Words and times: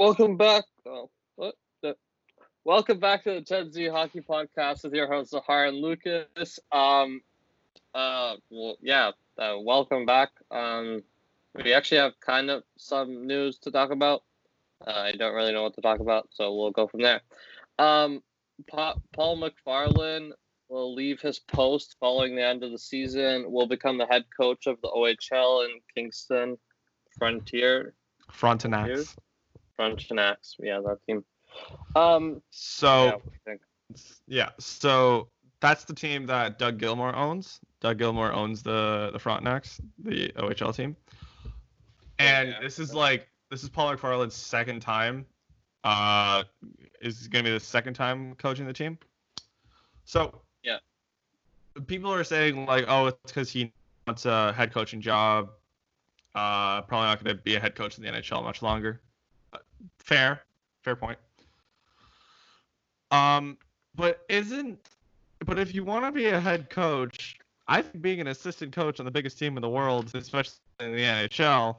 Welcome 0.00 0.38
back. 0.38 0.64
Oh, 0.86 1.10
what? 1.36 1.56
The, 1.82 1.94
welcome 2.64 3.00
back 3.00 3.24
to 3.24 3.34
the 3.34 3.42
Gen 3.42 3.70
Z 3.70 3.86
Hockey 3.88 4.22
Podcast 4.22 4.82
with 4.82 4.94
your 4.94 5.06
hosts 5.06 5.34
Zahar 5.34 5.68
and 5.68 5.76
Lucas. 5.76 6.58
Um, 6.72 7.20
uh, 7.94 8.36
well, 8.48 8.78
yeah, 8.80 9.10
uh, 9.36 9.56
welcome 9.60 10.06
back. 10.06 10.30
Um, 10.50 11.02
we 11.62 11.74
actually 11.74 11.98
have 11.98 12.18
kind 12.18 12.48
of 12.48 12.62
some 12.78 13.26
news 13.26 13.58
to 13.58 13.70
talk 13.70 13.90
about. 13.90 14.22
Uh, 14.86 14.90
I 14.90 15.12
don't 15.12 15.34
really 15.34 15.52
know 15.52 15.64
what 15.64 15.74
to 15.74 15.82
talk 15.82 16.00
about, 16.00 16.30
so 16.30 16.54
we'll 16.54 16.70
go 16.70 16.86
from 16.86 17.02
there. 17.02 17.20
Um, 17.78 18.22
pa- 18.70 18.96
Paul 19.12 19.36
McFarland 19.36 20.30
will 20.70 20.94
leave 20.94 21.20
his 21.20 21.40
post 21.40 21.96
following 22.00 22.36
the 22.36 22.46
end 22.46 22.64
of 22.64 22.70
the 22.70 22.78
season. 22.78 23.52
Will 23.52 23.68
become 23.68 23.98
the 23.98 24.06
head 24.06 24.24
coach 24.34 24.66
of 24.66 24.80
the 24.80 24.88
OHL 24.88 25.66
in 25.66 25.78
Kingston 25.94 26.56
Frontier. 27.18 27.92
Frontenacs. 28.32 29.14
Frontenacs, 29.80 30.54
yeah, 30.58 30.80
that 30.80 30.98
team. 31.06 31.24
Um, 31.96 32.42
So 32.50 33.04
yeah, 33.06 33.12
what 33.12 33.24
do 33.24 33.30
you 33.32 33.40
think? 33.44 33.60
yeah, 34.26 34.50
so 34.58 35.28
that's 35.60 35.84
the 35.84 35.94
team 35.94 36.26
that 36.26 36.58
Doug 36.58 36.78
Gilmour 36.78 37.14
owns. 37.14 37.60
Doug 37.80 37.98
Gilmour 37.98 38.32
owns 38.32 38.62
the 38.62 39.10
the 39.12 39.18
Frontenacs, 39.18 39.80
the 39.98 40.28
OHL 40.36 40.74
team. 40.74 40.96
And 42.18 42.50
Yeah. 42.50 42.60
this 42.60 42.78
is 42.78 42.94
like 42.94 43.28
this 43.50 43.62
is 43.62 43.68
Paul 43.68 43.96
McFarland's 43.96 44.34
second 44.36 44.80
time. 44.80 45.26
Uh, 45.82 46.44
is 47.00 47.26
going 47.28 47.42
to 47.44 47.50
be 47.50 47.54
the 47.54 47.60
second 47.60 47.94
time 47.94 48.34
coaching 48.34 48.66
the 48.66 48.72
team. 48.72 48.98
So 50.04 50.42
Yeah. 50.62 50.78
people 51.86 52.12
are 52.12 52.22
saying 52.22 52.66
like, 52.66 52.84
oh, 52.86 53.06
it's 53.06 53.32
because 53.32 53.50
he 53.50 53.72
wants 54.06 54.26
a 54.26 54.52
head 54.52 54.72
coaching 54.72 55.00
job. 55.00 55.50
Uh, 56.34 56.82
probably 56.82 57.06
not 57.06 57.24
going 57.24 57.34
to 57.34 57.42
be 57.42 57.56
a 57.56 57.60
head 57.60 57.74
coach 57.74 57.96
in 57.98 58.04
the 58.04 58.10
NHL 58.10 58.44
much 58.44 58.60
longer. 58.62 59.00
Fair, 59.98 60.42
fair 60.82 60.96
point. 60.96 61.18
Um, 63.10 63.58
but 63.94 64.24
isn't 64.28 64.78
but 65.46 65.58
if 65.58 65.74
you 65.74 65.84
want 65.84 66.04
to 66.04 66.12
be 66.12 66.26
a 66.26 66.38
head 66.38 66.70
coach, 66.70 67.36
I 67.66 67.82
think 67.82 68.02
being 68.02 68.20
an 68.20 68.28
assistant 68.28 68.72
coach 68.72 69.00
on 69.00 69.04
the 69.04 69.10
biggest 69.10 69.38
team 69.38 69.56
in 69.56 69.62
the 69.62 69.68
world, 69.68 70.10
especially 70.14 70.58
in 70.80 70.92
the 70.92 71.02
NHL, 71.02 71.76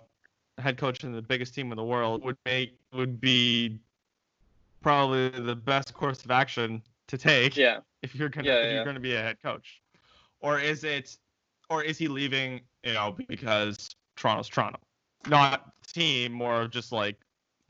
head 0.57 0.77
coach 0.77 1.03
in 1.03 1.11
the 1.13 1.21
biggest 1.21 1.53
team 1.53 1.71
in 1.71 1.77
the 1.77 1.83
world 1.83 2.23
would 2.23 2.37
make 2.45 2.77
would 2.93 3.21
be 3.21 3.79
probably 4.81 5.29
the 5.29 5.55
best 5.55 5.93
course 5.93 6.25
of 6.25 6.31
action 6.31 6.81
to 7.07 7.17
take 7.17 7.55
Yeah, 7.55 7.79
if 8.01 8.15
you're 8.15 8.29
gonna 8.29 8.47
Yeah, 8.47 8.57
if 8.57 8.65
yeah. 8.65 8.75
you're 8.75 8.85
gonna 8.85 8.99
be 8.99 9.13
a 9.15 9.21
head 9.21 9.37
coach, 9.41 9.81
or 10.41 10.59
is 10.59 10.83
it, 10.83 11.17
or 11.69 11.83
is 11.83 11.97
he 11.97 12.07
leaving? 12.07 12.61
You 12.83 12.93
know, 12.93 13.15
because 13.27 13.89
Toronto's 14.15 14.49
Toronto, 14.49 14.79
not 15.27 15.71
team, 15.87 16.31
more 16.31 16.61
of 16.61 16.71
just 16.71 16.91
like 16.91 17.17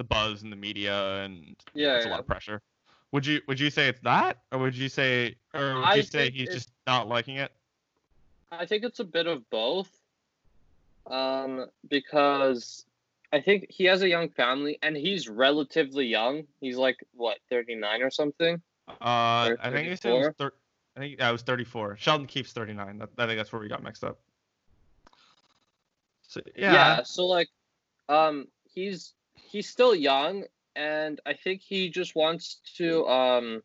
the 0.02 0.08
buzz 0.08 0.42
in 0.42 0.50
the 0.50 0.56
media 0.56 1.24
and 1.24 1.56
yeah, 1.76 1.98
it's 1.98 2.08
a 2.08 2.10
lot 2.10 2.20
of 2.20 2.26
pressure. 2.26 2.60
Would 3.12 3.26
you 3.26 3.42
would 3.48 3.60
you 3.60 3.70
say 3.70 3.88
it's 3.88 4.00
that, 4.02 4.40
or 4.52 4.60
would 4.60 4.76
you 4.76 4.90
say, 4.90 5.36
or 5.54 5.76
would 5.76 5.86
I 5.86 5.96
you 5.96 6.04
say 6.04 6.32
he's 6.32 6.50
just 6.50 6.72
not 6.88 7.08
liking 7.08 7.36
it? 7.36 7.52
I 8.52 8.66
think 8.66 8.84
it's 8.84 9.00
a 9.00 9.04
bit 9.06 9.28
of 9.28 9.48
both. 9.50 9.90
Um, 11.08 11.68
because 11.90 12.86
I 13.34 13.42
think 13.42 13.68
he 13.70 13.86
has 13.86 14.02
a 14.02 14.10
young 14.10 14.30
family 14.30 14.80
and 14.82 14.96
he's 14.96 15.28
relatively 15.28 16.06
young. 16.06 16.44
He's 16.62 16.78
like 16.78 16.98
what, 17.14 17.38
39 17.50 18.02
or 18.02 18.10
something? 18.10 18.62
Uh, 18.88 18.94
Or 19.02 19.58
I 19.62 19.72
think 19.72 19.88
he 19.88 19.96
said 19.96 20.14
was 20.14 20.28
34? 20.28 20.34
thir- 20.34 20.54
I 20.96 21.00
think 21.00 21.20
yeah, 21.20 21.30
it 21.30 21.32
was 21.32 21.42
34. 21.44 21.98
Sheldon 21.98 22.28
Keefe's 22.28 22.54
39. 22.54 22.98
That, 22.98 23.10
I 23.18 23.26
think 23.28 23.38
that's 23.38 23.52
where 23.52 23.62
we 23.62 23.68
got 23.68 23.84
mixed 23.84 24.04
up. 24.04 24.20
So 26.24 26.42
yeah, 26.56 27.04
so 27.04 27.28
like 27.28 27.50
um 28.08 28.48
he's 28.64 29.14
he's 29.52 29.70
still 29.70 29.94
young 29.94 30.46
and 30.76 31.20
I 31.26 31.34
think 31.34 31.62
he 31.62 31.90
just 31.90 32.16
wants 32.16 32.62
to 32.78 33.06
um 33.08 33.62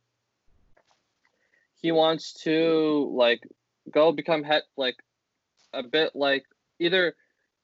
he 1.80 1.92
wants 1.92 2.32
to 2.42 3.12
like 3.14 3.40
go 3.92 4.10
become 4.10 4.42
head 4.42 4.62
like 4.76 4.96
a 5.72 5.82
bit 5.82 6.12
like 6.14 6.44
either 6.80 7.14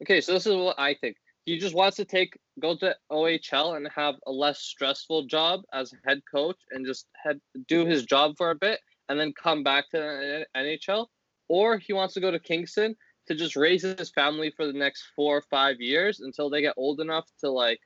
okay 0.02 0.20
so 0.20 0.32
this 0.32 0.47
is 0.47 0.54
what 0.54 0.78
I 0.78 0.94
think. 0.94 1.16
He 1.44 1.58
just 1.58 1.74
wants 1.74 1.97
to 1.97 2.04
take 2.04 2.38
go 2.60 2.76
to 2.76 2.94
OHL 3.10 3.76
and 3.76 3.88
have 3.97 4.14
a 4.28 4.30
less 4.30 4.60
stressful 4.60 5.26
job 5.26 5.62
as 5.72 5.92
head 6.06 6.20
coach 6.30 6.58
and 6.70 6.86
just 6.86 7.06
head 7.20 7.41
do 7.66 7.84
his 7.84 8.04
job 8.04 8.36
for 8.38 8.50
a 8.50 8.54
bit 8.54 8.78
and 9.08 9.18
then 9.18 9.32
come 9.32 9.64
back 9.64 9.91
to 9.91 9.97
the 9.97 10.47
NHL 10.56 11.06
or 11.48 11.78
he 11.78 11.92
wants 11.92 12.14
to 12.14 12.20
go 12.20 12.30
to 12.30 12.38
Kingston 12.38 12.94
to 13.26 13.34
just 13.34 13.56
raise 13.56 13.82
his 13.82 14.10
family 14.10 14.52
for 14.56 14.66
the 14.66 14.72
next 14.72 15.04
four 15.16 15.36
or 15.36 15.42
five 15.50 15.80
years 15.80 16.20
until 16.20 16.48
they 16.48 16.60
get 16.60 16.74
old 16.76 17.00
enough 17.00 17.28
to 17.41 17.50
like 17.50 17.80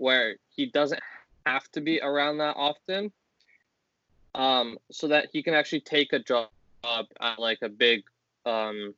where 0.00 0.36
he 0.48 0.66
doesn't 0.66 1.00
have 1.46 1.70
to 1.72 1.80
be 1.80 2.00
around 2.00 2.38
that 2.38 2.56
often 2.56 3.12
um 4.34 4.78
so 4.90 5.08
that 5.08 5.28
he 5.32 5.42
can 5.42 5.54
actually 5.54 5.80
take 5.80 6.12
a 6.12 6.18
job 6.18 6.48
at 6.84 7.38
like 7.38 7.58
a 7.62 7.68
big 7.68 8.02
um 8.46 8.94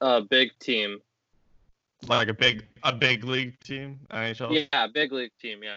a 0.00 0.22
big 0.22 0.50
team 0.58 0.98
like 2.08 2.28
a 2.28 2.34
big 2.34 2.64
a 2.84 2.92
big 2.92 3.24
league 3.24 3.58
team, 3.60 3.98
NHL. 4.10 4.66
yeah 4.72 4.86
big 4.86 5.12
league 5.12 5.32
team 5.40 5.60
yeah 5.62 5.76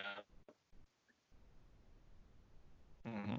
hmm 3.05 3.35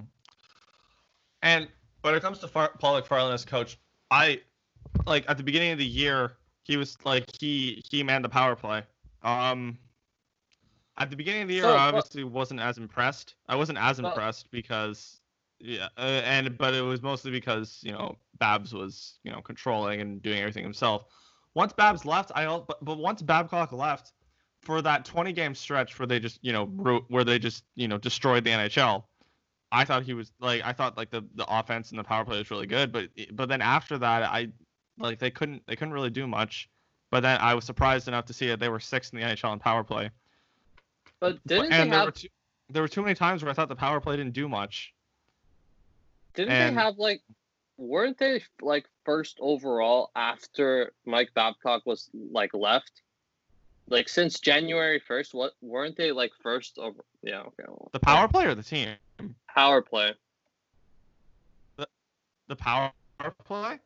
And 1.42 1.68
when 2.02 2.14
it 2.14 2.20
comes 2.22 2.38
to 2.40 2.48
Far- 2.48 2.72
Paul 2.78 3.00
McFarland 3.00 3.32
as 3.32 3.44
coach, 3.44 3.78
I 4.10 4.40
like 5.06 5.24
at 5.28 5.38
the 5.38 5.42
beginning 5.44 5.72
of 5.72 5.78
the 5.78 5.86
year 5.86 6.32
he 6.64 6.76
was 6.76 6.98
like 7.04 7.24
he 7.40 7.82
he 7.88 8.02
manned 8.02 8.24
the 8.24 8.28
power 8.28 8.56
play. 8.56 8.82
Um, 9.22 9.78
at 10.98 11.10
the 11.10 11.16
beginning 11.16 11.42
of 11.42 11.48
the 11.48 11.54
year, 11.54 11.64
So, 11.64 11.72
I 11.72 11.88
obviously 11.88 12.24
wasn't 12.24 12.60
as 12.60 12.78
impressed. 12.78 13.34
I 13.48 13.56
wasn't 13.56 13.78
as 13.78 13.98
impressed 13.98 14.50
because 14.50 15.20
yeah, 15.58 15.88
uh, 15.96 16.00
and 16.24 16.58
but 16.58 16.74
it 16.74 16.82
was 16.82 17.02
mostly 17.02 17.30
because 17.30 17.80
you 17.82 17.92
know 17.92 18.16
Babs 18.38 18.74
was 18.74 19.18
you 19.22 19.30
know 19.30 19.40
controlling 19.40 20.00
and 20.00 20.20
doing 20.20 20.38
everything 20.38 20.64
himself. 20.64 21.04
Once 21.54 21.72
Babs 21.72 22.04
left, 22.04 22.32
I 22.34 22.44
but, 22.46 22.84
but 22.84 22.98
once 22.98 23.22
Babcock 23.22 23.72
left 23.72 24.12
for 24.62 24.80
that 24.82 25.04
20 25.04 25.32
game 25.32 25.54
stretch 25.54 25.98
where 25.98 26.06
they 26.06 26.18
just 26.20 26.38
you 26.42 26.52
know 26.52 26.66
where 27.08 27.24
they 27.24 27.38
just 27.38 27.64
you 27.74 27.88
know 27.88 27.98
destroyed 27.98 28.44
the 28.44 28.50
NHL. 28.50 29.04
I 29.70 29.84
thought 29.84 30.02
he 30.02 30.14
was 30.14 30.32
like 30.40 30.62
I 30.64 30.72
thought 30.72 30.96
like 30.96 31.10
the 31.10 31.24
the 31.34 31.46
offense 31.48 31.90
and 31.90 31.98
the 31.98 32.04
power 32.04 32.24
play 32.24 32.38
was 32.38 32.50
really 32.50 32.66
good, 32.66 32.92
but 32.92 33.08
but 33.32 33.48
then 33.48 33.62
after 33.62 33.98
that 33.98 34.24
I 34.24 34.48
like 34.98 35.18
they 35.18 35.30
couldn't 35.30 35.62
they 35.66 35.76
couldn't 35.76 35.94
really 35.94 36.10
do 36.10 36.26
much. 36.26 36.68
But 37.10 37.20
then 37.20 37.38
I 37.40 37.54
was 37.54 37.64
surprised 37.64 38.08
enough 38.08 38.24
to 38.26 38.32
see 38.32 38.48
that 38.48 38.58
they 38.58 38.68
were 38.68 38.80
sixth 38.80 39.12
in 39.12 39.20
the 39.20 39.26
NHL 39.26 39.52
in 39.52 39.58
power 39.58 39.84
play. 39.84 40.10
But 41.22 41.38
didn't 41.46 41.72
and 41.72 41.72
they 41.72 41.76
there 41.90 41.98
have 41.98 42.06
were 42.06 42.10
too, 42.12 42.28
there 42.68 42.82
were 42.82 42.88
too 42.88 43.00
many 43.02 43.14
times 43.14 43.42
where 43.44 43.50
I 43.50 43.54
thought 43.54 43.68
the 43.68 43.76
power 43.76 44.00
play 44.00 44.16
didn't 44.16 44.32
do 44.34 44.48
much. 44.48 44.92
didn't 46.34 46.50
and- 46.52 46.76
they 46.76 46.80
have 46.82 46.98
like 46.98 47.22
weren't 47.78 48.18
they 48.18 48.42
like 48.60 48.86
first 49.04 49.38
overall 49.40 50.10
after 50.16 50.92
Mike 51.06 51.30
Babcock 51.34 51.86
was 51.86 52.10
like 52.30 52.52
left 52.54 53.02
like 53.88 54.08
since 54.08 54.40
January 54.40 55.00
1st 55.08 55.32
what 55.34 55.52
weren't 55.62 55.96
they 55.96 56.10
like 56.12 56.32
first 56.42 56.76
over 56.78 57.04
yeah 57.22 57.40
okay 57.40 57.64
well, 57.68 57.88
The 57.92 58.00
power 58.00 58.26
play 58.28 58.46
or 58.46 58.54
the 58.54 58.62
team? 58.62 58.90
power 59.48 59.80
play 59.80 60.12
The 62.48 62.56
power 62.56 62.92
play? 63.44 63.78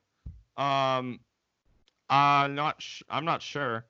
Um, 0.56 1.20
uh, 2.10 2.48
not 2.50 2.80
sh- 2.80 3.02
I'm 3.08 3.24
not 3.26 3.42
sure, 3.42 3.84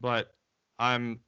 but 0.00 0.32
I'm. 0.78 1.20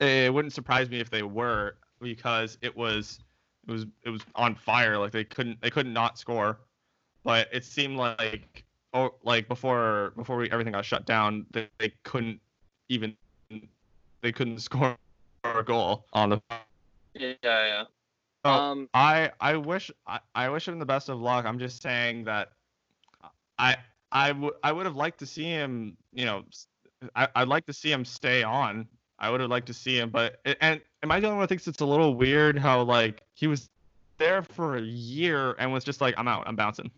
It 0.00 0.32
wouldn't 0.32 0.52
surprise 0.52 0.88
me 0.90 1.00
if 1.00 1.10
they 1.10 1.22
were 1.22 1.76
because 2.00 2.58
it 2.62 2.76
was 2.76 3.20
it 3.66 3.72
was 3.72 3.86
it 4.04 4.10
was 4.10 4.22
on 4.34 4.54
fire. 4.54 4.98
Like 4.98 5.12
they 5.12 5.24
couldn't 5.24 5.60
they 5.60 5.70
couldn't 5.70 5.92
not 5.92 6.18
score, 6.18 6.60
but 7.24 7.48
it 7.52 7.64
seemed 7.64 7.96
like 7.96 8.64
oh 8.94 9.14
like 9.22 9.48
before 9.48 10.12
before 10.16 10.36
we, 10.36 10.50
everything 10.50 10.72
got 10.72 10.84
shut 10.84 11.04
down 11.04 11.44
they, 11.50 11.68
they 11.78 11.92
couldn't 12.04 12.40
even 12.88 13.14
they 14.22 14.32
couldn't 14.32 14.60
score 14.60 14.96
a 15.44 15.62
goal 15.62 16.06
on 16.12 16.30
the. 16.30 16.40
yeah 17.14 17.34
yeah 17.42 17.84
Oh, 18.44 18.50
um 18.50 18.88
I 18.94 19.32
I 19.40 19.56
wish 19.56 19.90
I, 20.06 20.20
I 20.34 20.48
wish 20.48 20.68
him 20.68 20.78
the 20.78 20.86
best 20.86 21.08
of 21.08 21.20
luck. 21.20 21.44
I'm 21.44 21.58
just 21.58 21.82
saying 21.82 22.24
that 22.24 22.52
I 23.58 23.76
I 24.12 24.32
would 24.32 24.54
I 24.62 24.72
would 24.72 24.86
have 24.86 24.96
liked 24.96 25.18
to 25.18 25.26
see 25.26 25.44
him. 25.44 25.96
You 26.12 26.24
know, 26.24 26.44
I 27.16 27.28
I'd 27.34 27.48
like 27.48 27.66
to 27.66 27.72
see 27.72 27.90
him 27.90 28.04
stay 28.04 28.42
on. 28.42 28.86
I 29.18 29.30
would 29.30 29.40
have 29.40 29.50
liked 29.50 29.66
to 29.66 29.74
see 29.74 29.98
him, 29.98 30.10
but 30.10 30.40
and 30.60 30.80
am 31.02 31.10
I 31.10 31.18
the 31.20 31.26
only 31.26 31.38
one 31.38 31.44
who 31.44 31.48
thinks 31.48 31.66
it's 31.66 31.80
a 31.80 31.86
little 31.86 32.14
weird 32.14 32.58
how 32.58 32.82
like 32.82 33.22
he 33.34 33.46
was 33.46 33.68
there 34.18 34.42
for 34.42 34.76
a 34.76 34.80
year 34.82 35.54
and 35.58 35.72
was 35.72 35.84
just 35.84 36.00
like 36.00 36.14
I'm 36.18 36.28
out, 36.28 36.44
I'm 36.46 36.56
bouncing. 36.56 36.90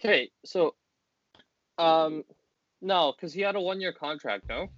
okay 0.00 0.30
so 0.44 0.74
um 1.78 2.24
no 2.82 3.12
cuz 3.12 3.32
he 3.32 3.40
had 3.40 3.56
a 3.56 3.60
one 3.60 3.80
year 3.80 3.92
contract 3.92 4.48
no? 4.48 4.68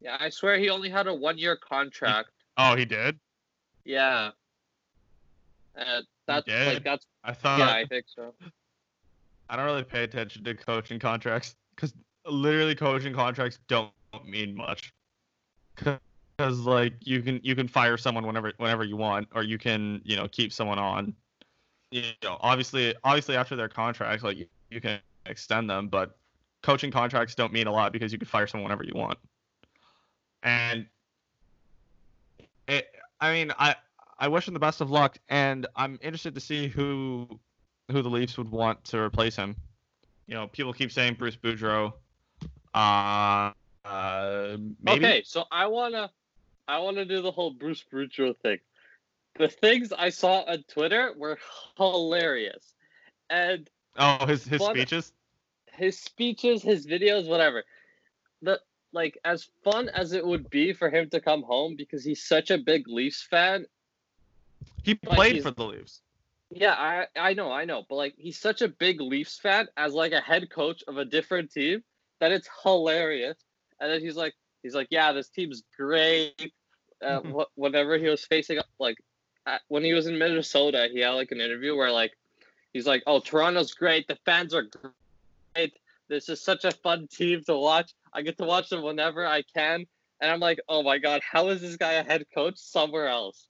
Yeah 0.00 0.16
I 0.18 0.30
swear 0.30 0.58
he 0.58 0.70
only 0.70 0.88
had 0.88 1.06
a 1.06 1.14
one 1.14 1.36
year 1.38 1.56
contract 1.56 2.30
Oh, 2.56 2.76
he 2.76 2.84
did. 2.84 3.18
yeah. 3.84 4.32
Uh, 5.76 6.02
that's 6.26 6.46
like 6.48 6.84
that's 6.84 7.06
I 7.24 7.32
thought 7.32 7.58
yeah 7.58 7.70
I 7.70 7.86
think 7.86 8.04
so. 8.14 8.34
I 9.48 9.56
don't 9.56 9.64
really 9.64 9.82
pay 9.84 10.04
attention 10.04 10.44
to 10.44 10.54
coaching 10.54 10.98
contracts 10.98 11.56
because 11.74 11.94
literally 12.32 12.74
coaching 12.74 13.14
contracts 13.14 13.58
don't 13.68 13.92
mean 14.24 14.54
much. 14.54 14.92
because 16.40 16.60
like 16.60 16.94
you 17.04 17.22
can 17.22 17.40
you 17.42 17.54
can 17.54 17.68
fire 17.68 17.96
someone 17.96 18.26
whenever 18.26 18.52
whenever 18.56 18.84
you 18.84 18.96
want, 18.96 19.28
or 19.34 19.42
you 19.42 19.58
can 19.58 20.00
you 20.04 20.16
know 20.16 20.26
keep 20.28 20.52
someone 20.52 20.78
on. 20.78 21.14
You 21.90 22.02
know, 22.22 22.38
obviously, 22.40 22.94
obviously 23.04 23.36
after 23.36 23.56
their 23.56 23.68
contract, 23.68 24.22
like 24.22 24.38
you, 24.70 24.80
can 24.80 25.00
extend 25.26 25.68
them, 25.68 25.88
but 25.88 26.16
coaching 26.62 26.92
contracts 26.92 27.34
don't 27.34 27.52
mean 27.52 27.66
a 27.66 27.72
lot 27.72 27.92
because 27.92 28.12
you 28.12 28.18
can 28.18 28.28
fire 28.28 28.46
someone 28.46 28.64
whenever 28.64 28.84
you 28.84 28.92
want. 28.94 29.18
And 30.44 30.86
it, 32.68 32.86
I 33.20 33.32
mean, 33.32 33.52
I 33.58 33.74
I 34.18 34.28
wish 34.28 34.46
him 34.46 34.54
the 34.54 34.60
best 34.60 34.80
of 34.80 34.90
luck, 34.90 35.18
and 35.28 35.66
I'm 35.76 35.98
interested 36.00 36.34
to 36.34 36.40
see 36.40 36.68
who 36.68 37.40
who 37.90 38.02
the 38.02 38.08
Leafs 38.08 38.38
would 38.38 38.50
want 38.50 38.82
to 38.84 38.98
replace 38.98 39.36
him. 39.36 39.56
You 40.26 40.34
know, 40.34 40.46
people 40.46 40.72
keep 40.72 40.92
saying 40.92 41.14
Bruce 41.14 41.36
Boudreau. 41.36 41.92
Uh, 42.74 43.52
uh, 43.84 44.56
maybe. 44.82 45.04
Okay, 45.04 45.22
so 45.24 45.44
I 45.50 45.66
wanna, 45.66 46.10
I 46.68 46.78
wanna 46.78 47.04
do 47.04 47.22
the 47.22 47.32
whole 47.32 47.50
Bruce 47.52 47.84
Boudreau 47.92 48.36
thing. 48.38 48.58
The 49.38 49.48
things 49.48 49.92
I 49.92 50.10
saw 50.10 50.40
on 50.42 50.64
Twitter 50.68 51.12
were 51.16 51.38
hilarious, 51.76 52.74
and 53.28 53.68
Oh, 53.96 54.24
his 54.26 54.44
his 54.44 54.60
Fun- 54.62 54.74
speeches. 54.76 55.12
his 55.72 55.98
speeches, 55.98 56.62
his 56.62 56.86
videos, 56.86 57.26
whatever. 57.26 57.64
The 58.42 58.60
like 58.92 59.18
as 59.24 59.48
fun 59.64 59.88
as 59.88 60.12
it 60.12 60.24
would 60.26 60.50
be 60.50 60.72
for 60.72 60.90
him 60.90 61.10
to 61.10 61.20
come 61.20 61.42
home 61.42 61.76
because 61.76 62.04
he's 62.04 62.22
such 62.24 62.50
a 62.50 62.58
big 62.58 62.88
Leafs 62.88 63.22
fan. 63.22 63.66
He 64.82 64.94
played 64.94 65.42
for 65.42 65.50
the 65.50 65.64
Leafs. 65.64 66.02
Yeah, 66.50 66.72
I 66.72 67.06
I 67.16 67.34
know, 67.34 67.52
I 67.52 67.64
know, 67.64 67.84
but 67.88 67.96
like 67.96 68.14
he's 68.16 68.38
such 68.38 68.62
a 68.62 68.68
big 68.68 69.00
Leafs 69.00 69.38
fan 69.38 69.68
as 69.76 69.92
like 69.94 70.12
a 70.12 70.20
head 70.20 70.50
coach 70.50 70.82
of 70.88 70.98
a 70.98 71.04
different 71.04 71.52
team 71.52 71.82
that 72.20 72.32
it's 72.32 72.48
hilarious. 72.62 73.36
And 73.80 73.90
then 73.90 74.00
he's 74.00 74.16
like, 74.16 74.34
he's 74.62 74.74
like, 74.74 74.88
yeah, 74.90 75.12
this 75.12 75.28
team's 75.28 75.62
great. 75.76 76.52
Uh, 77.02 77.20
Mhm. 77.20 77.42
wh- 77.42 77.58
whenever 77.58 77.96
he 77.96 78.08
was 78.08 78.24
facing 78.26 78.58
up, 78.58 78.66
like 78.78 78.98
at, 79.46 79.62
when 79.68 79.82
he 79.82 79.94
was 79.94 80.06
in 80.06 80.18
Minnesota, 80.18 80.88
he 80.92 81.00
had 81.00 81.10
like 81.10 81.32
an 81.32 81.40
interview 81.40 81.74
where 81.74 81.90
like 81.90 82.12
he's 82.72 82.86
like, 82.86 83.02
oh, 83.06 83.20
Toronto's 83.20 83.72
great, 83.72 84.06
the 84.06 84.16
fans 84.26 84.54
are 84.54 84.64
great. 85.54 85.72
This 86.08 86.28
is 86.28 86.42
such 86.42 86.64
a 86.64 86.72
fun 86.72 87.08
team 87.08 87.42
to 87.44 87.56
watch. 87.56 87.94
I 88.12 88.22
get 88.22 88.36
to 88.38 88.44
watch 88.44 88.68
them 88.68 88.82
whenever 88.82 89.26
I 89.26 89.42
can. 89.42 89.86
And 90.20 90.30
I'm 90.30 90.40
like, 90.40 90.60
oh 90.68 90.82
my 90.82 90.98
god, 90.98 91.22
how 91.28 91.48
is 91.48 91.62
this 91.62 91.76
guy 91.76 91.92
a 91.92 92.04
head 92.04 92.26
coach 92.34 92.58
somewhere 92.58 93.08
else? 93.08 93.48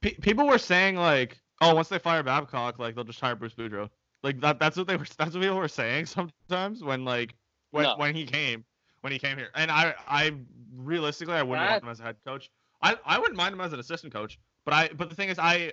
Pe- 0.00 0.14
people 0.14 0.46
were 0.46 0.58
saying 0.58 0.96
like, 0.96 1.40
oh, 1.60 1.74
once 1.74 1.88
they 1.88 1.98
fire 1.98 2.22
Babcock, 2.22 2.78
like 2.80 2.94
they'll 2.96 3.04
just 3.04 3.20
hire 3.20 3.36
Bruce 3.36 3.54
Boudreau. 3.54 3.90
Like 4.22 4.40
that. 4.40 4.58
That's 4.58 4.76
what 4.76 4.86
they 4.86 4.96
were. 4.96 5.06
That's 5.18 5.34
what 5.34 5.42
people 5.42 5.56
were 5.56 5.68
saying 5.68 6.06
sometimes 6.06 6.82
when 6.82 7.04
like 7.04 7.34
when 7.70 7.84
No. 7.84 7.96
when 7.96 8.14
he 8.14 8.24
came 8.26 8.64
when 9.02 9.12
he 9.12 9.18
came 9.18 9.38
here. 9.38 9.50
And 9.54 9.70
I 9.70 9.94
I 10.08 10.32
realistically 10.76 11.34
I 11.34 11.42
wouldn't 11.42 11.66
That- 11.66 11.72
want 11.74 11.84
him 11.84 11.88
as 11.90 12.00
a 12.00 12.02
head 12.04 12.16
coach. 12.26 12.50
I 12.82 12.96
I 13.04 13.18
wouldn't 13.18 13.36
mind 13.36 13.52
him 13.54 13.60
as 13.60 13.72
an 13.72 13.80
assistant 13.80 14.12
coach. 14.12 14.38
But 14.64 14.74
I 14.74 14.88
but 14.88 15.08
the 15.08 15.14
thing 15.14 15.28
is 15.28 15.38
I. 15.38 15.72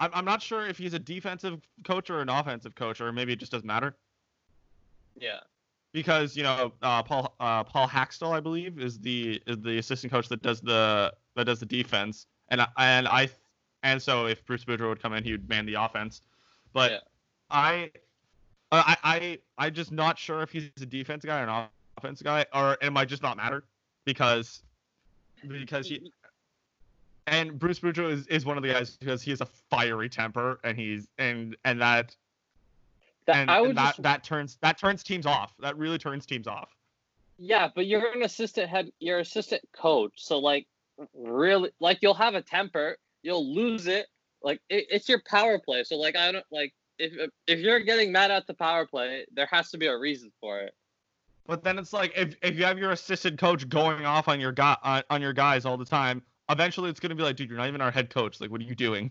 I'm 0.00 0.10
I'm 0.14 0.24
not 0.24 0.40
sure 0.42 0.64
if 0.66 0.78
he's 0.78 0.94
a 0.94 0.98
defensive 1.00 1.60
coach 1.84 2.08
or 2.08 2.20
an 2.20 2.28
offensive 2.28 2.74
coach, 2.76 3.00
or 3.00 3.12
maybe 3.12 3.32
it 3.32 3.40
just 3.40 3.50
doesn't 3.50 3.66
matter. 3.66 3.96
Yeah. 5.16 5.40
because 5.92 6.36
you 6.36 6.44
know 6.44 6.72
uh, 6.82 7.02
Paul 7.02 7.34
uh, 7.40 7.64
Paul 7.64 7.88
Hakstol, 7.88 8.30
I 8.32 8.38
believe, 8.40 8.78
is 8.78 8.98
the 9.00 9.42
is 9.48 9.58
the 9.58 9.78
assistant 9.78 10.12
coach 10.12 10.28
that 10.28 10.40
does 10.42 10.60
the 10.60 11.12
that 11.34 11.44
does 11.44 11.58
the 11.60 11.66
defense, 11.66 12.26
and 12.50 12.60
I- 12.60 12.68
and 12.78 13.08
I 13.08 13.28
and 13.82 14.00
so 14.00 14.26
if 14.26 14.44
Bruce 14.44 14.64
Boudreau 14.64 14.88
would 14.90 15.02
come 15.02 15.14
in, 15.14 15.24
he 15.24 15.32
would 15.32 15.48
man 15.48 15.66
the 15.66 15.74
offense. 15.74 16.20
But 16.72 16.90
Yeah. 16.92 16.98
I, 17.50 17.90
uh, 18.70 18.82
I 18.86 18.96
I 19.02 19.38
I 19.56 19.70
just 19.70 19.92
not 19.92 20.18
sure 20.18 20.42
if 20.42 20.50
he's 20.50 20.70
a 20.80 20.86
defense 20.86 21.24
guy 21.24 21.40
or 21.40 21.44
an 21.44 21.68
offense 21.96 22.22
guy, 22.22 22.46
or 22.54 22.76
it 22.82 22.92
might 22.92 23.08
just 23.08 23.22
not 23.22 23.36
matter 23.36 23.64
because 24.04 24.62
because 25.46 25.88
he 25.88 26.12
and 27.26 27.58
Bruce 27.58 27.80
Boudreau 27.80 28.10
is, 28.10 28.26
is 28.28 28.44
one 28.44 28.56
of 28.56 28.62
the 28.62 28.72
guys 28.72 28.96
because 28.96 29.22
he 29.22 29.30
has 29.30 29.40
a 29.40 29.46
fiery 29.46 30.08
temper 30.08 30.58
and 30.64 30.78
he's 30.78 31.08
and 31.18 31.56
and 31.64 31.80
that 31.80 32.14
That, 33.26 33.36
and, 33.36 33.50
I 33.50 33.60
would 33.60 33.70
and 33.70 33.78
that 33.78 33.86
just 33.88 34.02
that 34.02 34.24
turns 34.24 34.58
that 34.62 34.78
turns 34.78 35.02
teams 35.02 35.26
off. 35.26 35.54
That 35.60 35.76
really 35.76 35.98
turns 35.98 36.26
teams 36.26 36.46
off. 36.46 36.70
Yeah, 37.38 37.68
but 37.74 37.86
you're 37.86 38.12
an 38.12 38.22
assistant 38.22 38.68
head. 38.68 38.90
You're 38.98 39.20
assistant 39.20 39.62
coach, 39.72 40.12
so 40.16 40.38
like, 40.38 40.66
really, 41.14 41.70
like 41.80 41.98
you'll 42.02 42.14
have 42.14 42.34
a 42.34 42.42
temper, 42.42 42.96
you'll 43.22 43.54
lose 43.54 43.86
it. 43.86 44.06
Like 44.42 44.60
it, 44.68 44.86
it's 44.90 45.08
your 45.08 45.22
power 45.28 45.58
play, 45.58 45.84
so 45.84 45.96
like 45.96 46.16
I 46.16 46.32
don't 46.32 46.44
like 46.50 46.72
if 46.98 47.30
if 47.46 47.58
you're 47.60 47.80
getting 47.80 48.12
mad 48.12 48.30
at 48.30 48.46
the 48.46 48.54
power 48.54 48.86
play, 48.86 49.26
there 49.32 49.48
has 49.50 49.70
to 49.70 49.78
be 49.78 49.86
a 49.86 49.96
reason 49.96 50.30
for 50.40 50.60
it. 50.60 50.74
But 51.46 51.64
then 51.64 51.78
it's 51.78 51.92
like 51.92 52.12
if, 52.14 52.34
if 52.42 52.56
you 52.56 52.64
have 52.64 52.78
your 52.78 52.90
assistant 52.90 53.38
coach 53.38 53.68
going 53.68 54.04
off 54.04 54.28
on 54.28 54.38
your 54.40 54.52
guy 54.52 54.76
on, 54.82 55.02
on 55.10 55.22
your 55.22 55.32
guys 55.32 55.64
all 55.64 55.76
the 55.78 55.84
time, 55.84 56.22
eventually 56.50 56.90
it's 56.90 57.00
gonna 57.00 57.14
be 57.14 57.22
like, 57.22 57.36
dude, 57.36 57.48
you're 57.48 57.58
not 57.58 57.68
even 57.68 57.80
our 57.80 57.90
head 57.90 58.10
coach. 58.10 58.40
Like, 58.40 58.50
what 58.50 58.60
are 58.60 58.64
you 58.64 58.74
doing? 58.74 59.10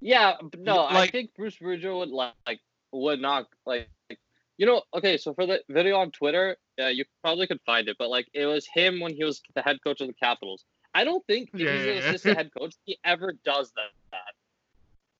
Yeah, 0.00 0.36
but 0.40 0.60
no, 0.60 0.86
I 0.86 1.08
think 1.08 1.34
Bruce 1.36 1.56
Boudreau 1.56 1.98
would 1.98 2.08
like, 2.08 2.32
like 2.46 2.60
would 2.92 3.20
not 3.20 3.46
like, 3.66 3.88
like 4.08 4.18
you 4.56 4.66
know. 4.66 4.82
Okay, 4.94 5.16
so 5.16 5.34
for 5.34 5.46
the 5.46 5.62
video 5.68 5.96
on 5.98 6.10
Twitter, 6.10 6.56
uh, 6.80 6.86
you 6.86 7.04
probably 7.22 7.46
could 7.46 7.60
find 7.66 7.88
it, 7.88 7.96
but 7.98 8.08
like 8.08 8.28
it 8.32 8.46
was 8.46 8.66
him 8.66 9.00
when 9.00 9.14
he 9.14 9.24
was 9.24 9.42
the 9.54 9.62
head 9.62 9.78
coach 9.84 10.00
of 10.00 10.08
the 10.08 10.14
Capitals. 10.14 10.64
I 10.94 11.04
don't 11.04 11.24
think 11.26 11.50
Yeah, 11.52 11.72
he's 11.72 11.84
yeah, 11.84 11.90
an 11.92 11.96
yeah. 11.98 12.08
assistant 12.08 12.36
head 12.38 12.50
coach, 12.56 12.74
he 12.84 12.98
ever 13.04 13.34
does 13.44 13.72
that. 13.76 13.90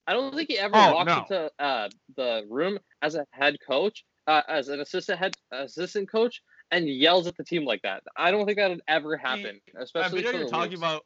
That. 0.06 0.10
I 0.10 0.14
don't 0.14 0.34
think 0.34 0.48
he 0.48 0.58
ever 0.58 0.74
Oh, 0.74 0.92
walks 0.92 1.16
no. 1.16 1.18
into 1.18 1.50
uh, 1.58 1.88
the 2.16 2.46
room 2.48 2.78
as 3.02 3.14
a 3.14 3.26
head 3.32 3.56
coach, 3.66 4.04
uh, 4.26 4.42
as 4.48 4.68
an 4.68 4.80
assistant 4.80 5.18
head 5.18 5.32
assistant 5.52 6.10
coach, 6.10 6.42
and 6.70 6.88
yells 6.88 7.26
at 7.26 7.36
the 7.36 7.44
team 7.44 7.64
like 7.64 7.82
that. 7.82 8.02
I 8.16 8.30
don't 8.30 8.46
think 8.46 8.58
that 8.58 8.70
would 8.70 8.82
ever 8.88 9.16
happen, 9.16 9.60
that 9.72 9.82
especially 9.82 10.22
video 10.22 10.32
you're 10.32 10.46
talking 10.46 10.72
Leafs. 10.72 10.82
about 10.82 11.04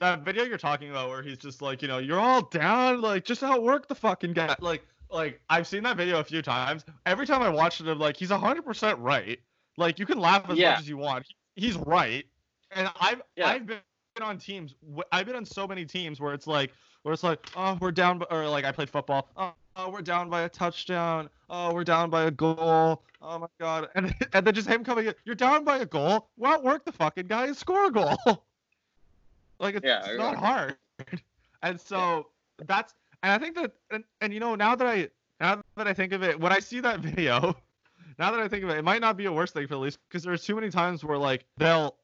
that 0.00 0.24
video 0.24 0.44
you're 0.44 0.58
talking 0.58 0.90
about 0.90 1.08
where 1.08 1.22
he's 1.22 1.38
just 1.38 1.60
like 1.60 1.82
you 1.82 1.88
know 1.88 1.98
you're 1.98 2.20
all 2.20 2.42
down 2.42 3.00
like 3.00 3.24
just 3.24 3.42
outwork 3.42 3.88
the 3.88 3.94
fucking 3.94 4.32
guy 4.32 4.54
like 4.60 4.86
like 5.10 5.40
i've 5.50 5.66
seen 5.66 5.82
that 5.82 5.96
video 5.96 6.20
a 6.20 6.24
few 6.24 6.40
times 6.42 6.84
every 7.06 7.26
time 7.26 7.42
i 7.42 7.48
watch 7.48 7.80
it 7.80 7.88
i'm 7.88 7.98
like 7.98 8.16
he's 8.16 8.30
100% 8.30 8.96
right 9.00 9.40
like 9.76 9.98
you 9.98 10.06
can 10.06 10.18
laugh 10.18 10.48
as 10.48 10.56
Yeah. 10.56 10.70
much 10.70 10.78
as 10.80 10.88
you 10.88 10.96
want 10.96 11.26
he's 11.56 11.76
right 11.76 12.24
and 12.70 12.88
i've 13.00 13.22
Yeah. 13.36 13.48
i've 13.48 13.66
been 13.66 13.80
on 14.20 14.38
teams 14.38 14.74
i've 15.12 15.26
been 15.26 15.36
on 15.36 15.44
so 15.44 15.66
many 15.66 15.84
teams 15.84 16.20
where 16.20 16.32
it's 16.34 16.46
like 16.46 16.72
where 17.08 17.14
it's 17.14 17.24
like 17.24 17.40
oh 17.56 17.78
we're 17.80 17.90
down 17.90 18.22
or 18.30 18.46
like 18.48 18.64
i 18.64 18.72
played 18.72 18.90
football. 18.90 19.28
Oh, 19.36 19.54
oh 19.76 19.90
we're 19.90 20.02
down 20.02 20.28
by 20.28 20.42
a 20.42 20.48
touchdown. 20.48 21.28
Oh 21.48 21.72
we're 21.72 21.84
down 21.84 22.10
by 22.10 22.24
a 22.24 22.30
goal. 22.30 23.02
Oh 23.22 23.38
my 23.38 23.46
god. 23.58 23.88
And 23.94 24.14
and 24.34 24.46
then 24.46 24.54
just 24.54 24.68
him 24.68 24.84
coming 24.84 25.06
in 25.06 25.14
you're 25.24 25.34
down 25.34 25.64
by 25.64 25.78
a 25.78 25.86
goal? 25.86 26.28
Well 26.36 26.52
outwork 26.52 26.84
the 26.84 26.92
fucking 26.92 27.26
guy 27.26 27.46
and 27.46 27.56
score 27.56 27.86
a 27.86 27.90
goal. 27.90 28.16
Like 29.60 29.74
it's, 29.74 29.84
Yeah, 29.84 30.06
it's 30.06 30.18
not 30.18 30.36
hard. 30.36 30.76
And 31.64 31.80
so 31.80 32.28
that's 32.64 32.94
and 33.22 33.32
i 33.32 33.38
think 33.38 33.54
that 33.56 33.72
and, 33.90 34.04
and 34.20 34.32
you 34.32 34.40
know 34.40 34.54
now 34.54 34.74
that 34.74 34.86
i 34.86 35.08
now 35.40 35.60
that 35.76 35.86
i 35.88 35.92
think 35.92 36.12
of 36.12 36.22
it 36.22 36.38
when 36.38 36.52
i 36.52 36.58
see 36.58 36.80
that 36.80 37.00
video 37.08 37.54
now 38.18 38.30
that 38.30 38.40
i 38.40 38.48
think 38.48 38.64
of 38.64 38.70
it 38.70 38.78
it 38.78 38.84
might 38.84 39.00
not 39.00 39.16
be 39.16 39.26
a 39.26 39.32
worse 39.32 39.50
thing 39.50 39.66
for 39.66 39.74
the 39.74 39.80
leafs 39.80 39.98
because 40.08 40.22
there's 40.22 40.44
too 40.44 40.54
many 40.54 40.70
times 40.70 41.04
where 41.04 41.18
like 41.18 41.44
they'll 41.56 41.96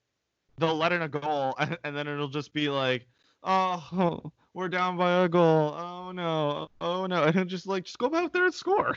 they'll 0.59 0.77
let 0.77 0.93
in 0.93 1.03
a 1.03 1.09
goal 1.09 1.55
and, 1.59 1.79
and 1.85 1.97
then 1.97 2.07
it'll 2.07 2.29
just 2.29 2.53
be 2.53 2.69
like 2.69 3.07
oh 3.43 4.33
we're 4.55 4.69
down 4.69 4.97
by 4.97 5.25
a 5.25 5.29
goal 5.29 5.75
oh 5.77 6.13
no 6.13 6.69
oh 6.81 7.07
no 7.07 7.25
and 7.25 7.49
just 7.49 7.67
like 7.67 7.85
just 7.85 7.99
go 7.99 8.15
out 8.15 8.33
there 8.33 8.45
and 8.47 8.55
score 8.55 8.97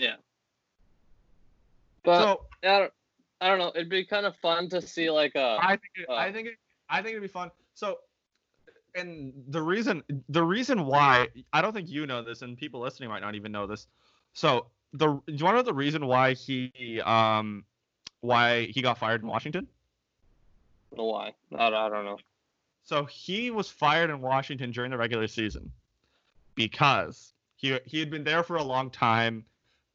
Yeah. 0.00 0.16
But 2.02 2.22
so 2.22 2.40
I 2.64 2.78
don't, 2.78 2.92
I 3.42 3.48
don't 3.48 3.58
know. 3.58 3.72
It'd 3.74 3.90
be 3.90 4.04
kind 4.04 4.24
of 4.24 4.34
fun 4.36 4.68
to 4.70 4.80
see 4.80 5.10
like 5.10 5.34
a. 5.34 5.58
I 5.60 5.76
think 5.76 5.92
it, 5.96 6.08
Uh, 6.08 6.14
I 6.14 6.32
think 6.32 6.48
it, 6.48 6.54
I 6.88 7.02
think 7.02 7.10
it'd 7.10 7.22
be 7.22 7.28
fun. 7.28 7.50
So, 7.74 7.98
and 8.94 9.32
the 9.48 9.60
reason 9.60 10.02
the 10.30 10.42
reason 10.42 10.86
why 10.86 11.28
I 11.52 11.60
don't 11.60 11.74
think 11.74 11.90
you 11.90 12.06
know 12.06 12.22
this, 12.22 12.40
and 12.40 12.56
people 12.56 12.80
listening 12.80 13.10
might 13.10 13.20
not 13.20 13.34
even 13.34 13.52
know 13.52 13.66
this. 13.66 13.86
So 14.32 14.66
the 14.94 15.08
do 15.08 15.22
you 15.26 15.44
want 15.44 15.54
to 15.54 15.58
know 15.58 15.62
the 15.62 15.74
reason 15.74 16.06
why 16.06 16.32
he 16.32 17.00
um 17.04 17.64
why 18.22 18.66
he 18.66 18.80
got 18.80 18.96
fired 18.96 19.20
in 19.22 19.28
Washington? 19.28 19.68
I 20.96 21.02
why. 21.02 21.34
I 21.54 21.66
I 21.66 21.88
don't 21.90 22.06
know. 22.06 22.18
So 22.90 23.04
he 23.04 23.52
was 23.52 23.70
fired 23.70 24.10
in 24.10 24.20
Washington 24.20 24.72
during 24.72 24.90
the 24.90 24.98
regular 24.98 25.28
season 25.28 25.70
because 26.56 27.34
he 27.54 27.78
he 27.86 28.00
had 28.00 28.10
been 28.10 28.24
there 28.24 28.42
for 28.42 28.56
a 28.56 28.64
long 28.64 28.90
time, 28.90 29.44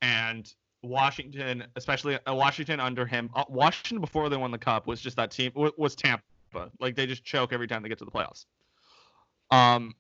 and 0.02 0.50
Washington, 0.82 1.66
especially 1.75 2.18
uh, 2.25 2.34
Washington 2.34 2.80
under 2.80 3.06
him, 3.06 3.30
uh, 3.36 3.44
Washington 3.50 4.00
before 4.00 4.30
they 4.30 4.38
won 4.38 4.50
the 4.50 4.58
cup 4.58 4.88
was 4.88 5.02
just 5.02 5.18
that 5.18 5.30
team 5.30 5.52
was 5.75 5.94
Tampa. 5.94 6.24
Like 6.80 6.96
they 6.96 7.06
just 7.06 7.25
choke 7.25 7.52
every 7.52 7.68
time 7.68 7.84
they 7.84 7.90
get 7.90 7.98
to 7.98 8.06
the 8.06 8.12
playoffs. 8.12 8.46
Um, 9.52 9.94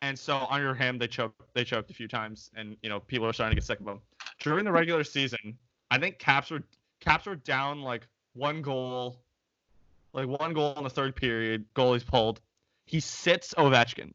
and 0.00 0.18
so 0.18 0.46
under 0.48 0.74
him 0.74 0.96
they 0.96 1.08
choked 1.08 1.38
they 1.52 1.64
choked 1.64 1.90
a 1.90 1.94
few 1.94 2.08
times, 2.08 2.50
and 2.56 2.78
you 2.82 2.88
know 2.88 2.98
people 2.98 3.26
are 3.26 3.34
starting 3.34 3.56
to 3.56 3.60
get 3.60 3.66
sick 3.66 3.80
of 3.80 3.86
him. 3.86 4.00
During 4.40 4.64
the 4.64 4.72
regular 4.72 5.04
season, 5.04 5.58
I 5.90 5.98
think 5.98 6.18
Caps 6.18 6.50
were 6.50 6.62
Caps 6.98 7.26
were 7.26 7.36
down 7.36 7.82
like 7.82 8.06
one 8.32 8.62
goal 8.62 9.18
like 10.16 10.26
one 10.26 10.54
goal 10.54 10.74
in 10.76 10.84
the 10.84 10.90
third 10.90 11.14
period. 11.14 11.66
Goalie's 11.74 12.02
pulled. 12.02 12.40
He 12.86 13.00
sits 13.00 13.54
Ovechkin. 13.54 14.12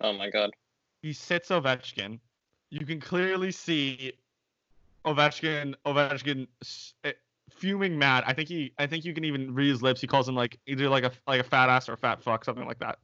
Oh 0.00 0.12
my 0.12 0.30
god. 0.30 0.50
He 1.02 1.12
sits 1.12 1.48
Ovechkin. 1.50 2.20
You 2.70 2.86
can 2.86 3.00
clearly 3.00 3.50
see 3.50 4.12
Ovechkin. 5.04 5.74
Ovechkin 5.84 6.46
eh, 7.02 7.12
fuming 7.50 7.98
mad. 7.98 8.22
I 8.26 8.32
think 8.32 8.48
he 8.48 8.72
I 8.78 8.86
think 8.86 9.04
you 9.04 9.12
can 9.12 9.24
even 9.24 9.52
read 9.52 9.68
his 9.68 9.82
lips. 9.82 10.00
He 10.00 10.06
calls 10.06 10.28
him 10.28 10.36
like 10.36 10.58
either 10.66 10.88
like 10.88 11.04
a 11.04 11.10
like 11.26 11.40
a 11.40 11.44
fat 11.44 11.68
ass 11.68 11.88
or 11.88 11.94
a 11.94 11.98
fat 11.98 12.22
fuck, 12.22 12.44
something 12.44 12.66
like 12.66 12.78
that. 12.78 12.98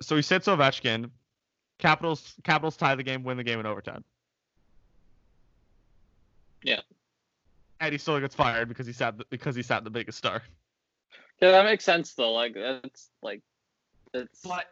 So 0.00 0.16
he 0.16 0.22
sits 0.22 0.48
Ovechkin. 0.48 1.10
Capitals 1.78 2.34
Capitals 2.42 2.76
tie 2.76 2.96
the 2.96 3.04
game, 3.04 3.22
win 3.22 3.36
the 3.36 3.44
game 3.44 3.60
in 3.60 3.66
overtime. 3.66 4.02
Yeah. 6.64 6.80
And 7.80 7.92
he 7.92 7.98
still 7.98 8.18
gets 8.20 8.34
fired 8.34 8.68
because 8.68 8.86
he 8.86 8.92
sat 8.92 9.18
the, 9.18 9.26
because 9.30 9.54
he 9.54 9.62
sat 9.62 9.84
the 9.84 9.90
biggest 9.90 10.18
star. 10.18 10.42
Yeah, 11.40 11.50
that 11.52 11.64
makes 11.64 11.84
sense 11.84 12.14
though. 12.14 12.32
Like 12.32 12.54
that's 12.54 13.10
like 13.22 13.42
it's 14.14 14.40
But 14.42 14.66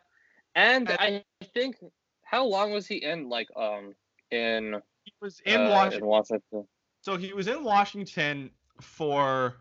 and 0.54 0.90
and- 0.90 1.23
I 1.40 1.44
think 1.52 1.76
how 2.23 2.46
long 2.46 2.73
was 2.73 2.87
he 2.87 2.96
in 2.96 3.28
like 3.28 3.49
um 3.56 3.94
in 4.30 4.80
he 5.04 5.12
was 5.20 5.40
in 5.44 5.61
uh, 5.61 5.70
Washington. 5.70 6.02
in 6.02 6.06
Washington? 6.06 6.66
So 7.02 7.16
he 7.16 7.32
was 7.34 7.49
in 7.49 7.62
Washington 7.62 8.50
for. 8.80 9.56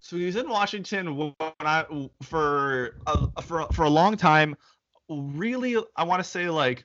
So 0.00 0.16
he 0.16 0.26
was 0.26 0.36
in 0.36 0.48
Washington 0.48 1.16
when 1.16 1.34
I 1.60 1.84
for 2.22 2.96
a, 3.06 3.42
for 3.42 3.66
for 3.72 3.84
a 3.84 3.88
long 3.90 4.16
time. 4.16 4.56
Really, 5.08 5.76
I 5.94 6.02
want 6.02 6.22
to 6.22 6.28
say 6.28 6.48
like, 6.48 6.84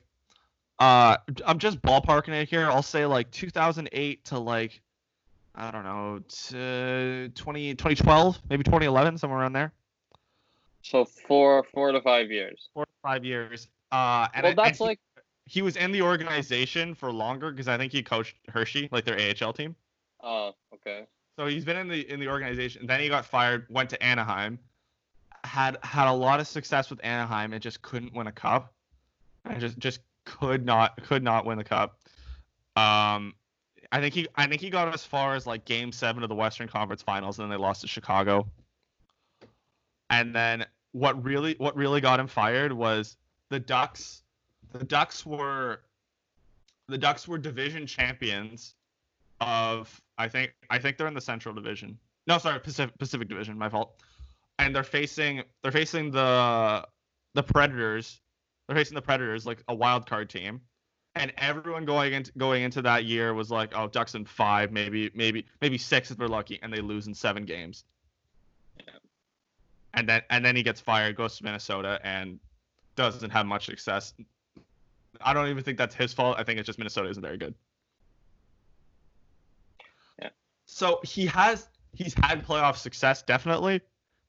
uh, 0.78 1.16
I'm 1.44 1.58
just 1.58 1.82
ballparking 1.82 2.30
it 2.40 2.48
here. 2.48 2.68
I'll 2.70 2.82
say 2.82 3.04
like 3.06 3.30
2008 3.32 4.24
to 4.26 4.38
like, 4.38 4.80
I 5.54 5.70
don't 5.70 5.84
know, 5.84 6.20
to 6.50 7.28
20 7.34 7.74
2012, 7.74 8.38
maybe 8.48 8.62
2011, 8.64 9.18
somewhere 9.18 9.40
around 9.40 9.52
there. 9.52 9.72
So 10.82 11.04
four 11.04 11.64
four 11.72 11.92
to 11.92 12.00
five 12.00 12.30
years. 12.30 12.68
Four 12.74 12.86
to 12.86 12.92
five 13.02 13.24
years. 13.24 13.68
Uh, 13.92 14.26
and, 14.34 14.42
well, 14.44 14.46
I- 14.46 14.48
and 14.50 14.58
that's 14.58 14.78
he- 14.78 14.84
like 14.84 15.00
he 15.44 15.60
was 15.62 15.76
in 15.76 15.92
the 15.92 16.02
organization 16.02 16.94
for 16.94 17.12
longer 17.12 17.50
because 17.50 17.68
I 17.68 17.76
think 17.76 17.92
he 17.92 18.02
coached 18.02 18.36
Hershey, 18.48 18.88
like 18.92 19.04
their 19.04 19.18
AHL 19.18 19.52
team. 19.52 19.76
oh 20.22 20.54
okay. 20.74 21.04
So 21.36 21.46
he's 21.46 21.64
been 21.64 21.76
in 21.76 21.88
the 21.88 22.10
in 22.10 22.18
the 22.20 22.28
organization. 22.28 22.86
Then 22.86 23.00
he 23.00 23.08
got 23.08 23.24
fired, 23.24 23.66
went 23.68 23.90
to 23.90 24.02
Anaheim, 24.02 24.58
had 25.44 25.78
had 25.82 26.08
a 26.08 26.12
lot 26.12 26.40
of 26.40 26.46
success 26.46 26.90
with 26.90 27.00
Anaheim, 27.04 27.52
and 27.52 27.62
just 27.62 27.82
couldn't 27.82 28.14
win 28.14 28.26
a 28.26 28.32
cup. 28.32 28.72
And 29.44 29.60
just 29.60 29.78
just 29.78 30.00
could 30.24 30.64
not 30.64 31.02
could 31.04 31.22
not 31.22 31.44
win 31.44 31.58
the 31.58 31.64
cup. 31.64 31.98
Um, 32.76 33.34
I 33.92 34.00
think 34.00 34.14
he 34.14 34.26
I 34.34 34.46
think 34.46 34.62
he 34.62 34.70
got 34.70 34.92
as 34.92 35.04
far 35.04 35.36
as 35.36 35.46
like 35.46 35.66
Game 35.66 35.92
Seven 35.92 36.22
of 36.22 36.30
the 36.30 36.34
Western 36.34 36.66
Conference 36.66 37.02
Finals, 37.02 37.38
and 37.38 37.44
then 37.44 37.50
they 37.50 37.62
lost 37.62 37.82
to 37.82 37.86
Chicago. 37.86 38.48
And 40.08 40.34
then 40.34 40.64
what 40.92 41.22
really 41.22 41.54
what 41.58 41.76
really 41.76 42.00
got 42.00 42.18
him 42.18 42.26
fired 42.26 42.72
was 42.72 43.18
the 43.50 43.60
Ducks. 43.60 44.22
The 44.72 44.84
Ducks 44.84 45.26
were 45.26 45.82
the 46.88 46.96
Ducks 46.96 47.28
were 47.28 47.36
division 47.36 47.86
champions 47.86 48.74
of 49.42 50.00
I 50.16 50.26
think 50.26 50.54
I 50.70 50.78
think 50.78 50.96
they're 50.96 51.06
in 51.06 51.14
the 51.14 51.20
Central 51.20 51.54
Division. 51.54 51.98
No, 52.26 52.38
sorry, 52.38 52.60
Pacific 52.60 52.96
Pacific 52.98 53.28
Division. 53.28 53.58
My 53.58 53.68
fault. 53.68 54.00
And 54.58 54.74
they're 54.74 54.84
facing 54.84 55.42
they're 55.62 55.70
facing 55.72 56.10
the 56.10 56.86
the 57.34 57.42
Predators. 57.42 58.20
They're 58.66 58.76
facing 58.76 58.94
the 58.94 59.02
Predators 59.02 59.44
like 59.44 59.62
a 59.68 59.74
wild 59.74 60.06
card 60.06 60.30
team. 60.30 60.62
And 61.14 61.32
everyone 61.36 61.84
going 61.84 62.14
into 62.14 62.32
going 62.38 62.62
into 62.62 62.80
that 62.82 63.04
year 63.04 63.34
was 63.34 63.50
like, 63.50 63.72
oh, 63.74 63.86
Ducks 63.86 64.14
in 64.14 64.24
five, 64.24 64.72
maybe 64.72 65.10
maybe 65.14 65.44
maybe 65.60 65.76
six 65.76 66.10
if 66.10 66.16
they're 66.16 66.28
lucky, 66.28 66.58
and 66.62 66.72
they 66.72 66.80
lose 66.80 67.06
in 67.06 67.14
seven 67.14 67.44
games. 67.44 67.84
Yeah. 68.78 68.94
And 69.92 70.08
then 70.08 70.22
and 70.30 70.44
then 70.44 70.56
he 70.56 70.62
gets 70.62 70.80
fired, 70.80 71.16
goes 71.16 71.36
to 71.36 71.44
Minnesota, 71.44 72.00
and 72.02 72.38
doesn't 72.96 73.30
have 73.30 73.46
much 73.46 73.66
success. 73.66 74.14
I 75.20 75.34
don't 75.34 75.48
even 75.48 75.62
think 75.62 75.78
that's 75.78 75.94
his 75.94 76.12
fault. 76.12 76.36
I 76.38 76.44
think 76.44 76.58
it's 76.58 76.66
just 76.66 76.78
Minnesota 76.78 77.08
isn't 77.10 77.22
very 77.22 77.36
good. 77.36 77.54
Yeah. 80.20 80.30
So 80.64 81.00
he 81.04 81.26
has 81.26 81.68
he's 81.94 82.14
had 82.14 82.46
playoff 82.46 82.76
success 82.76 83.22
definitely, 83.22 83.80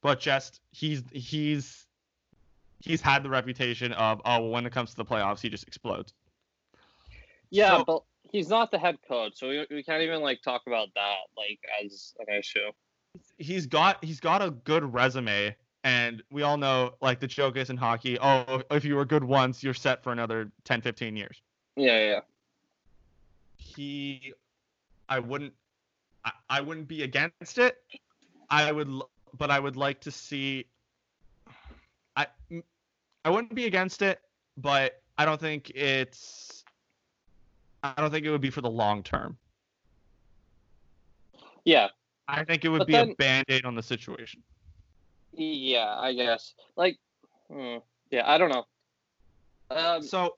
but 0.01 0.19
just 0.19 0.59
he's 0.71 1.03
he's 1.11 1.85
he's 2.81 3.01
had 3.01 3.23
the 3.23 3.29
reputation 3.29 3.93
of 3.93 4.21
oh 4.25 4.47
when 4.49 4.65
it 4.65 4.73
comes 4.73 4.91
to 4.91 4.97
the 4.97 5.05
playoffs 5.05 5.39
he 5.39 5.49
just 5.49 5.65
explodes. 5.67 6.13
Yeah, 7.53 7.77
So- 7.77 7.83
but 7.85 8.03
he's 8.31 8.49
not 8.49 8.71
the 8.71 8.79
head 8.79 8.97
coach, 9.07 9.33
so 9.35 9.47
we, 9.47 9.65
we 9.69 9.83
can't 9.83 10.01
even 10.01 10.21
like 10.21 10.41
talk 10.41 10.63
about 10.67 10.89
that 10.95 11.17
like 11.37 11.59
as 11.83 12.13
an 12.19 12.33
issue. 12.35 12.71
He's 13.37 13.67
got 13.67 14.03
he's 14.03 14.19
got 14.19 14.41
a 14.41 14.49
good 14.49 14.91
resume 14.91 15.55
and 15.83 16.23
we 16.31 16.41
all 16.41 16.57
know 16.57 16.95
like 16.99 17.19
the 17.19 17.27
joke 17.27 17.57
is 17.57 17.69
in 17.69 17.77
hockey, 17.77 18.17
oh 18.19 18.63
if 18.71 18.83
you 18.83 18.95
were 18.95 19.05
good 19.05 19.23
once 19.23 19.63
you're 19.63 19.73
set 19.75 20.03
for 20.03 20.11
another 20.11 20.51
10 20.63 20.81
15 20.81 21.15
years. 21.15 21.41
Yeah, 21.75 21.99
yeah. 21.99 22.19
he 23.57 24.33
i 25.09 25.19
wouldn't 25.19 25.53
I, 26.25 26.31
I 26.49 26.61
wouldn't 26.61 26.87
be 26.87 27.03
against 27.03 27.57
it 27.57 27.77
i 28.49 28.71
would 28.71 28.89
but 29.37 29.49
i 29.51 29.59
would 29.59 29.75
like 29.75 29.99
to 30.01 30.11
see 30.11 30.65
I, 32.15 32.27
I 33.25 33.29
wouldn't 33.29 33.55
be 33.55 33.65
against 33.65 34.01
it 34.01 34.21
but 34.57 35.01
i 35.17 35.25
don't 35.25 35.39
think 35.41 35.71
it's 35.71 36.62
i 37.83 37.93
don't 37.97 38.11
think 38.11 38.25
it 38.25 38.31
would 38.31 38.41
be 38.41 38.49
for 38.49 38.61
the 38.61 38.69
long 38.69 39.03
term 39.03 39.37
Yeah, 41.65 41.87
i 42.27 42.43
think 42.43 42.65
it 42.65 42.69
would 42.69 42.79
But 42.79 42.87
be 42.87 42.93
then- 42.93 43.11
a 43.11 43.15
band-aid 43.15 43.65
on 43.65 43.75
the 43.75 43.83
situation 43.83 44.41
yeah, 45.35 45.95
I 45.97 46.13
guess. 46.13 46.53
Like, 46.75 46.99
hmm, 47.51 47.77
yeah, 48.11 48.21
I 48.31 48.37
don't 48.37 48.51
know. 48.51 48.65
Um, 49.71 50.03
so 50.03 50.35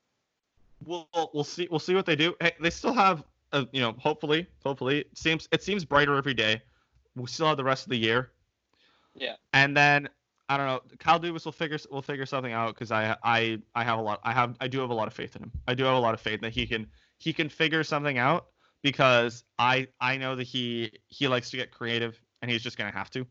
we'll 0.85 1.09
we'll 1.33 1.43
see 1.43 1.67
we'll 1.69 1.79
see 1.81 1.93
what 1.95 2.05
they 2.05 2.15
do 2.15 2.33
hey, 2.39 2.53
they 2.61 2.69
still 2.69 2.93
have 2.93 3.25
uh, 3.51 3.65
you 3.73 3.81
know 3.81 3.91
hopefully 3.99 4.47
hopefully 4.63 4.99
it 4.99 5.17
seems 5.17 5.49
it 5.51 5.61
seems 5.63 5.83
brighter 5.83 6.15
every 6.15 6.33
day 6.33 6.61
we 7.17 7.27
still 7.27 7.45
have 7.47 7.57
the 7.57 7.63
rest 7.63 7.83
of 7.83 7.89
the 7.89 7.97
year 7.97 8.31
Yeah. 9.15 9.35
And 9.51 9.75
then 9.75 10.07
I 10.47 10.55
don't 10.55 10.67
know. 10.67 10.81
Kyle 10.99 11.19
Dubas 11.19 11.43
will 11.43 11.51
figure 11.51 11.79
will 11.91 12.01
figure 12.01 12.25
something 12.25 12.53
out 12.53 12.73
because 12.75 12.91
I 12.91 13.17
I 13.21 13.59
I 13.75 13.83
have 13.83 13.99
a 13.99 14.01
lot. 14.01 14.21
I 14.23 14.31
have 14.31 14.55
I 14.61 14.69
do 14.69 14.79
have 14.79 14.91
a 14.91 14.93
lot 14.93 15.07
of 15.07 15.13
faith 15.13 15.35
in 15.35 15.43
him. 15.43 15.51
I 15.67 15.73
do 15.73 15.83
have 15.83 15.95
a 15.95 15.99
lot 15.99 16.13
of 16.13 16.21
faith 16.21 16.39
that 16.39 16.53
he 16.53 16.65
can 16.65 16.87
he 17.25 17.33
can 17.33 17.49
figure 17.49 17.83
something 17.83 18.17
out 18.17 18.45
because 18.83 19.43
I 19.59 19.87
I 19.99 20.15
know 20.17 20.35
that 20.35 20.43
he 20.43 20.91
he 21.07 21.27
likes 21.27 21.49
to 21.49 21.57
get 21.57 21.71
creative 21.71 22.21
and 22.41 22.49
he's 22.49 22.61
just 22.61 22.77
gonna 22.77 22.91
have 22.91 23.09
to. 23.11 23.25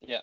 Yeah. 0.00 0.20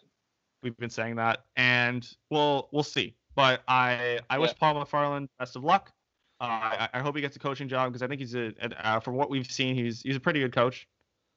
We've 0.62 0.78
been 0.78 0.90
saying 0.90 1.16
that, 1.16 1.46
and 1.56 2.08
we'll 2.30 2.70
we'll 2.72 2.84
see. 2.84 3.16
But 3.36 3.64
I 3.68 4.20
I 4.30 4.38
wish 4.38 4.52
Yeah. 4.52 4.58
Paul 4.60 4.86
McFarland 4.86 5.30
best 5.40 5.56
of 5.56 5.64
luck. 5.64 5.92
Uh, 6.40 6.46
I, 6.46 6.90
I 6.94 7.00
hope 7.00 7.16
he 7.16 7.22
gets 7.22 7.36
a 7.38 7.40
coaching 7.40 7.70
job 7.70 7.92
because 7.92 8.04
I 8.04 8.08
think 8.08 8.20
he's 8.20 8.36
a, 8.36 8.54
a 8.62 8.88
uh, 8.88 9.00
from 9.00 9.16
what 9.16 9.30
we've 9.30 9.50
seen 9.50 9.76
he's 9.76 10.02
he's 10.02 10.18
a 10.18 10.20
pretty 10.20 10.42
good 10.42 10.54
coach, 10.54 10.88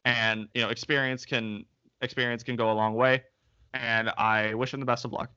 and 0.05 0.49
you 0.55 0.63
know 0.63 0.69
experience 0.69 1.25
can 1.25 1.65
experience 2.03 2.43
can 2.43 2.57
go 2.57 2.71
a 2.71 2.75
long 2.75 2.95
way 2.95 3.23
and 3.75 4.11
I 4.19 4.55
wish 4.55 4.75
him 4.75 4.81
the 4.81 4.87
best 4.87 5.05
of 5.05 5.13
luck. 5.13 5.31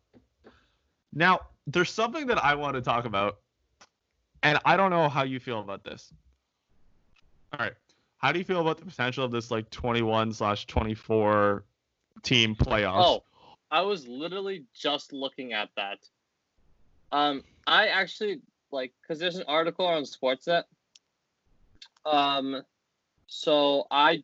Now, 1.13 1.42
there's 1.68 1.92
something 1.92 2.28
that 2.28 2.44
I 2.44 2.56
want 2.56 2.75
to 2.75 2.82
talk 2.82 3.06
about, 3.06 3.39
and 4.43 4.60
I 4.65 4.77
don't 4.77 4.91
know 4.91 5.10
how 5.10 5.24
you 5.24 5.39
feel 5.39 5.60
about 5.60 5.84
this. 5.84 6.13
All 7.53 7.60
right, 7.60 7.74
how 8.17 8.31
do 8.31 8.39
you 8.39 8.46
feel 8.46 8.62
about 8.62 8.77
the 8.77 8.86
potential 8.86 9.24
of 9.25 9.31
this 9.31 9.50
like 9.51 9.69
21 9.69 10.34
slash 10.34 10.65
24 10.67 11.63
team 12.24 12.55
playoffs? 12.55 13.03
Oh, 13.05 13.24
I 13.72 13.81
was 13.81 14.08
literally 14.08 14.65
just 14.74 15.13
looking 15.13 15.53
at 15.53 15.69
that. 15.75 16.00
Um, 17.12 17.43
I 17.65 17.88
actually 17.88 18.41
like 18.72 18.93
because 19.01 19.19
there's 19.19 19.36
an 19.38 19.46
article 19.48 19.86
on 19.86 20.03
Sportsnet. 20.03 20.63
Um, 22.05 22.62
so 23.27 23.86
I, 23.91 24.24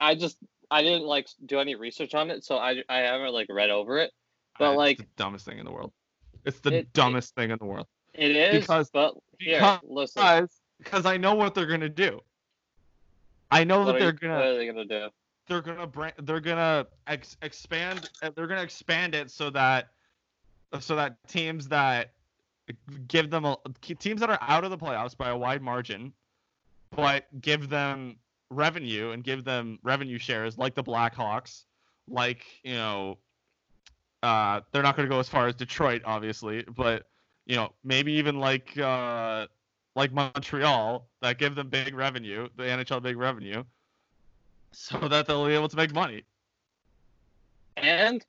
I 0.00 0.14
just 0.14 0.38
I 0.70 0.82
didn't 0.82 1.04
like 1.06 1.28
do 1.46 1.58
any 1.60 1.74
research 1.76 2.14
on 2.14 2.30
it, 2.30 2.44
so 2.44 2.56
I 2.56 2.82
I 2.88 2.98
haven't 2.98 3.32
like 3.32 3.46
read 3.50 3.70
over 3.70 3.98
it. 3.98 4.12
but, 4.58 4.72
it's 4.72 4.76
like- 4.76 4.98
the 4.98 5.06
dumbest 5.16 5.44
thing 5.46 5.58
in 5.58 5.64
the 5.64 5.72
world. 5.72 5.92
It's 6.44 6.60
the 6.60 6.70
It- 6.70 6.74
it- 6.74 6.92
dumbest 6.92 7.34
thing 7.34 7.50
in 7.50 7.58
the 7.58 7.64
world 7.66 7.86
It 8.14 8.30
is, 8.32 8.60
Because- 8.62 8.90
but 8.90 9.14
here, 9.38 9.58
because- 9.58 9.80
listen. 9.84 10.22
because 10.22 10.60
because 10.78 11.04
I 11.06 11.16
know 11.18 11.34
what 11.34 11.54
they're 11.54 11.66
gonna 11.66 11.88
do. 11.88 12.20
I 13.50 13.64
know 13.64 13.80
What 13.80 13.92
that 13.92 13.98
they're 13.98 14.08
you, 14.12 14.18
gonna 14.18 14.34
what 14.36 14.44
are 14.46 14.56
they 14.56 14.66
gonna 14.66 14.84
do? 14.84 15.08
they're 15.46 15.60
gonna 15.60 15.86
bring 15.86 16.12
they're 16.20 16.40
gonna 16.40 16.86
ex- 17.06 17.36
expand 17.42 18.08
uh, 18.22 18.30
they're 18.34 18.46
gonna 18.46 18.62
expand 18.62 19.14
it 19.14 19.30
so 19.30 19.50
that 19.50 19.88
so 20.78 20.94
that 20.96 21.16
teams 21.28 21.68
that 21.68 22.12
give 23.08 23.30
them 23.30 23.44
a, 23.44 23.56
teams 23.98 24.20
that 24.20 24.30
are 24.30 24.38
out 24.42 24.62
of 24.64 24.70
the 24.70 24.78
playoffs 24.78 25.16
by 25.16 25.30
a 25.30 25.36
wide 25.36 25.60
margin 25.60 26.12
but 26.94 27.26
give 27.40 27.68
them 27.68 28.16
revenue 28.50 29.10
and 29.10 29.24
give 29.24 29.42
them 29.44 29.78
revenue 29.82 30.18
shares 30.18 30.56
like 30.56 30.74
the 30.74 30.82
Blackhawks 30.84 31.64
like 32.08 32.44
you 32.62 32.74
know 32.74 33.18
uh 34.22 34.60
they're 34.70 34.82
not 34.82 34.96
going 34.96 35.08
to 35.08 35.12
go 35.12 35.18
as 35.18 35.28
far 35.28 35.48
as 35.48 35.54
Detroit 35.56 36.02
obviously 36.04 36.62
but 36.76 37.06
you 37.50 37.56
know 37.56 37.72
maybe 37.82 38.12
even 38.12 38.38
like 38.38 38.78
uh 38.78 39.46
like 39.96 40.12
Montreal 40.12 41.08
that 41.20 41.38
give 41.38 41.56
them 41.56 41.68
big 41.68 41.94
revenue 41.96 42.48
the 42.56 42.62
NHL 42.62 43.02
big 43.02 43.16
revenue 43.16 43.64
so 44.70 44.96
that 45.08 45.26
they'll 45.26 45.46
be 45.46 45.54
able 45.54 45.68
to 45.68 45.76
make 45.76 45.92
money. 45.92 46.22
And 47.76 48.24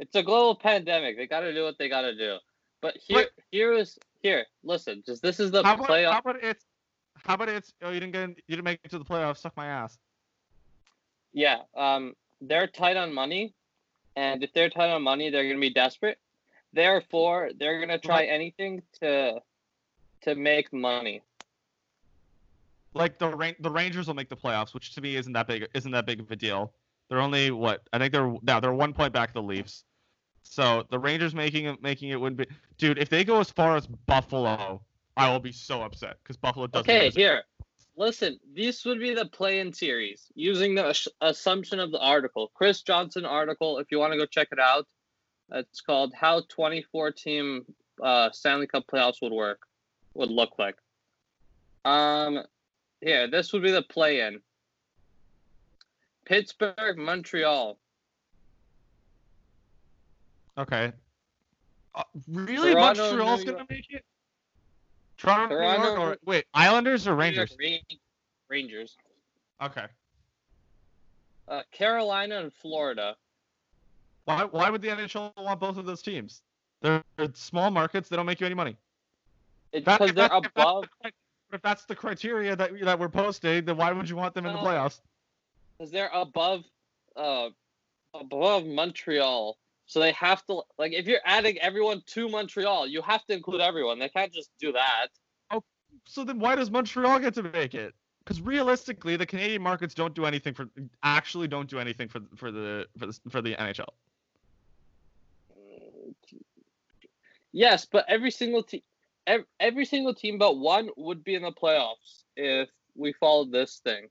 it's 0.00 0.16
a 0.16 0.22
global 0.24 0.56
pandemic. 0.56 1.16
They 1.16 1.28
got 1.28 1.40
to 1.40 1.54
do 1.54 1.62
what 1.62 1.78
they 1.78 1.88
got 1.88 2.00
to 2.02 2.16
do. 2.16 2.38
But 2.80 2.96
here, 2.96 3.28
But- 3.36 3.44
here 3.52 3.72
is 3.72 3.96
here. 4.22 4.44
Listen, 4.64 5.04
just 5.06 5.22
this 5.22 5.38
is 5.38 5.52
the 5.52 5.62
How 5.62 5.74
about, 5.74 5.88
playoff. 5.88 6.12
how 6.12 6.18
about 6.18 6.42
it's 6.42 6.64
how 7.24 7.34
about 7.34 7.48
it's 7.48 7.72
oh 7.82 7.90
you 7.90 8.00
didn't 8.00 8.12
get 8.12 8.22
in, 8.24 8.30
you 8.48 8.56
didn't 8.56 8.64
make 8.64 8.80
it 8.82 8.90
to 8.90 8.98
the 8.98 9.04
playoffs, 9.04 9.38
suck 9.38 9.56
my 9.56 9.66
ass. 9.66 9.98
Yeah. 11.32 11.58
Um, 11.76 12.14
they're 12.40 12.66
tight 12.66 12.96
on 12.96 13.14
money, 13.14 13.54
and 14.16 14.42
if 14.42 14.52
they're 14.52 14.70
tight 14.70 14.90
on 14.90 15.02
money, 15.02 15.30
they're 15.30 15.46
gonna 15.46 15.60
be 15.60 15.70
desperate. 15.70 16.18
Therefore, 16.72 17.50
they're 17.58 17.80
gonna 17.80 17.98
try 17.98 18.24
anything 18.24 18.82
to 19.00 19.40
to 20.22 20.34
make 20.34 20.72
money. 20.72 21.22
Like 22.94 23.18
the 23.18 23.28
Ran- 23.28 23.56
the 23.60 23.70
Rangers 23.70 24.06
will 24.06 24.14
make 24.14 24.28
the 24.28 24.36
playoffs, 24.36 24.74
which 24.74 24.94
to 24.94 25.00
me 25.00 25.16
isn't 25.16 25.32
that 25.32 25.46
big 25.46 25.68
isn't 25.74 25.90
that 25.92 26.06
big 26.06 26.20
of 26.20 26.30
a 26.30 26.36
deal. 26.36 26.72
They're 27.08 27.20
only 27.20 27.50
what 27.50 27.82
I 27.92 27.98
think 27.98 28.12
they're 28.12 28.34
now 28.42 28.60
they're 28.60 28.72
one 28.72 28.92
point 28.92 29.12
back 29.12 29.30
of 29.30 29.34
the 29.34 29.42
Leafs. 29.42 29.84
So 30.42 30.86
the 30.90 30.98
Rangers 30.98 31.34
making 31.34 31.66
it 31.66 31.82
making 31.82 32.10
it 32.10 32.20
wouldn't 32.20 32.38
be 32.38 32.54
dude. 32.78 32.98
If 32.98 33.08
they 33.08 33.24
go 33.24 33.40
as 33.40 33.50
far 33.50 33.76
as 33.76 33.86
Buffalo, 33.86 34.82
I 35.16 35.30
will 35.30 35.40
be 35.40 35.52
so 35.52 35.82
upset 35.82 36.16
because 36.22 36.36
Buffalo 36.36 36.66
doesn't. 36.66 36.88
Okay, 36.88 37.10
here. 37.10 37.42
Listen, 37.96 38.40
this 38.54 38.86
would 38.86 38.98
be 38.98 39.12
the 39.12 39.26
play-in 39.26 39.72
series 39.72 40.32
using 40.34 40.74
the 40.74 40.98
assumption 41.20 41.78
of 41.78 41.92
the 41.92 42.00
article, 42.00 42.50
Chris 42.54 42.80
Johnston 42.80 43.26
article. 43.26 43.78
If 43.78 43.88
you 43.90 43.98
want 43.98 44.14
to 44.14 44.18
go 44.18 44.24
check 44.24 44.48
it 44.50 44.58
out, 44.58 44.86
it's 45.52 45.80
called 45.80 46.12
"How 46.14 46.42
24 46.48 47.12
Team 47.12 47.64
uh, 48.02 48.30
Stanley 48.32 48.66
Cup 48.66 48.84
Playoffs 48.86 49.22
Would 49.22 49.32
Work, 49.32 49.60
Would 50.14 50.30
Look 50.30 50.58
Like." 50.58 50.76
Um, 51.84 52.42
here, 53.00 53.28
this 53.28 53.52
would 53.52 53.62
be 53.62 53.72
the 53.72 53.82
play-in. 53.82 54.40
Pittsburgh, 56.24 56.96
Montreal. 56.96 57.78
Okay. 60.56 60.92
Uh, 61.94 62.02
really, 62.28 62.72
Toronto, 62.72 63.02
Montreal's 63.02 63.44
gonna 63.44 63.66
make 63.68 63.90
it? 63.90 64.04
Toronto, 65.18 65.58
New 65.58 65.84
York, 65.84 65.98
or 65.98 66.16
wait, 66.24 66.46
Islanders 66.54 67.06
or 67.06 67.14
Rangers? 67.14 67.56
Rangers. 68.48 68.96
Okay. 69.62 69.86
Uh, 71.48 71.62
Carolina 71.70 72.38
and 72.38 72.52
Florida. 72.52 73.16
Why 74.24 74.44
why 74.44 74.70
would 74.70 74.82
the 74.82 74.88
NHL 74.88 75.32
want 75.36 75.60
both 75.60 75.76
of 75.76 75.86
those 75.86 76.02
teams? 76.02 76.42
They're, 76.80 77.02
they're 77.16 77.28
small 77.34 77.70
markets. 77.70 78.08
They 78.08 78.16
don't 78.16 78.26
make 78.26 78.40
you 78.40 78.46
any 78.46 78.54
money. 78.54 78.76
It's 79.72 79.84
because 79.84 80.10
if 80.10 80.16
they're 80.16 80.28
that's- 80.28 80.42
if 80.44 80.54
that's 80.54 80.64
above. 80.64 80.84
the 81.02 81.12
If 81.52 81.62
that's 81.62 81.84
the 81.84 81.94
criteria 81.94 82.56
that 82.56 82.70
that 82.84 82.98
we're 82.98 83.08
posting, 83.08 83.64
then 83.64 83.76
why 83.76 83.92
would 83.92 84.08
you 84.08 84.16
want 84.16 84.34
them 84.34 84.46
in 84.46 84.52
the 84.52 84.58
playoffs? 84.58 85.00
because 85.78 85.90
they're 85.90 86.10
above 86.12 86.62
uh 87.16 87.48
above 88.14 88.66
Montreal. 88.66 89.56
So 89.86 90.00
they 90.00 90.12
have 90.12 90.46
to 90.46 90.62
like 90.78 90.92
if 90.92 91.06
you're 91.06 91.20
adding 91.24 91.58
everyone 91.58 92.02
to 92.06 92.28
Montreal, 92.28 92.86
you 92.86 93.02
have 93.02 93.24
to 93.26 93.34
include 93.34 93.60
everyone. 93.60 93.98
They 93.98 94.08
can't 94.08 94.32
just 94.32 94.50
do 94.60 94.72
that. 94.72 95.08
Oh, 95.50 95.62
So 96.06 96.24
then 96.24 96.38
why 96.38 96.54
does 96.54 96.70
Montreal 96.70 97.18
get 97.18 97.34
to 97.34 97.42
make 97.42 97.74
it? 97.74 97.94
Because 98.24 98.40
realistically, 98.40 99.16
the 99.16 99.26
Canadian 99.26 99.62
markets 99.62 99.94
don't 99.94 100.14
do 100.14 100.24
anything 100.24 100.54
for 100.54 100.68
actually 101.02 101.48
don't 101.48 101.68
do 101.68 101.78
anything 101.80 102.08
for 102.08 102.20
for 102.36 102.50
the 102.52 102.86
for 102.98 103.06
the 103.06 103.18
for 103.30 103.42
the 103.42 103.54
NHL. 103.56 103.88
Yes, 107.52 107.84
but 107.84 108.04
every 108.08 108.30
single 108.30 108.62
team 108.62 108.82
every, 109.26 109.46
every 109.60 109.84
single 109.84 110.14
team 110.14 110.38
but 110.38 110.58
one 110.58 110.88
would 110.96 111.22
be 111.22 111.34
in 111.34 111.42
the 111.42 111.52
playoffs 111.52 112.24
if 112.36 112.68
we 112.96 113.12
followed 113.12 113.52
this 113.52 113.80
thing. 113.84 114.08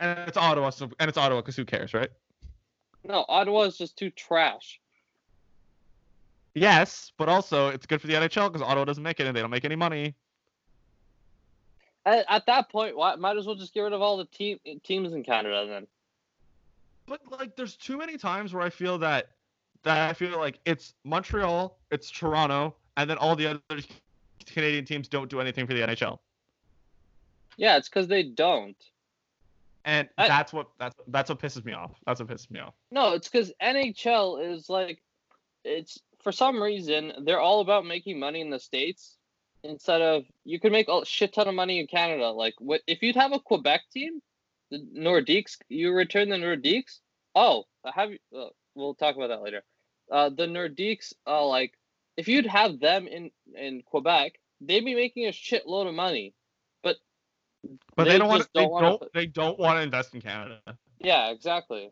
And 0.00 0.18
it's 0.28 0.36
Ottawa, 0.36 0.70
so 0.70 0.90
and 0.98 1.08
it's 1.08 1.18
Ottawa 1.18 1.40
because 1.40 1.56
who 1.56 1.64
cares, 1.64 1.94
right? 1.94 2.10
No, 3.04 3.24
Ottawa 3.28 3.62
is 3.62 3.78
just 3.78 3.96
too 3.96 4.10
trash. 4.10 4.80
Yes, 6.54 7.12
but 7.16 7.28
also 7.28 7.68
it's 7.68 7.86
good 7.86 8.00
for 8.00 8.06
the 8.06 8.14
NHL 8.14 8.52
because 8.52 8.62
Ottawa 8.62 8.84
doesn't 8.84 9.02
make 9.02 9.20
it 9.20 9.26
and 9.26 9.36
they 9.36 9.40
don't 9.40 9.50
make 9.50 9.64
any 9.64 9.76
money. 9.76 10.14
At, 12.04 12.26
at 12.28 12.46
that 12.46 12.68
point, 12.68 12.96
why, 12.96 13.14
might 13.14 13.36
as 13.36 13.46
well 13.46 13.54
just 13.54 13.72
get 13.72 13.82
rid 13.82 13.92
of 13.92 14.02
all 14.02 14.16
the 14.16 14.24
team 14.24 14.58
teams 14.82 15.12
in 15.12 15.22
Canada 15.22 15.66
then. 15.68 15.86
But 17.06 17.20
like, 17.30 17.56
there's 17.56 17.76
too 17.76 17.96
many 17.96 18.18
times 18.18 18.52
where 18.52 18.62
I 18.62 18.70
feel 18.70 18.98
that 18.98 19.28
that 19.84 20.08
I 20.10 20.12
feel 20.12 20.38
like 20.38 20.58
it's 20.64 20.94
Montreal, 21.04 21.76
it's 21.90 22.10
Toronto, 22.10 22.74
and 22.96 23.08
then 23.08 23.18
all 23.18 23.34
the 23.36 23.46
other 23.46 23.82
Canadian 24.46 24.84
teams 24.84 25.08
don't 25.08 25.28
do 25.30 25.40
anything 25.40 25.66
for 25.66 25.74
the 25.74 25.80
NHL, 25.80 26.18
Yeah, 27.56 27.76
it's 27.76 27.88
because 27.88 28.08
they 28.08 28.22
don't. 28.22 28.76
and 29.84 30.08
I- 30.18 30.28
that's 30.28 30.52
what 30.52 30.68
that's 30.78 30.94
that's 31.08 31.28
what 31.30 31.38
pisses 31.40 31.64
me 31.64 31.72
off. 31.72 31.92
That's 32.06 32.20
what 32.20 32.28
pisses 32.28 32.50
me 32.50 32.60
off. 32.60 32.74
No, 32.90 33.12
it's 33.14 33.28
because 33.28 33.52
NHL 33.60 34.38
is 34.54 34.68
like, 34.68 35.02
it's 35.64 35.98
for 36.22 36.32
some 36.32 36.62
reason 36.62 37.12
they're 37.24 37.40
all 37.40 37.60
about 37.60 37.84
making 37.84 38.18
money 38.18 38.40
in 38.40 38.50
the 38.50 38.58
states 38.60 39.16
instead 39.64 40.00
of 40.02 40.24
you 40.44 40.58
could 40.60 40.72
make 40.72 40.88
a 40.88 41.04
shit 41.04 41.32
ton 41.34 41.48
of 41.48 41.54
money 41.54 41.78
in 41.80 41.86
Canada. 41.86 42.30
Like, 42.30 42.54
what 42.58 42.80
if 42.86 43.02
you'd 43.02 43.16
have 43.16 43.32
a 43.32 43.38
Quebec 43.40 43.82
team, 43.92 44.20
the 44.70 44.78
Nordiques, 44.96 45.56
you 45.68 45.92
return 45.92 46.28
the 46.28 46.36
Nordiques. 46.36 47.00
Oh, 47.34 47.64
have 47.92 48.10
you? 48.12 48.18
Uh, 48.36 48.48
we'll 48.74 48.94
talk 48.94 49.16
about 49.16 49.28
that 49.28 49.42
later. 49.42 49.62
Uh, 50.12 50.28
the 50.28 50.46
Nordiques, 50.46 51.12
uh, 51.26 51.44
like, 51.46 51.72
if 52.18 52.28
you'd 52.28 52.46
have 52.46 52.78
them 52.78 53.08
in 53.08 53.30
in 53.56 53.82
Quebec, 53.82 54.38
they'd 54.60 54.84
be 54.84 54.94
making 54.94 55.26
a 55.26 55.30
shitload 55.30 55.88
of 55.88 55.94
money. 55.94 56.34
But 56.82 56.98
they, 57.96 58.04
They 58.04 58.18
don't 58.18 58.28
want 58.28 58.48
they 58.54 58.60
don't 58.62 58.82
don't 58.82 59.00
put- 59.00 59.12
they 59.14 59.26
don't 59.26 59.58
want 59.58 59.78
to 59.78 59.82
invest 59.82 60.14
in 60.14 60.20
Canada, 60.20 60.60
Yeah, 60.98 61.30
exactly. 61.30 61.90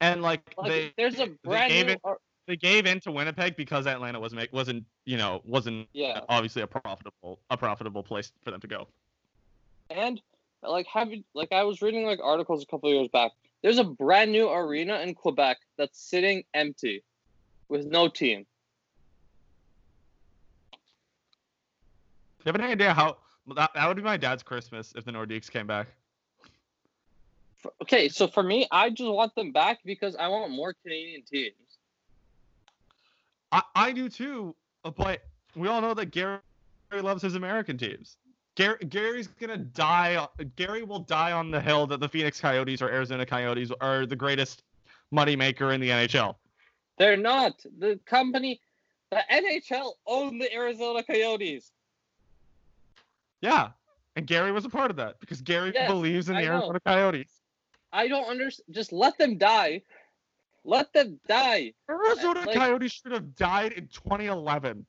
and 0.00 0.22
like, 0.22 0.40
Like, 0.56 0.68
they 0.70 0.92
there's 0.96 1.14
a 1.18 1.26
they 1.26 1.32
brand 1.44 1.70
gave 1.70 1.86
new. 1.86 1.92
it 1.92 2.00
they 2.46 2.56
gave 2.56 2.86
in 2.86 3.00
to 3.00 3.10
Winnipeg 3.12 3.56
because 3.56 3.86
Atlanta 3.86 4.18
was 4.18 4.32
make 4.34 4.52
wasn't 4.52 4.84
you 5.04 5.16
know 5.16 5.40
wasn't 5.44 5.88
yeah. 5.92 6.20
obviously 6.28 6.62
a 6.62 6.66
profitable 6.66 7.38
a 7.50 7.56
profitable 7.56 8.02
place 8.02 8.32
for 8.42 8.50
them 8.50 8.60
to 8.60 8.66
go. 8.66 8.86
And 9.90 10.20
like 10.62 10.86
have 10.86 11.10
you 11.12 11.24
like 11.34 11.52
I 11.52 11.64
was 11.64 11.82
reading 11.82 12.04
like 12.06 12.20
articles 12.22 12.62
a 12.62 12.66
couple 12.66 12.88
of 12.88 12.94
years 12.94 13.08
back. 13.08 13.32
There's 13.62 13.78
a 13.78 13.84
brand 13.84 14.32
new 14.32 14.50
arena 14.50 15.00
in 15.00 15.14
Quebec 15.14 15.58
that's 15.76 16.00
sitting 16.00 16.44
empty 16.54 17.04
with 17.68 17.86
no 17.86 18.08
team. 18.08 18.46
Do 20.72 20.78
you 22.46 22.52
have 22.52 22.60
any 22.60 22.72
idea 22.72 22.94
how 22.94 23.18
that, 23.54 23.70
that 23.74 23.86
would 23.86 23.96
be 23.96 24.02
my 24.02 24.16
dad's 24.16 24.42
Christmas 24.42 24.94
if 24.96 25.04
the 25.04 25.12
Nordiques 25.12 25.50
came 25.50 25.66
back? 25.66 25.88
Okay, 27.82 28.08
so 28.08 28.26
for 28.26 28.42
me, 28.42 28.66
I 28.70 28.88
just 28.88 29.10
want 29.10 29.34
them 29.34 29.52
back 29.52 29.80
because 29.84 30.16
I 30.16 30.28
want 30.28 30.50
more 30.50 30.74
Canadian 30.82 31.22
teams. 31.30 31.54
I, 33.52 33.62
I 33.74 33.92
do 33.92 34.08
too, 34.08 34.54
but 34.96 35.22
we 35.54 35.68
all 35.68 35.82
know 35.82 35.92
that 35.92 36.06
Gary 36.06 36.38
loves 36.90 37.22
his 37.22 37.34
American 37.34 37.76
teams. 37.76 38.16
Gary, 38.56 38.78
Gary's 38.88 39.28
gonna 39.28 39.56
die. 39.56 40.26
Gary 40.56 40.82
will 40.82 41.00
die 41.00 41.32
on 41.32 41.50
the 41.50 41.60
hill 41.60 41.86
that 41.86 42.00
the 42.00 42.08
Phoenix 42.08 42.40
Coyotes 42.40 42.82
or 42.82 42.90
Arizona 42.90 43.24
Coyotes 43.24 43.70
are 43.80 44.06
the 44.06 44.16
greatest 44.16 44.62
moneymaker 45.14 45.74
in 45.74 45.80
the 45.80 45.88
NHL. 45.88 46.36
They're 46.98 47.16
not. 47.16 47.60
The 47.78 47.98
company 48.06 48.60
the 49.10 49.22
NHL 49.32 49.92
own 50.06 50.38
the 50.38 50.52
Arizona 50.54 51.02
Coyotes. 51.02 51.72
Yeah, 53.40 53.70
and 54.16 54.26
Gary 54.26 54.52
was 54.52 54.64
a 54.64 54.68
part 54.68 54.90
of 54.90 54.96
that 54.98 55.18
because 55.20 55.40
Gary 55.40 55.72
Yes, 55.74 55.88
believes 55.90 56.28
in 56.28 56.34
the 56.36 56.42
I 56.42 56.44
know. 56.44 56.52
Arizona 56.56 56.80
Coyotes. 56.80 57.40
I 57.92 58.06
don't 58.08 58.26
understand. 58.26 58.74
Just 58.74 58.92
let 58.92 59.16
them 59.18 59.38
die. 59.38 59.82
Let 60.64 60.92
them 60.92 61.18
die. 61.26 61.72
Arizona 61.88 62.40
like- 62.44 62.54
Coyotes 62.54 62.92
should 62.92 63.12
have 63.12 63.34
died 63.34 63.72
in 63.72 63.88
2011. 63.88 64.86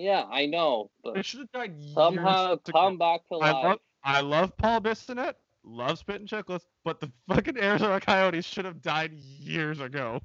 Yeah, 0.00 0.24
I 0.30 0.46
know, 0.46 0.90
They 1.12 1.22
should 1.22 1.40
have 1.40 1.50
died 1.50 1.74
years 1.76 1.92
somehow 1.92 2.52
ago. 2.52 2.60
come 2.70 2.98
back 2.98 3.26
to 3.28 3.34
I 3.34 3.50
life. 3.50 3.64
love 3.64 3.78
I 4.04 4.20
love 4.20 4.56
Paul 4.56 4.80
Bissonnette, 4.80 5.34
love 5.64 5.98
spitting 5.98 6.28
Chiclets, 6.28 6.66
but 6.84 7.00
the 7.00 7.10
fucking 7.26 7.58
Arizona 7.58 7.98
Coyotes 8.00 8.44
should 8.44 8.64
have 8.64 8.80
died 8.80 9.12
years 9.12 9.80
ago. 9.80 10.20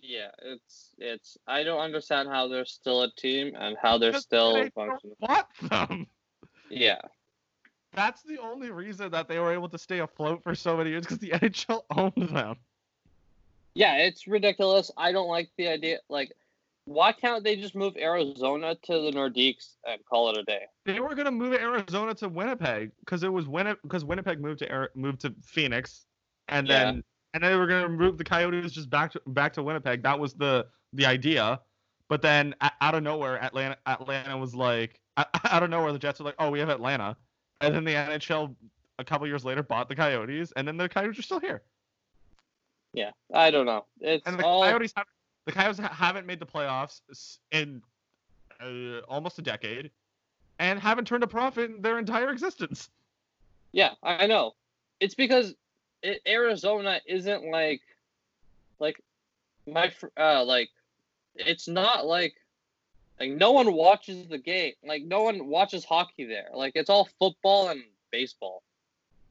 Yeah, 0.00 0.30
it's 0.42 0.90
it's. 0.98 1.38
I 1.46 1.62
don't 1.62 1.78
understand 1.78 2.30
how 2.30 2.48
they're 2.48 2.64
still 2.64 3.02
a 3.02 3.12
team 3.12 3.54
and 3.56 3.76
how 3.80 3.96
they're 3.96 4.10
Because 4.10 4.24
still 4.24 4.54
they 4.54 4.70
functioning. 4.70 5.14
Bought 5.20 5.48
them. 5.70 6.08
Yeah, 6.68 6.98
That's 7.92 8.22
the 8.22 8.38
only 8.40 8.70
reason 8.72 9.12
that 9.12 9.28
they 9.28 9.38
were 9.38 9.52
able 9.52 9.68
to 9.68 9.78
stay 9.78 10.00
afloat 10.00 10.42
for 10.42 10.56
so 10.56 10.76
many 10.76 10.90
years 10.90 11.02
because 11.02 11.18
the 11.18 11.30
NHL 11.30 11.82
owned 11.96 12.28
them. 12.34 12.56
yeah, 13.74 13.98
it's 13.98 14.26
ridiculous. 14.26 14.90
I 14.96 15.12
don't 15.12 15.28
like 15.28 15.50
the 15.56 15.68
idea. 15.68 15.98
Like, 16.08 16.32
why 16.84 17.12
can't 17.12 17.44
they 17.44 17.56
just 17.56 17.74
move 17.74 17.96
Arizona 17.96 18.74
to 18.82 18.92
the 18.92 19.10
Nordiques 19.12 19.76
and 19.86 20.04
call 20.04 20.30
it 20.30 20.38
a 20.38 20.42
day? 20.44 20.62
They 20.84 21.00
were 21.00 21.14
gonna 21.14 21.30
move 21.30 21.54
Arizona 21.54 22.14
to 22.16 22.28
Winnipeg 22.28 22.90
because 23.00 23.22
it 23.22 23.32
was 23.32 23.46
Winni- 23.46 23.76
because 23.82 24.04
Winnipeg 24.04 24.40
moved 24.40 24.58
to 24.60 24.70
Ari- 24.72 24.88
moved 24.94 25.20
to 25.20 25.34
Phoenix, 25.44 26.06
and 26.48 26.66
Yeah. 26.66 26.84
then 26.84 27.04
and 27.34 27.42
then 27.42 27.52
they 27.52 27.56
were 27.56 27.66
gonna 27.66 27.88
move 27.88 28.18
the 28.18 28.24
Coyotes 28.24 28.72
just 28.72 28.90
back 28.90 29.12
to 29.12 29.22
back 29.28 29.52
to 29.54 29.62
Winnipeg. 29.62 30.02
That 30.02 30.18
was 30.18 30.34
the 30.34 30.66
the 30.92 31.06
idea. 31.06 31.60
But 32.08 32.20
then 32.20 32.54
a- 32.60 32.72
out 32.82 32.94
of 32.94 33.02
nowhere, 33.02 33.42
Atlanta 33.42 33.78
Atlanta 33.86 34.36
was 34.36 34.54
like 34.54 35.00
o- 35.16 35.24
out 35.50 35.62
of 35.62 35.70
nowhere 35.70 35.92
the 35.92 35.98
Jets 35.98 36.18
were 36.20 36.26
like, 36.26 36.34
oh, 36.38 36.50
we 36.50 36.58
have 36.58 36.68
Atlanta, 36.68 37.16
and 37.60 37.74
then 37.74 37.84
the 37.84 37.94
NHL 37.94 38.54
a 38.98 39.04
couple 39.04 39.26
years 39.26 39.44
later 39.44 39.62
bought 39.62 39.88
the 39.88 39.96
Coyotes, 39.96 40.52
and 40.56 40.66
then 40.68 40.76
the 40.76 40.88
Coyotes 40.88 41.18
are 41.18 41.22
still 41.22 41.40
here. 41.40 41.62
Yeah, 42.92 43.12
I 43.32 43.50
don't 43.50 43.64
know. 43.66 43.86
It's 44.00 44.26
And 44.26 44.38
the 44.38 44.44
all 44.44 44.62
Coyotes 44.64 44.92
have 44.96 45.06
the 45.46 45.52
Coyotes 45.52 45.78
ha- 45.78 45.92
haven't 45.92 46.26
made 46.26 46.40
the 46.40 46.46
playoffs 46.46 47.00
in 47.50 47.82
uh, 48.60 49.00
almost 49.08 49.38
a 49.38 49.42
decade, 49.42 49.90
and 50.58 50.78
haven't 50.78 51.06
turned 51.06 51.24
a 51.24 51.26
profit 51.26 51.70
in 51.70 51.82
their 51.82 51.98
entire 51.98 52.30
existence. 52.30 52.90
yeah, 53.72 53.94
I 54.02 54.26
know. 54.26 54.54
It's 55.00 55.14
because 55.14 55.54
it, 56.02 56.20
Arizona 56.26 57.00
isn't 57.06 57.44
like 57.50 57.80
like 58.78 59.00
my 59.66 59.92
uh 60.16 60.44
like 60.44 60.70
it's 61.34 61.68
not 61.68 62.06
like 62.06 62.34
like 63.18 63.30
no 63.30 63.52
one 63.52 63.72
watches 63.72 64.28
the 64.28 64.38
game. 64.38 64.74
Like 64.84 65.04
no 65.04 65.22
one 65.22 65.46
watches 65.46 65.84
hockey 65.84 66.24
there. 66.24 66.48
Like 66.54 66.72
it's 66.74 66.90
all 66.90 67.08
football 67.18 67.68
and 67.68 67.82
baseball. 68.10 68.62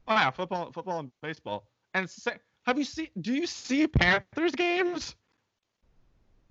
Oh 0.08 0.14
yeah, 0.14 0.30
football, 0.30 0.72
football 0.72 1.00
and 1.00 1.10
baseball. 1.22 1.68
And 1.94 2.10
have 2.66 2.78
you 2.78 2.84
seen? 2.84 3.08
Do 3.20 3.34
you 3.34 3.46
see 3.46 3.86
Panthers 3.86 4.52
games? 4.52 5.14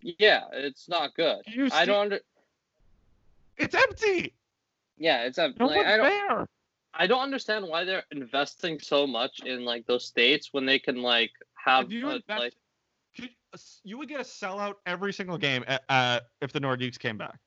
Yeah, 0.02 0.46
it's 0.52 0.90
not 0.90 1.16
good. 1.16 1.42
You 1.46 1.70
I 1.72 1.86
don't 1.86 1.98
under 1.98 2.20
It's 3.58 3.76
empty. 3.76 4.34
yeah, 4.98 5.24
it's 5.24 5.38
a 5.38 5.54
No 5.60 5.68
like, 5.68 5.78
one's 5.78 5.88
I 5.88 5.98
don't 5.98 6.10
there. 6.10 6.48
I 6.94 7.08
don't 7.08 7.22
understand 7.22 7.66
why 7.68 7.84
they're 7.84 8.04
investing 8.12 8.80
so 8.80 9.08
much 9.08 9.42
in 9.46 9.64
like 9.64 9.86
those 9.86 10.06
states 10.06 10.50
when 10.52 10.66
they 10.66 10.80
can 10.80 11.02
like 11.02 11.32
have 11.56 11.92
you 11.92 12.08
uh, 12.08 12.16
invest- 12.16 12.40
like 12.40 12.54
you, 13.16 13.28
you 13.84 13.98
would 13.98 14.10
get 14.10 14.20
a 14.20 14.24
sellout 14.24 14.76
every 14.86 15.14
single 15.14 15.38
game 15.38 15.64
uh, 15.68 15.78
uh, 15.90 16.20
if 16.42 16.52
the 16.52 16.60
Nordiques 16.60 17.00
came 17.00 17.18
back. 17.18 17.40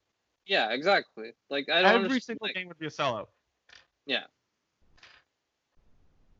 yeah, 0.46 0.70
exactly. 0.70 1.32
Like 1.50 1.68
I 1.68 1.82
don't 1.82 2.04
Every 2.04 2.20
single 2.20 2.46
like, 2.46 2.54
game 2.54 2.68
would 2.68 2.78
be 2.78 2.86
a 2.86 2.90
sellout. 2.90 3.26
Yeah. 4.06 4.24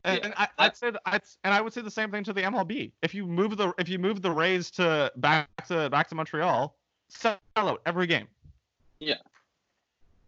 And, 0.05 0.19
Yeah, 0.19 0.25
and 0.25 0.33
I, 0.37 0.47
I'd 0.59 0.77
say 0.77 0.91
I'd, 1.05 1.21
and 1.43 1.53
I 1.53 1.61
would 1.61 1.73
say 1.73 1.81
the 1.81 1.89
same 1.89 2.11
thing 2.11 2.23
to 2.25 2.33
the 2.33 2.41
MLB. 2.43 2.91
If 3.01 3.15
you 3.15 3.25
move 3.25 3.57
the 3.57 3.73
if 3.79 3.89
you 3.89 3.97
move 3.97 4.21
the 4.21 4.31
Rays 4.31 4.69
to 4.71 5.11
back 5.17 5.49
to 5.67 5.89
back 5.89 6.07
to 6.09 6.15
Montreal, 6.15 6.75
sellout 7.11 7.77
every 7.85 8.05
game. 8.05 8.27
Yeah, 8.99 9.15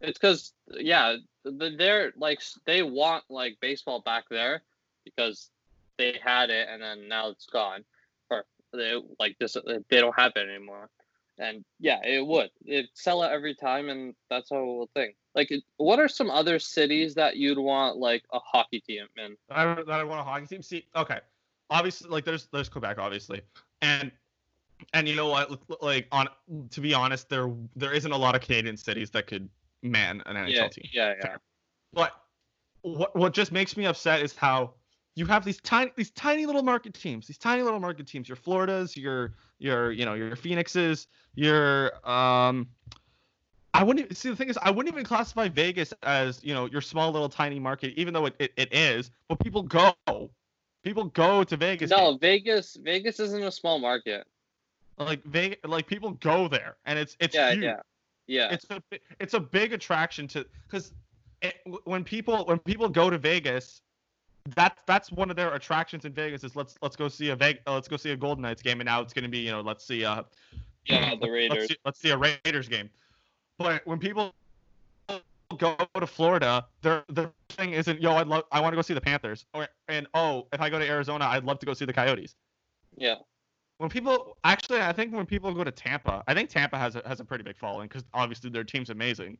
it's 0.00 0.18
because 0.18 0.52
yeah, 0.68 1.16
th- 1.46 1.78
they're 1.78 2.12
like 2.16 2.42
they 2.66 2.82
want 2.82 3.24
like 3.30 3.56
baseball 3.60 4.00
back 4.00 4.24
there 4.28 4.62
because 5.04 5.50
they 5.96 6.18
had 6.22 6.50
it 6.50 6.68
and 6.68 6.82
then 6.82 7.08
now 7.08 7.28
it's 7.28 7.46
gone, 7.46 7.84
or 8.30 8.44
they 8.72 9.00
like 9.20 9.38
this 9.38 9.56
they 9.88 10.00
don't 10.00 10.18
have 10.18 10.32
it 10.34 10.48
anymore. 10.48 10.90
And 11.38 11.64
yeah, 11.78 12.00
it 12.04 12.26
would 12.26 12.50
it 12.64 12.86
sell 12.94 13.22
out 13.22 13.32
every 13.32 13.54
time, 13.54 13.88
and 13.88 14.14
that's 14.28 14.50
a 14.50 14.54
whole 14.54 14.88
thing. 14.94 15.12
Like, 15.34 15.52
what 15.76 15.98
are 16.00 16.08
some 16.08 16.30
other 16.30 16.58
cities 16.58 17.14
that 17.14 17.36
you'd 17.36 17.58
want 17.58 17.96
like 17.96 18.24
a 18.32 18.38
hockey 18.40 18.80
team 18.80 19.06
in? 19.16 19.36
I 19.50 19.64
that 19.74 19.88
I 19.88 20.04
want 20.04 20.20
a 20.20 20.24
hockey 20.24 20.46
team. 20.46 20.62
See, 20.62 20.86
okay, 20.96 21.20
obviously, 21.70 22.10
like 22.10 22.24
there's 22.24 22.48
there's 22.52 22.68
Quebec, 22.68 22.98
obviously, 22.98 23.42
and 23.82 24.10
and 24.94 25.08
you 25.08 25.14
know 25.14 25.28
what? 25.28 25.60
Like 25.82 26.08
on 26.12 26.28
to 26.70 26.80
be 26.80 26.94
honest, 26.94 27.28
there 27.28 27.50
there 27.76 27.92
isn't 27.92 28.10
a 28.12 28.16
lot 28.16 28.34
of 28.34 28.40
Canadian 28.40 28.76
cities 28.76 29.10
that 29.10 29.26
could 29.26 29.48
man 29.82 30.22
an 30.26 30.36
NHL 30.36 30.52
Yeah, 30.52 30.68
team. 30.68 30.84
yeah, 30.92 31.14
yeah. 31.22 31.36
But 31.92 32.12
what 32.82 33.14
what 33.14 33.32
just 33.32 33.52
makes 33.52 33.76
me 33.76 33.86
upset 33.86 34.22
is 34.22 34.34
how 34.34 34.74
you 35.18 35.26
have 35.26 35.44
these 35.44 35.60
tiny 35.60 35.90
these 35.96 36.12
tiny 36.12 36.46
little 36.46 36.62
market 36.62 36.94
teams, 36.94 37.26
these 37.26 37.38
tiny 37.38 37.62
little 37.62 37.80
market 37.80 38.06
teams. 38.06 38.28
Your 38.28 38.36
Floridas, 38.36 38.96
your 38.96 39.34
your 39.58 39.90
you 39.90 40.04
know 40.04 40.14
your 40.14 40.36
Phoenixes, 40.36 41.08
your 41.34 41.92
um. 42.08 42.68
I 43.74 43.82
wouldn't 43.82 44.06
even, 44.06 44.16
see 44.16 44.30
the 44.30 44.36
thing 44.36 44.48
is 44.48 44.58
I 44.62 44.70
wouldn't 44.70 44.92
even 44.92 45.04
classify 45.04 45.48
Vegas 45.48 45.92
as 46.04 46.42
you 46.42 46.54
know 46.54 46.66
your 46.66 46.80
small 46.80 47.10
little 47.10 47.28
tiny 47.28 47.58
market, 47.58 47.94
even 47.96 48.14
though 48.14 48.26
it, 48.26 48.34
it, 48.38 48.52
it 48.56 48.72
is. 48.72 49.10
But 49.28 49.40
people 49.40 49.62
go, 49.62 49.92
people 50.84 51.04
go 51.04 51.42
to 51.44 51.56
Vegas. 51.56 51.90
No, 51.90 52.12
games. 52.12 52.18
Vegas. 52.20 52.76
Vegas 52.76 53.20
isn't 53.20 53.42
a 53.42 53.52
small 53.52 53.78
market. 53.80 54.26
like 54.98 55.22
Vegas, 55.24 55.58
like 55.64 55.86
people 55.88 56.12
go 56.12 56.46
there, 56.46 56.76
and 56.86 56.98
it's 56.98 57.16
it's 57.18 57.34
yeah, 57.34 57.52
huge. 57.52 57.64
yeah, 57.64 57.80
yeah. 58.26 58.52
it's 58.52 58.66
a 58.70 58.82
it's 59.18 59.34
a 59.34 59.40
big 59.40 59.72
attraction 59.72 60.28
to 60.28 60.46
because 60.66 60.92
when 61.84 62.04
people 62.04 62.44
when 62.46 62.58
people 62.60 62.88
go 62.88 63.10
to 63.10 63.18
Vegas, 63.18 63.82
that's 64.54 64.82
that's 64.86 65.10
one 65.12 65.30
of 65.30 65.36
their 65.36 65.54
attractions 65.54 66.04
in 66.04 66.12
Vegas 66.12 66.44
is 66.44 66.56
let's 66.56 66.76
let's 66.82 66.96
go 66.96 67.08
see 67.08 67.30
a 67.30 67.36
Vegas, 67.36 67.62
let's 67.66 67.88
go 67.88 67.96
see 67.96 68.10
a 68.10 68.16
Golden 68.16 68.42
Knights 68.42 68.62
game, 68.62 68.80
and 68.80 68.86
now 68.86 69.00
it's 69.00 69.12
gonna 69.12 69.28
be 69.28 69.38
you 69.38 69.50
know 69.50 69.60
let's 69.60 69.84
see 69.84 70.04
uh 70.04 70.22
yeah, 70.86 71.14
the 71.20 71.30
Raiders. 71.30 71.58
let's 71.58 71.68
see, 71.68 71.76
let's 71.84 72.00
see 72.00 72.10
a 72.10 72.16
Raiders 72.16 72.68
game. 72.68 72.88
But 73.58 73.86
when 73.86 73.98
people 73.98 74.34
go 75.56 75.76
to 75.98 76.06
Florida, 76.06 76.66
their 76.82 77.04
their 77.08 77.32
thing 77.50 77.72
isn't 77.72 78.00
yo 78.00 78.12
I 78.12 78.22
love 78.22 78.44
I 78.52 78.60
want 78.60 78.72
to 78.72 78.76
go 78.76 78.82
see 78.82 78.94
the 78.94 79.00
Panthers 79.00 79.46
or 79.54 79.66
and 79.88 80.06
oh 80.14 80.46
if 80.52 80.60
I 80.60 80.70
go 80.70 80.78
to 80.78 80.86
Arizona 80.86 81.24
I'd 81.26 81.44
love 81.44 81.58
to 81.60 81.66
go 81.66 81.74
see 81.74 81.84
the 81.84 81.92
Coyotes. 81.92 82.36
Yeah, 82.96 83.16
When 83.78 83.88
people 83.88 84.36
actually, 84.44 84.80
I 84.80 84.92
think 84.92 85.14
when 85.14 85.24
people 85.24 85.54
go 85.54 85.62
to 85.62 85.70
Tampa, 85.70 86.24
I 86.26 86.34
think 86.34 86.50
Tampa 86.50 86.76
has 86.76 86.96
a, 86.96 87.02
has 87.06 87.20
a 87.20 87.24
pretty 87.24 87.44
big 87.44 87.56
following 87.56 87.86
because 87.88 88.04
obviously 88.12 88.50
their 88.50 88.64
team's 88.64 88.90
amazing. 88.90 89.38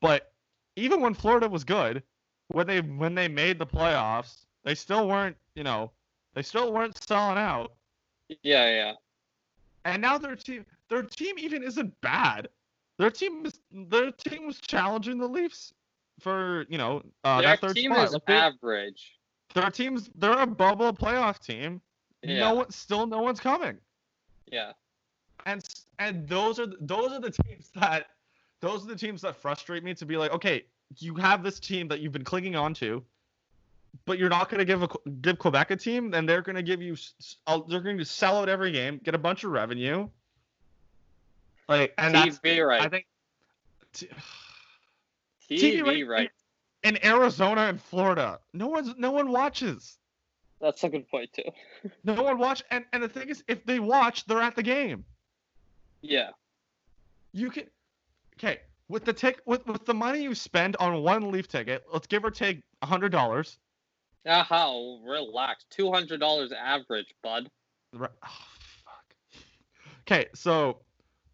But 0.00 0.32
even 0.74 1.00
when 1.00 1.14
Florida 1.14 1.48
was 1.48 1.64
good, 1.64 2.02
when 2.48 2.66
they 2.66 2.80
when 2.80 3.14
they 3.14 3.28
made 3.28 3.58
the 3.58 3.66
playoffs, 3.66 4.44
they 4.64 4.74
still 4.74 5.08
weren't, 5.08 5.36
you 5.54 5.64
know, 5.64 5.90
they 6.34 6.42
still 6.42 6.72
weren't 6.72 6.96
selling 7.02 7.38
out. 7.38 7.72
yeah, 8.42 8.68
yeah. 8.68 8.92
And 9.84 10.02
now 10.02 10.18
their 10.18 10.36
team 10.36 10.64
their 10.88 11.02
team 11.02 11.38
even 11.38 11.62
isn't 11.62 11.98
bad. 12.00 12.48
Their 12.98 13.10
team 13.10 13.46
is 13.46 13.60
their 13.70 14.10
team 14.12 14.46
was 14.46 14.58
challenging 14.60 15.18
the 15.18 15.28
Leafs 15.28 15.72
for 16.20 16.66
you 16.68 16.78
know 16.78 17.02
uh, 17.24 17.40
Their 17.40 17.50
that 17.50 17.60
third 17.60 17.76
team 17.76 17.92
spot. 17.92 18.06
is 18.08 18.12
Like, 18.12 18.28
average. 18.28 19.18
their 19.54 19.70
team's 19.70 20.10
they're 20.16 20.38
a 20.38 20.46
bubble 20.46 20.92
playoff 20.92 21.38
team. 21.38 21.80
Yeah, 22.22 22.40
No 22.40 22.54
one 22.54 22.70
still 22.70 23.06
no 23.06 23.20
one's 23.20 23.40
coming. 23.40 23.78
yeah, 24.50 24.72
and 25.46 25.62
and 25.98 26.26
those 26.28 26.58
are 26.58 26.66
the, 26.66 26.76
those 26.80 27.12
are 27.12 27.20
the 27.20 27.30
teams 27.30 27.70
that 27.76 28.08
those 28.60 28.84
are 28.84 28.88
the 28.88 28.96
teams 28.96 29.22
that 29.22 29.36
frustrate 29.36 29.84
me 29.84 29.94
to 29.94 30.04
be 30.04 30.16
like 30.16 30.32
okay 30.32 30.64
you 30.96 31.14
have 31.14 31.42
this 31.42 31.60
team 31.60 31.88
that 31.88 32.00
you've 32.00 32.12
been 32.12 32.24
clinging 32.24 32.56
on 32.56 32.74
to 32.74 33.04
but 34.04 34.18
you're 34.18 34.28
not 34.28 34.48
going 34.48 34.58
to 34.58 34.64
give 34.64 34.82
a 34.82 34.88
give 35.20 35.38
Quebec 35.38 35.70
a 35.70 35.76
team 35.76 36.10
then 36.10 36.26
they're 36.26 36.42
going 36.42 36.56
to 36.56 36.62
give 36.62 36.80
you 36.82 36.96
they're 37.68 37.80
going 37.80 37.98
to 37.98 38.04
sell 38.04 38.38
out 38.38 38.48
every 38.48 38.72
game 38.72 39.00
get 39.04 39.14
a 39.14 39.18
bunch 39.18 39.44
of 39.44 39.50
revenue 39.50 40.08
like 41.68 41.92
and 41.98 42.14
that's 42.14 42.38
TV 42.38 42.66
right. 42.66 42.82
I 42.82 42.88
think 42.88 43.06
t- 43.92 44.08
TV, 45.50 45.82
right- 45.84 46.06
right. 46.08 46.30
in 46.82 47.04
Arizona 47.04 47.62
and 47.62 47.80
Florida 47.80 48.38
no 48.52 48.66
one's 48.68 48.94
no 48.96 49.10
one 49.10 49.30
watches 49.30 49.98
That's 50.60 50.82
a 50.84 50.88
good 50.88 51.08
point 51.08 51.32
too. 51.32 51.50
no 52.04 52.22
one 52.22 52.38
watch 52.38 52.62
and 52.70 52.84
and 52.92 53.02
the 53.02 53.08
thing 53.08 53.28
is 53.28 53.44
if 53.48 53.64
they 53.64 53.78
watch 53.78 54.26
they're 54.26 54.40
at 54.42 54.56
the 54.56 54.62
game 54.62 55.04
Yeah, 56.02 56.30
you 57.32 57.50
can 57.50 57.64
okay 58.38 58.60
with 58.88 59.04
the 59.04 59.12
tick 59.12 59.40
with 59.46 59.66
with 59.66 59.84
the 59.84 59.94
money 59.94 60.22
you 60.22 60.34
spend 60.34 60.76
on 60.80 61.02
one 61.02 61.30
leaf 61.30 61.48
ticket 61.48 61.84
let's 61.92 62.06
give 62.06 62.24
or 62.24 62.30
take 62.30 62.62
a 62.82 62.86
hundred 62.86 63.12
dollars 63.12 63.58
ah, 64.26 64.44
how 64.48 64.98
relax. 65.04 65.64
Two 65.70 65.92
hundred 65.92 66.20
dollars 66.20 66.52
average, 66.52 67.14
bud. 67.22 67.48
oh, 67.94 67.98
fuck 68.00 69.14
okay 70.06 70.26
so 70.34 70.78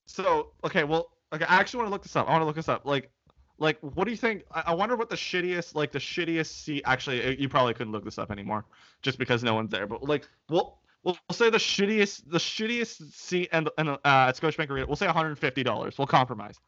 so 0.07 0.51
okay 0.65 0.85
well 0.85 1.11
okay 1.33 1.45
i 1.47 1.57
actually 1.57 1.79
want 1.79 1.89
to 1.89 1.93
look 1.93 2.03
this 2.03 2.17
up 2.17 2.29
i 2.29 2.31
want 2.31 2.43
to 2.43 2.47
look 2.47 2.57
this 2.57 2.69
up 2.69 2.85
like 2.85 3.11
like 3.59 3.79
what 3.81 4.05
do 4.05 4.11
you 4.11 4.17
think 4.17 4.45
I, 4.53 4.65
I 4.67 4.75
wonder 4.75 4.97
what 4.97 5.09
the 5.09 5.17
shittiest 5.17 5.75
like 5.75 5.93
the 5.93 5.99
shittiest 5.99 6.47
seat 6.65 6.83
actually 6.85 7.25
uh, 7.25 7.31
you 7.31 7.49
probably 7.49 7.75
couldn't 7.75 7.93
look 7.93 8.05
this 8.05 8.19
up 8.19 8.31
anymore 8.31 8.65
just 9.03 9.19
because 9.19 9.43
no 9.43 9.55
one's 9.55 9.71
there 9.71 9.87
but 9.87 10.03
like 10.03 10.29
we'll 10.49 10.79
We'll 11.05 11.19
say 11.33 11.51
the 11.51 11.59
shittiest, 11.59 12.31
the 12.31 12.39
shittiest 12.39 13.13
seat 13.13 13.51
and 13.53 13.69
and 13.77 13.91
uh, 13.91 13.99
at 14.05 14.37
Scotiabank 14.37 14.71
Arena. 14.71 14.87
We'll 14.87 14.97
say 14.97 15.05
150 15.05 15.63
dollars. 15.63 15.99
We'll 15.99 16.07
compromise. 16.07 16.59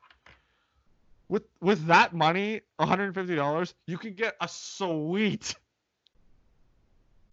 With 1.29 1.45
with 1.61 1.87
that 1.87 2.15
money, 2.15 2.61
150 2.77 3.35
dollars, 3.35 3.75
you 3.87 3.99
can 3.99 4.15
get 4.15 4.37
a 4.41 4.49
suite. 4.49 5.55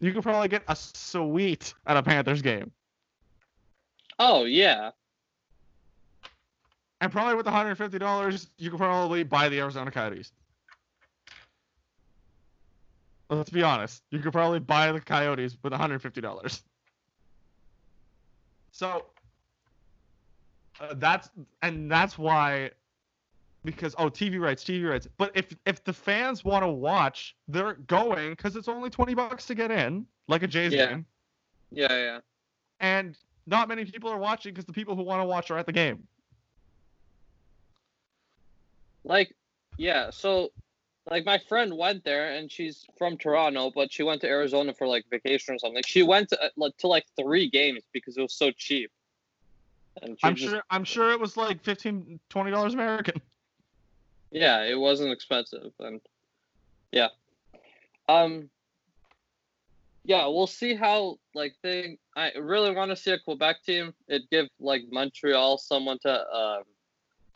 You 0.00 0.12
can 0.12 0.22
probably 0.22 0.48
get 0.48 0.64
a 0.68 0.76
suite 0.76 1.74
at 1.86 1.96
a 1.96 2.02
Panthers 2.02 2.42
game, 2.42 2.72
Oh 4.18 4.44
yeah, 4.44 4.90
and 7.00 7.12
probably 7.12 7.34
with 7.34 7.46
150 7.46 7.98
dollars, 7.98 8.48
you 8.58 8.70
can 8.70 8.78
probably 8.78 9.24
buy 9.24 9.48
the 9.48 9.60
Arizona 9.60 9.90
Coyotes. 9.90 10.32
Let's 13.28 13.50
be 13.50 13.62
honest. 13.62 14.02
You 14.10 14.20
could 14.20 14.32
probably 14.32 14.60
buy 14.60 14.92
the 14.92 15.00
Coyotes 15.00 15.56
with 15.62 15.72
150 15.72 16.20
dollars. 16.20 16.62
So 18.72 19.06
uh, 20.80 20.94
that's 20.96 21.28
and 21.62 21.90
that's 21.90 22.18
why 22.18 22.70
because 23.64 23.94
oh 23.98 24.08
TV 24.08 24.40
rights, 24.40 24.64
TV 24.64 24.88
rights. 24.88 25.08
But 25.18 25.32
if 25.34 25.54
if 25.66 25.82
the 25.84 25.92
fans 25.92 26.44
want 26.44 26.62
to 26.62 26.68
watch, 26.68 27.34
they're 27.48 27.74
going 27.74 28.30
because 28.30 28.56
it's 28.56 28.68
only 28.68 28.90
20 28.90 29.14
bucks 29.14 29.46
to 29.46 29.54
get 29.54 29.70
in, 29.70 30.06
like 30.28 30.42
a 30.42 30.46
Jays 30.46 30.72
Yeah. 30.72 30.86
game, 30.86 31.06
yeah, 31.70 31.88
yeah. 31.92 32.18
and 32.80 33.16
not 33.46 33.68
many 33.68 33.84
people 33.84 34.10
are 34.10 34.18
watching 34.18 34.52
because 34.52 34.64
the 34.64 34.72
people 34.72 34.96
who 34.96 35.02
want 35.02 35.20
to 35.22 35.26
watch 35.26 35.50
are 35.50 35.58
at 35.58 35.66
the 35.66 35.72
game. 35.72 36.06
Like, 39.04 39.34
yeah. 39.76 40.10
So, 40.10 40.50
like, 41.10 41.26
my 41.26 41.38
friend 41.38 41.76
went 41.76 42.04
there, 42.04 42.32
and 42.34 42.50
she's 42.50 42.86
from 42.96 43.18
Toronto, 43.18 43.70
but 43.74 43.92
she 43.92 44.02
went 44.02 44.22
to 44.22 44.28
Arizona 44.28 44.72
for 44.72 44.86
like 44.86 45.04
vacation 45.10 45.54
or 45.54 45.58
something. 45.58 45.82
She 45.86 46.02
went 46.02 46.30
to, 46.30 46.42
uh, 46.42 46.48
like, 46.56 46.76
to 46.78 46.88
like 46.88 47.04
three 47.20 47.50
games 47.50 47.82
because 47.92 48.16
it 48.16 48.22
was 48.22 48.32
so 48.34 48.50
cheap. 48.50 48.90
And 50.02 50.18
I'm 50.22 50.34
just, 50.34 50.50
sure 50.50 50.62
I'm 50.70 50.84
sure 50.84 51.12
it 51.12 51.20
was 51.20 51.36
like 51.36 51.62
15 51.62 52.18
20 52.28 52.50
dollars 52.50 52.74
American. 52.74 53.20
Yeah, 54.34 54.64
it 54.64 54.74
wasn't 54.78 55.12
expensive, 55.12 55.72
and 55.78 56.00
yeah. 56.90 57.08
Um. 58.08 58.50
yeah, 60.04 60.26
we'll 60.26 60.48
see 60.48 60.74
how 60.74 61.18
like 61.34 61.54
they. 61.62 61.98
I 62.16 62.32
really 62.32 62.74
want 62.74 62.90
to 62.90 62.96
see 62.96 63.12
a 63.12 63.18
Quebec 63.18 63.62
team. 63.64 63.94
It 64.08 64.22
give 64.30 64.48
like 64.58 64.82
Montreal 64.90 65.58
someone 65.58 65.98
to 66.00 66.28
um 66.30 66.62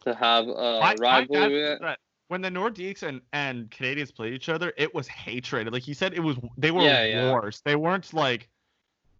to 0.05 0.15
have 0.15 0.49
a 0.49 0.81
I- 0.83 0.91
I 0.91 0.95
rivalry. 0.99 1.77
that 1.81 1.99
when 2.27 2.43
the 2.43 2.51
Nordiques 2.51 3.03
and, 3.05 3.21
and 3.33 3.71
Canadiens 3.71 4.15
played 4.15 4.35
each 4.35 4.49
other, 4.49 4.73
it 4.77 4.95
was 4.95 5.07
hatred. 5.09 5.73
Like 5.73 5.83
he 5.83 5.95
said, 5.95 6.13
it 6.15 6.21
was 6.21 6.37
they 6.59 6.71
were 6.73 6.83
Yeah, 6.83 7.05
yeah. 7.05 7.31
wars. 7.31 7.63
They 7.65 7.77
weren't 7.77 8.13
like 8.13 8.49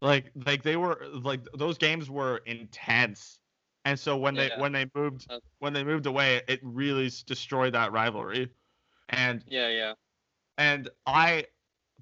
like 0.01 0.33
like 0.45 0.63
they 0.65 0.77
were 0.77 1.07
like 1.23 1.41
those 1.55 1.79
games 1.79 2.11
were 2.11 2.39
intense. 2.39 3.39
And 3.85 3.99
so 3.99 4.17
when 4.17 4.35
they 4.35 4.49
Yeah. 4.49 4.61
when 4.61 4.73
they 4.73 4.91
moved 4.95 5.27
Uh, 5.31 5.41
when 5.61 5.73
they 5.73 5.85
moved 5.85 6.07
away, 6.07 6.43
it 6.49 6.61
really 6.63 7.11
destroyed 7.27 7.75
that 7.75 7.93
rivalry. 7.93 8.51
And 9.09 9.45
yeah, 9.47 9.69
yeah, 9.69 9.95
and 10.59 10.89
I 11.07 11.47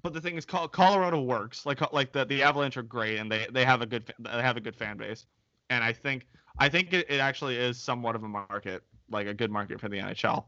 but 0.01 0.13
the 0.13 0.21
thing 0.21 0.37
is 0.37 0.45
Colorado 0.45 1.21
works. 1.21 1.65
Like 1.65 1.81
like 1.93 2.11
the 2.11 2.25
the 2.25 2.43
Avalanche 2.43 2.77
are 2.77 2.83
great 2.83 3.17
and 3.17 3.31
they 3.31 3.47
they 3.51 3.65
have 3.65 3.81
a 3.81 3.85
good 3.85 4.13
they 4.19 4.29
have 4.29 4.57
a 4.57 4.61
good 4.61 4.75
fan 4.75 4.97
base. 4.97 5.25
And 5.69 5.83
I 5.83 5.93
think 5.93 6.27
I 6.59 6.69
think 6.69 6.93
it, 6.93 7.09
it 7.09 7.19
actually 7.19 7.57
is 7.57 7.79
somewhat 7.79 8.15
of 8.15 8.23
a 8.23 8.27
market, 8.27 8.83
like 9.09 9.27
a 9.27 9.33
good 9.33 9.51
market 9.51 9.79
for 9.79 9.89
the 9.89 9.97
NHL. 9.97 10.45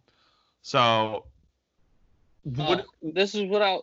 So 0.61 1.25
Uh, 2.57 2.81
this 3.01 3.35
is 3.35 3.43
what 3.49 3.61
I. 3.61 3.79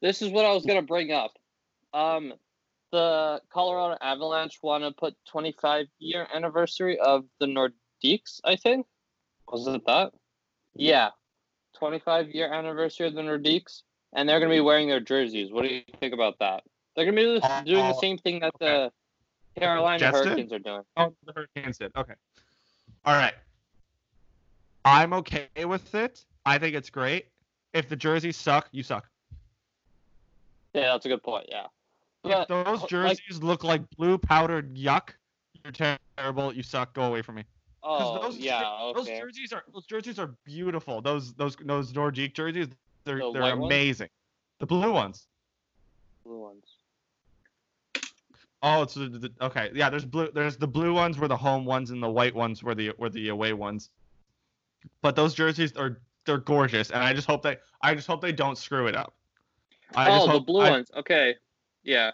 This 0.00 0.22
is 0.22 0.30
what 0.30 0.44
I 0.44 0.52
was 0.52 0.64
gonna 0.64 0.82
bring 0.82 1.12
up. 1.12 1.32
Um, 1.92 2.34
the 2.92 3.40
Colorado 3.50 3.96
Avalanche 4.00 4.58
want 4.62 4.84
to 4.84 4.92
put 4.92 5.14
25 5.28 5.86
year 5.98 6.26
anniversary 6.32 6.98
of 6.98 7.24
the 7.40 7.46
Nordiques. 7.46 8.40
I 8.44 8.56
think 8.56 8.86
was 9.48 9.66
it 9.66 9.84
that? 9.86 10.12
Yeah, 10.74 11.10
25 11.78 12.30
year 12.30 12.52
anniversary 12.52 13.06
of 13.06 13.14
the 13.14 13.22
Nordiques, 13.22 13.82
and 14.12 14.28
they're 14.28 14.40
gonna 14.40 14.52
be 14.52 14.60
wearing 14.60 14.88
their 14.88 15.00
jerseys. 15.00 15.52
What 15.52 15.62
do 15.62 15.74
you 15.74 15.82
think 16.00 16.14
about 16.14 16.38
that? 16.40 16.64
They're 16.94 17.04
gonna 17.04 17.16
be 17.16 17.40
Uh, 17.42 17.62
doing 17.62 17.86
the 17.86 17.94
same 17.94 18.18
thing 18.18 18.40
that 18.40 18.52
the 18.58 18.92
Carolina 19.58 19.98
Jets 19.98 20.18
did? 20.18 20.26
Hurricanes 20.28 20.52
are 20.52 20.58
doing. 20.58 20.82
oh, 20.96 21.14
the 21.24 21.32
Hurricanes 21.32 21.78
did. 21.78 21.92
Okay. 21.96 22.14
All 23.04 23.14
right. 23.14 23.34
I'm 24.84 25.12
okay 25.14 25.48
with 25.64 25.94
it. 25.94 26.24
I 26.44 26.58
think 26.58 26.76
it's 26.76 26.90
great. 26.90 27.26
If 27.72 27.88
the 27.88 27.96
jerseys 27.96 28.36
suck, 28.36 28.68
you 28.70 28.82
suck. 28.82 29.08
Yeah, 30.74 30.92
that's 30.92 31.06
a 31.06 31.08
good 31.08 31.22
point. 31.22 31.46
Yeah, 31.48 31.66
If 32.26 32.48
but 32.48 32.48
those 32.48 32.66
uh, 32.66 32.80
like- 32.80 32.88
jerseys 32.88 33.42
look 33.42 33.64
like 33.64 33.82
blue 33.96 34.18
powdered 34.18 34.74
yuck, 34.76 35.10
you're 35.64 35.96
terrible. 36.16 36.52
You 36.52 36.62
suck. 36.62 36.94
Go 36.94 37.02
away 37.02 37.22
from 37.22 37.36
me. 37.36 37.44
oh 37.82 38.20
those, 38.22 38.36
yeah, 38.36 38.60
Those 38.94 39.06
okay. 39.08 39.18
jerseys 39.20 39.52
are 39.52 39.62
those 39.72 39.86
jerseys 39.86 40.18
are 40.18 40.34
beautiful. 40.44 41.00
Those 41.00 41.34
those 41.34 41.56
those 41.56 41.92
Nordique 41.92 42.34
jerseys, 42.34 42.68
they're 43.04 43.18
The 43.18 43.30
they're 43.32 43.42
white 43.42 43.58
ones? 43.58 43.72
amazing. 43.72 44.08
The 44.58 44.66
blue 44.66 44.92
ones. 44.92 45.26
Blue 46.24 46.40
ones. 46.40 46.64
Oh, 48.62 48.82
it's 48.82 48.94
the, 48.94 49.08
the, 49.08 49.32
okay. 49.40 49.70
Yeah, 49.74 49.90
there's 49.90 50.04
blue. 50.04 50.28
There's 50.34 50.56
the 50.56 50.66
blue 50.66 50.92
ones 50.94 51.18
were 51.18 51.28
the 51.28 51.36
home 51.36 51.64
ones, 51.64 51.90
and 51.90 52.02
the 52.02 52.08
white 52.10 52.34
ones 52.34 52.62
were 52.62 52.74
the 52.74 52.92
were 52.98 53.10
the 53.10 53.28
away 53.28 53.52
ones. 53.52 53.90
But 55.02 55.14
those 55.14 55.34
jerseys 55.34 55.76
are 55.76 56.00
they're 56.24 56.38
gorgeous, 56.38 56.90
and 56.90 57.02
I 57.02 57.12
just 57.12 57.26
hope 57.28 57.42
they 57.42 57.58
I 57.82 57.94
just 57.94 58.06
hope 58.06 58.20
they 58.20 58.32
don't 58.32 58.56
screw 58.58 58.86
it 58.86 58.96
up. 58.96 59.14
I 59.94 60.06
just 60.06 60.28
oh, 60.28 60.32
the 60.32 60.40
blue 60.40 60.62
I- 60.62 60.70
ones. 60.70 60.90
Okay. 60.96 61.36
Yeah. 61.86 62.10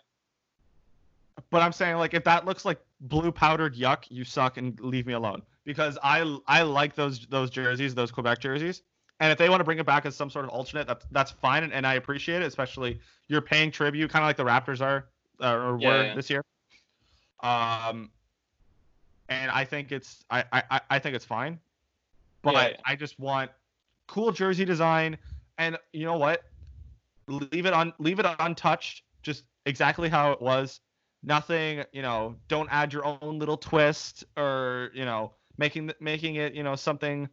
But 1.50 1.62
I'm 1.62 1.72
saying 1.72 1.96
like 1.96 2.14
if 2.14 2.24
that 2.24 2.44
looks 2.44 2.64
like 2.64 2.80
blue 3.00 3.32
powdered 3.32 3.74
yuck, 3.74 4.04
you 4.11 4.22
suck 4.24 4.58
and 4.58 4.78
leave 4.80 5.06
me 5.06 5.14
alone 5.14 5.42
because 5.64 5.98
I 6.02 6.38
I 6.46 6.62
like 6.62 6.94
those 6.94 7.26
those 7.26 7.50
jerseys, 7.50 7.94
those 7.94 8.11
Quebec 8.12 8.38
jerseys. 8.38 8.82
And 9.20 9.30
if 9.30 9.38
they 9.38 9.48
want 9.48 9.61
to 9.61 9.64
bring 9.64 9.78
it 9.78 9.87
back 9.87 10.04
as 10.04 10.16
some 10.16 10.30
sort 10.30 10.44
of 10.44 10.50
alternate, 10.50 10.87
that's 10.87 11.06
that's 11.11 11.30
fine, 11.30 11.62
and, 11.62 11.72
and 11.72 11.87
I 11.87 11.94
appreciate 11.94 12.42
it. 12.42 12.46
Especially 12.46 13.00
you're 13.28 13.40
paying 13.40 13.70
tribute, 13.70 14.11
kind 14.11 14.22
of 14.22 14.28
like 14.28 14.37
the 14.37 14.44
Raptors 14.44 14.80
are 14.80 15.08
uh, 15.40 15.54
or 15.54 15.78
Yeah, 15.78 15.88
were 15.88 16.04
yeah. 16.04 16.14
this 16.14 16.28
year. 16.28 16.44
Um, 17.40 18.11
and 19.28 19.50
I 19.50 19.64
think 19.64 19.90
it's 19.92 20.24
I 20.30 20.44
I, 20.52 20.80
I- 20.90 20.98
think 20.98 21.16
it's 21.16 21.24
fine, 21.24 21.58
but 22.42 22.54
yeah. 22.54 22.76
I 22.85 22.94
just 22.96 23.18
want 23.18 23.50
cool 24.06 24.32
jersey 24.32 24.64
design, 24.64 25.16
and 25.58 25.78
you 25.92 26.04
know 26.04 26.18
what? 26.18 26.44
Leave 27.28 27.66
it 27.66 27.72
on 27.72 27.92
leave 27.98 28.18
it 28.18 28.26
untouched, 28.40 29.02
just 29.22 29.44
exactly 29.66 30.09
how 30.09 30.33
it 30.33 30.40
was. 30.40 30.81
Nothing, 31.22 31.85
you 31.92 32.03
know. 32.03 32.37
Don't 32.48 32.68
add 32.70 32.92
your 32.92 33.05
own 33.05 33.38
little 33.38 33.57
twist 33.57 34.25
or 34.37 34.90
you 34.94 35.05
know 35.05 35.33
making 35.59 35.92
making 36.01 36.37
it 36.37 36.55
you 36.55 36.62
know 36.62 36.75
something 36.75 37.29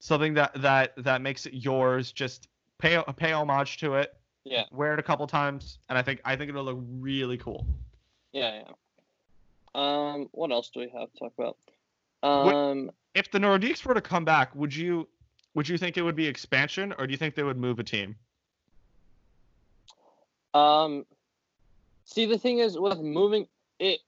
something 0.00 0.34
that 0.34 0.52
that 0.62 0.92
that 0.98 1.20
makes 1.20 1.46
it 1.46 1.54
yours. 1.54 2.12
Just 2.12 2.48
pay 2.78 3.02
pay 3.16 3.32
homage 3.32 3.78
to 3.78 3.94
it. 3.94 4.14
Yeah. 4.44 4.64
Wear 4.70 4.94
it 4.94 5.00
a 5.00 5.02
couple 5.02 5.26
times, 5.26 5.78
and 5.88 5.98
I 5.98 6.02
think 6.02 6.20
I 6.24 6.36
think 6.36 6.48
it'll 6.50 6.64
look 6.64 6.78
really 7.00 7.36
cool. 7.36 7.66
Yeah, 8.32 8.62
yeah. 8.62 8.72
Um, 9.74 10.28
what 10.32 10.50
else 10.50 10.70
do 10.70 10.80
we 10.80 10.88
have 10.88 11.12
to 11.12 11.18
talk 11.18 11.32
about? 11.38 11.56
What- 12.20 12.54
Um, 12.54 12.90
If 13.14 13.30
the 13.30 13.38
Nordiques 13.38 13.84
were 13.84 13.94
to 13.94 14.00
come 14.00 14.24
back, 14.24 14.54
would 14.54 14.74
you 14.74 15.08
would 15.54 15.68
you 15.68 15.76
think 15.76 15.96
it 15.96 16.02
would 16.02 16.14
be 16.16 16.26
expansion, 16.26 16.94
or 16.98 17.06
do 17.06 17.10
you 17.10 17.16
think 17.16 17.34
they 17.34 17.42
would 17.42 17.56
move 17.58 17.78
a 17.80 17.84
team? 17.84 18.16
um, 20.54 21.04
see, 22.08 22.26
the 22.26 22.38
thing 22.38 22.58
is 22.58 22.78
with 22.78 22.98
moving 22.98 23.46
it, 23.78 24.00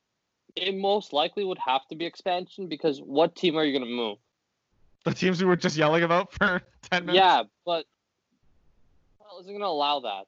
it 0.56 0.74
most 0.76 1.12
likely 1.12 1.44
would 1.44 1.58
have 1.64 1.86
to 1.88 1.96
be 1.96 2.06
expansion 2.06 2.66
because 2.66 2.98
what 2.98 3.36
team 3.36 3.56
are 3.56 3.64
you 3.64 3.78
gonna 3.78 3.90
move? 3.90 4.18
The 5.04 5.14
teams 5.14 5.40
we 5.40 5.46
were 5.46 5.56
just 5.56 5.76
yelling 5.76 6.02
about 6.02 6.32
for 6.32 6.62
ten 6.90 7.06
minutes. 7.06 7.16
Yeah, 7.16 7.42
but 7.64 7.84
well, 9.20 9.40
isn't 9.40 9.52
gonna 9.52 9.66
allow 9.66 10.00
that. 10.00 10.24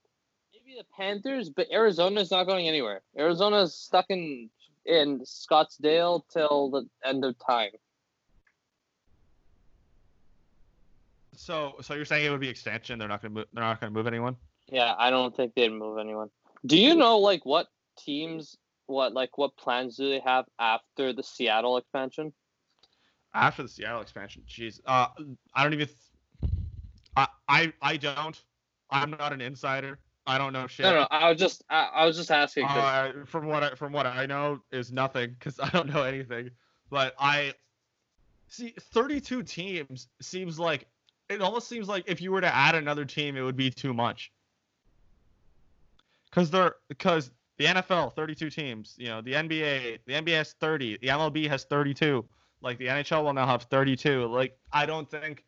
Maybe 0.53 0.77
the 0.79 0.87
Panthers, 0.97 1.49
but 1.49 1.67
Arizona's 1.73 2.31
not 2.31 2.45
going 2.45 2.69
anywhere. 2.69 3.01
Arizona's 3.19 3.75
stuck 3.75 4.07
in 4.11 4.51
in 4.85 5.21
Scottsdale 5.21 6.23
till 6.33 6.71
the 6.71 6.89
end 7.05 7.25
of 7.25 7.37
time. 7.39 7.71
So 11.35 11.77
so 11.81 11.95
you're 11.95 12.05
saying 12.05 12.27
it 12.27 12.31
would 12.31 12.41
be 12.41 12.49
expansion? 12.49 12.99
They're 12.99 13.09
not 13.09 13.23
gonna 13.23 13.35
move. 13.35 13.47
They're 13.53 13.65
not 13.65 13.81
gonna 13.81 13.93
move 13.93 14.07
anyone. 14.07 14.37
Yeah, 14.69 14.95
I 14.97 15.11
don't 15.11 15.35
think 15.35 15.55
they'd 15.55 15.71
move 15.71 15.99
anyone. 15.99 16.31
Do 16.65 16.79
you 16.79 16.95
know 16.95 17.19
like 17.19 17.45
what 17.45 17.69
teams, 17.99 18.57
what 18.87 19.13
like 19.13 19.37
what 19.39 19.57
plans 19.57 19.97
do 19.97 20.09
they 20.09 20.21
have 20.21 20.47
after 20.59 21.13
the 21.13 21.23
Seattle 21.23 21.77
expansion? 21.77 22.33
After 23.35 23.63
the 23.63 23.69
Seattle 23.69 24.01
expansion, 24.01 24.43
jeez. 24.49 24.81
Uh, 24.87 25.09
I 25.55 25.63
don't 25.65 25.73
even. 25.73 25.89
Th- 25.89 26.53
I 27.17 27.27
I 27.49 27.73
I 27.83 27.97
don't. 27.97 28.41
I'm 28.91 29.11
not 29.11 29.33
an 29.33 29.41
insider. 29.41 29.99
I 30.27 30.39
don't 30.39 30.53
know 30.53 30.67
shit. 30.67 30.85
No, 30.85 30.93
no, 30.93 31.09
I 31.11 31.31
was 31.31 31.39
just 31.39 31.65
I, 31.69 31.89
I 31.95 32.07
was 32.07 32.17
just 32.17 32.31
asking. 32.31 32.67
Uh, 32.69 33.25
from 33.27 33.47
what 33.47 33.63
I, 33.65 33.75
from 33.75 33.93
what 33.93 34.07
I 34.07 34.27
know 34.27 34.61
is 34.71 34.93
nothing 34.93 35.31
because 35.31 35.59
I 35.59 35.69
don't 35.71 35.93
know 35.93 36.03
anything. 36.03 36.51
But 36.91 37.15
I 37.19 37.55
see 38.49 38.75
32 38.79 39.43
teams 39.43 40.09
seems 40.21 40.59
like 40.59 40.87
it 41.29 41.41
almost 41.41 41.69
seems 41.69 41.89
like 41.89 42.05
if 42.07 42.21
you 42.21 42.31
were 42.31 42.41
to 42.41 42.55
add 42.55 42.75
another 42.75 43.05
team, 43.05 43.37
it 43.37 43.43
would 43.43 43.57
be 43.57 43.71
too 43.71 43.95
much. 43.95 44.31
Because 46.33 46.51
they're 46.51 46.77
because 46.89 47.31
the 47.59 47.67
NFL 47.67 48.15
32 48.15 48.51
teams, 48.51 48.95
you 48.99 49.09
know, 49.09 49.21
the 49.21 49.35
NBA 49.35 49.99
the 50.07 50.13
NBA 50.15 50.37
has 50.37 50.55
30, 50.55 50.99
the 50.99 51.09
MLB 51.09 51.49
has 51.49 51.65
32, 51.65 52.25
like 52.63 52.79
the 52.79 52.87
NHL 52.87 53.23
will 53.23 53.33
now 53.33 53.47
have 53.47 53.65
32. 53.65 54.27
Like 54.27 54.59
I 54.73 54.87
don't 54.87 55.09
think 55.09 55.45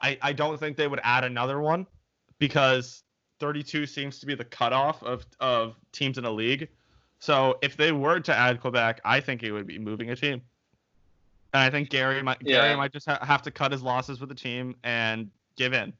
I 0.00 0.18
I 0.20 0.32
don't 0.32 0.60
think 0.60 0.76
they 0.76 0.88
would 0.88 1.00
add 1.02 1.24
another 1.24 1.60
one 1.60 1.86
because 2.38 3.02
32 3.40 3.86
seems 3.86 4.18
to 4.20 4.26
be 4.26 4.34
the 4.34 4.44
cutoff 4.44 5.02
of 5.02 5.24
of 5.40 5.76
teams 5.92 6.18
in 6.18 6.24
a 6.24 6.30
league. 6.30 6.68
So 7.18 7.58
if 7.62 7.76
they 7.76 7.92
were 7.92 8.20
to 8.20 8.34
add 8.34 8.60
Quebec, 8.60 9.00
I 9.04 9.20
think 9.20 9.42
it 9.42 9.52
would 9.52 9.66
be 9.66 9.78
moving 9.78 10.10
a 10.10 10.16
team. 10.16 10.42
And 11.54 11.62
I 11.62 11.70
think 11.70 11.88
Gary 11.88 12.22
might 12.22 12.40
Gary 12.40 12.76
might 12.76 12.92
just 12.92 13.06
ha- 13.06 13.24
have 13.24 13.40
to 13.42 13.50
cut 13.50 13.72
his 13.72 13.82
losses 13.82 14.20
with 14.20 14.28
the 14.28 14.34
team 14.34 14.76
and 14.84 15.30
give 15.56 15.72
in. 15.72 15.94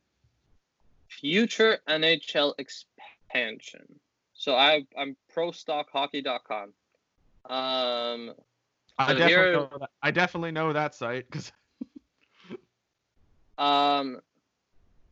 future 1.09 1.79
NHL 1.89 2.53
expansion. 2.59 3.99
So 4.47 4.55
I 4.55 4.87
I'm 4.97 5.17
prostockhockey.com. 5.35 6.73
Um 7.51 8.33
I 8.97 9.09
definitely 9.09 9.27
here- 9.27 9.53
know 9.55 9.69
that, 9.81 9.91
I 10.05 10.11
definitely 10.13 10.53
know 10.53 10.73
that 10.73 10.95
site 10.95 11.29
because 11.29 11.51
um 13.59 14.21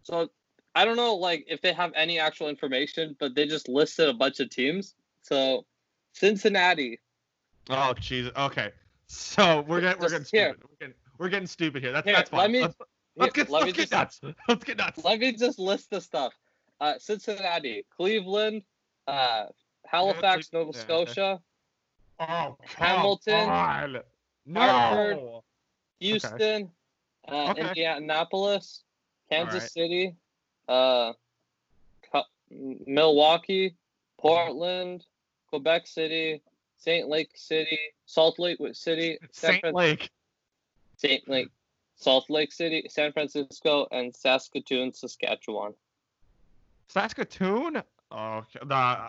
so 0.04 0.30
I 0.76 0.84
don't 0.84 0.94
know 0.96 1.16
like 1.16 1.46
if 1.48 1.60
they 1.62 1.72
have 1.72 1.90
any 1.96 2.20
actual 2.20 2.48
information, 2.48 3.16
but 3.18 3.34
they 3.34 3.44
just 3.48 3.68
listed 3.68 4.08
a 4.08 4.12
bunch 4.14 4.38
of 4.38 4.50
teams. 4.50 4.94
So 5.22 5.66
Cincinnati. 6.12 7.00
oh 7.70 7.92
jeez 7.98 8.30
okay 8.36 8.70
so 9.08 9.62
we're 9.66 9.80
getting 9.80 10.00
we're 10.00 10.10
getting 10.10 10.24
stupid 10.26 10.62
we're 10.62 10.76
getting, 10.78 10.94
we're 11.18 11.28
getting 11.28 11.46
stupid 11.48 11.82
here 11.82 11.90
that's 11.92 12.06
Here, 12.06 12.14
that's 12.14 12.30
fine 12.30 12.38
let 12.38 12.50
me- 12.52 12.60
let's, 12.60 12.76
let's 13.16 13.34
Here, 13.34 13.44
get, 13.44 13.50
let 13.50 13.64
let's 13.64 13.66
me 13.66 13.72
get 13.72 13.90
just 13.90 14.22
nuts 14.22 14.36
let's 14.48 14.62
get 14.64 14.76
nuts 14.78 15.02
let 15.04 15.18
me 15.18 15.32
just 15.32 15.58
list 15.58 15.90
the 15.90 16.00
stuff. 16.00 16.32
Uh 16.80 16.94
Cincinnati, 16.98 17.84
Cleveland, 17.96 18.62
uh 19.06 19.46
Halifax, 19.86 20.52
Nova. 20.52 20.72
Scotia, 20.72 21.40
oh 22.20 22.56
Hamilton, 22.76 23.48
on. 23.48 23.98
no 24.46 24.60
Hartford, 24.60 25.42
Houston, 26.00 26.70
uh, 27.28 27.50
Okay. 27.50 27.68
Indianapolis, 27.68 28.82
Kansas 29.30 29.54
Alright. 29.54 29.70
City, 29.70 30.16
uh, 30.68 31.12
Milwaukee, 32.50 33.76
Portland, 34.18 35.04
Quebec 35.48 35.86
City, 35.86 36.42
Saint 36.76 37.08
Lake 37.08 37.30
City, 37.34 37.78
Salt 38.06 38.38
Lake 38.38 38.58
City, 38.72 39.18
Saint 39.32 39.60
Fran- 39.60 39.74
Lake. 39.74 40.10
Saint 40.96 41.28
Lake, 41.28 41.48
Salt 41.96 42.30
Lake 42.30 42.52
City, 42.52 42.86
San 42.88 43.12
Francisco, 43.12 43.86
and 43.90 44.14
Saskatoon, 44.14 44.92
Saskatchewan. 44.92 45.74
Saskatoon? 46.88 47.82
Oh, 48.10 48.38
okay. 48.38 48.60
the, 48.64 48.74
uh, 48.74 49.08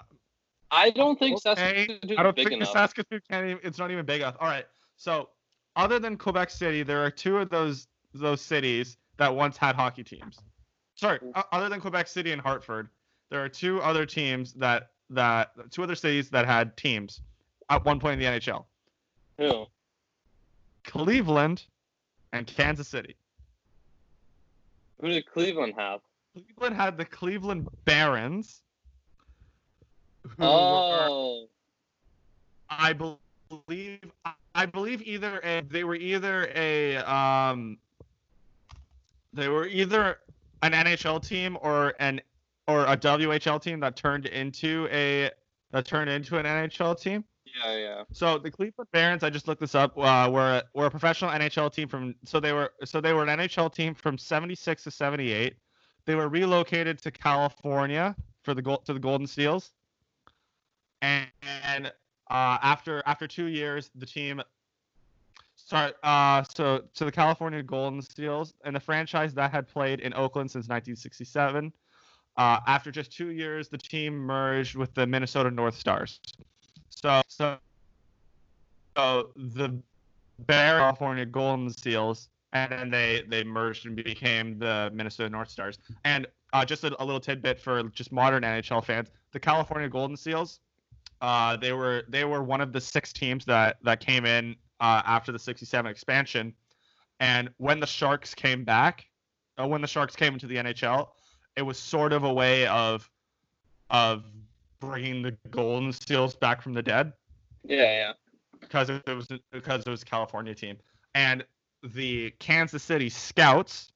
I 0.71 0.89
don't 0.89 1.17
think 1.17 1.37
Okay, 1.45 1.87
Saskatoon 1.87 2.17
I 2.17 2.23
don't 2.23 2.35
think 2.35 2.51
enough. 2.51 2.71
Saskatoon 2.71 3.21
can't 3.29 3.45
even, 3.45 3.59
it's 3.63 3.77
not 3.77 3.91
even 3.91 4.05
big 4.05 4.21
enough. 4.21 4.35
All 4.39 4.47
right. 4.47 4.65
So, 4.97 5.29
other 5.75 5.99
than 5.99 6.17
Quebec 6.17 6.49
City, 6.49 6.83
there 6.83 7.03
are 7.03 7.11
two 7.11 7.37
of 7.37 7.49
those 7.49 7.87
those 8.13 8.41
cities 8.41 8.97
that 9.17 9.33
once 9.33 9.57
had 9.57 9.75
hockey 9.75 10.03
teams. 10.03 10.39
Sorry, 10.95 11.19
other 11.51 11.67
than 11.67 11.81
Quebec 11.81 12.07
City 12.07 12.31
and 12.31 12.41
Hartford, 12.41 12.89
there 13.29 13.43
are 13.43 13.49
two 13.49 13.81
other 13.81 14.05
teams 14.05 14.53
that 14.53 14.91
that 15.09 15.51
two 15.71 15.83
other 15.83 15.95
cities 15.95 16.29
that 16.29 16.45
had 16.45 16.75
teams 16.77 17.21
at 17.69 17.83
one 17.83 17.99
point 17.99 18.13
in 18.13 18.19
the 18.19 18.39
NHL. 18.39 18.65
Who? 19.37 19.65
Cleveland 20.85 21.63
and 22.31 22.47
Kansas 22.47 22.87
City. 22.87 23.15
Who 25.01 25.09
did 25.09 25.25
Cleveland 25.25 25.73
have? 25.77 25.99
Cleveland 26.33 26.75
had 26.75 26.97
the 26.97 27.05
Cleveland 27.05 27.67
Barons. 27.85 28.61
Oh, 30.39 31.47
I 32.69 32.93
believe 32.93 33.99
I 34.53 34.65
believe 34.65 35.01
either 35.01 35.39
a, 35.43 35.61
they 35.61 35.83
were 35.83 35.95
either 35.95 36.51
a 36.55 36.97
um 36.97 37.77
they 39.33 39.49
were 39.49 39.67
either 39.67 40.17
an 40.63 40.71
NHL 40.71 41.25
team 41.25 41.57
or 41.61 41.93
an 41.99 42.21
or 42.67 42.85
a 42.85 42.97
WHL 42.97 43.61
team 43.61 43.79
that 43.81 43.95
turned 43.95 44.25
into 44.25 44.87
a 44.91 45.29
that 45.71 45.85
turned 45.85 46.09
into 46.09 46.37
an 46.37 46.45
NHL 46.45 46.99
team. 46.99 47.23
yeah, 47.45 47.77
yeah. 47.77 48.03
So 48.11 48.37
the 48.37 48.49
Cleveland 48.49 48.89
Barons, 48.91 49.23
I 49.23 49.29
just 49.29 49.47
looked 49.47 49.61
this 49.61 49.75
up, 49.75 49.97
uh, 49.97 50.29
were 50.31 50.63
were 50.73 50.87
a 50.87 50.91
professional 50.91 51.31
NHL 51.31 51.71
team 51.71 51.87
from 51.87 52.15
so 52.23 52.39
they 52.39 52.53
were 52.53 52.71
so 52.83 53.01
they 53.01 53.13
were 53.13 53.23
an 53.23 53.39
NHL 53.39 53.73
team 53.73 53.93
from 53.93 54.17
76 54.17 54.83
to 54.83 54.91
78. 54.91 55.55
They 56.05 56.15
were 56.15 56.29
relocated 56.29 57.01
to 57.01 57.11
California 57.11 58.15
for 58.43 58.53
the 58.53 58.61
gold 58.61 58.85
to 58.85 58.93
the 58.93 58.99
Golden 58.99 59.27
Seals. 59.27 59.71
And, 61.05 61.27
and 61.63 61.87
uh, 62.31 62.57
after 62.61 63.03
after 63.05 63.27
two 63.27 63.45
years, 63.45 63.91
the 63.95 64.05
team 64.05 64.41
sorry 65.55 65.93
uh 66.03 66.43
so 66.43 66.83
to 66.93 67.05
the 67.05 67.11
California 67.11 67.63
Golden 67.63 68.01
Seals 68.01 68.53
and 68.65 68.75
the 68.75 68.79
franchise 68.79 69.33
that 69.33 69.51
had 69.51 69.67
played 69.67 69.99
in 69.99 70.13
Oakland 70.13 70.49
since 70.49 70.63
1967. 70.63 71.71
Uh, 72.37 72.59
after 72.67 72.91
just 72.91 73.15
two 73.15 73.29
years, 73.29 73.69
the 73.69 73.77
team 73.77 74.13
merged 74.17 74.75
with 74.75 74.93
the 74.93 75.07
Minnesota 75.07 75.49
North 75.49 75.77
Stars. 75.77 76.19
So, 76.89 77.21
so, 77.29 77.57
so 78.97 79.29
the 79.37 79.81
Bear 80.39 80.79
California 80.79 81.25
Golden 81.25 81.69
Seals, 81.69 82.27
and 82.51 82.71
then 82.71 82.89
they 82.89 83.23
they 83.29 83.43
merged 83.43 83.85
and 83.85 83.95
became 83.95 84.59
the 84.59 84.91
Minnesota 84.93 85.29
North 85.29 85.49
Stars. 85.49 85.77
And 86.03 86.27
uh, 86.51 86.65
just 86.65 86.83
a, 86.83 87.01
a 87.01 87.05
little 87.05 87.21
tidbit 87.21 87.59
for 87.59 87.83
just 87.83 88.11
modern 88.11 88.43
NHL 88.43 88.83
fans: 88.83 89.11
the 89.31 89.39
California 89.39 89.87
Golden 89.87 90.17
Seals, 90.17 90.59
uh, 91.21 91.57
they 91.57 91.73
were 91.73 92.03
they 92.09 92.25
were 92.25 92.43
one 92.43 92.61
of 92.61 92.71
the 92.73 92.81
six 92.81 93.13
teams 93.13 93.45
that 93.45 93.77
that 93.83 93.99
came 93.99 94.25
in 94.25 94.55
uh, 94.79 95.01
after 95.05 95.31
the 95.31 95.39
'67 95.39 95.89
expansion. 95.89 96.53
And 97.19 97.49
when 97.57 97.79
the 97.79 97.87
Sharks 97.87 98.35
came 98.35 98.63
back, 98.65 99.05
uh, 99.59 99.67
when 99.67 99.81
the 99.81 99.87
Sharks 99.87 100.15
came 100.15 100.33
into 100.33 100.47
the 100.47 100.57
NHL, 100.57 101.09
it 101.55 101.61
was 101.61 101.77
sort 101.79 102.13
of 102.13 102.23
a 102.23 102.33
way 102.33 102.67
of 102.67 103.09
of 103.89 104.25
bringing 104.79 105.21
the 105.21 105.31
Golden 105.51 105.93
Seals 105.93 106.35
back 106.35 106.61
from 106.61 106.73
the 106.73 106.83
dead 106.83 107.13
Yeah, 107.63 107.83
yeah. 107.83 108.13
because 108.59 108.89
it 108.89 109.07
was 109.07 109.27
because 109.51 109.83
it 109.85 109.89
was 109.89 110.01
a 110.01 110.05
California 110.05 110.53
team, 110.53 110.77
and 111.13 111.45
the 111.83 112.31
Kansas 112.39 112.83
City 112.83 113.09
Scouts. 113.09 113.91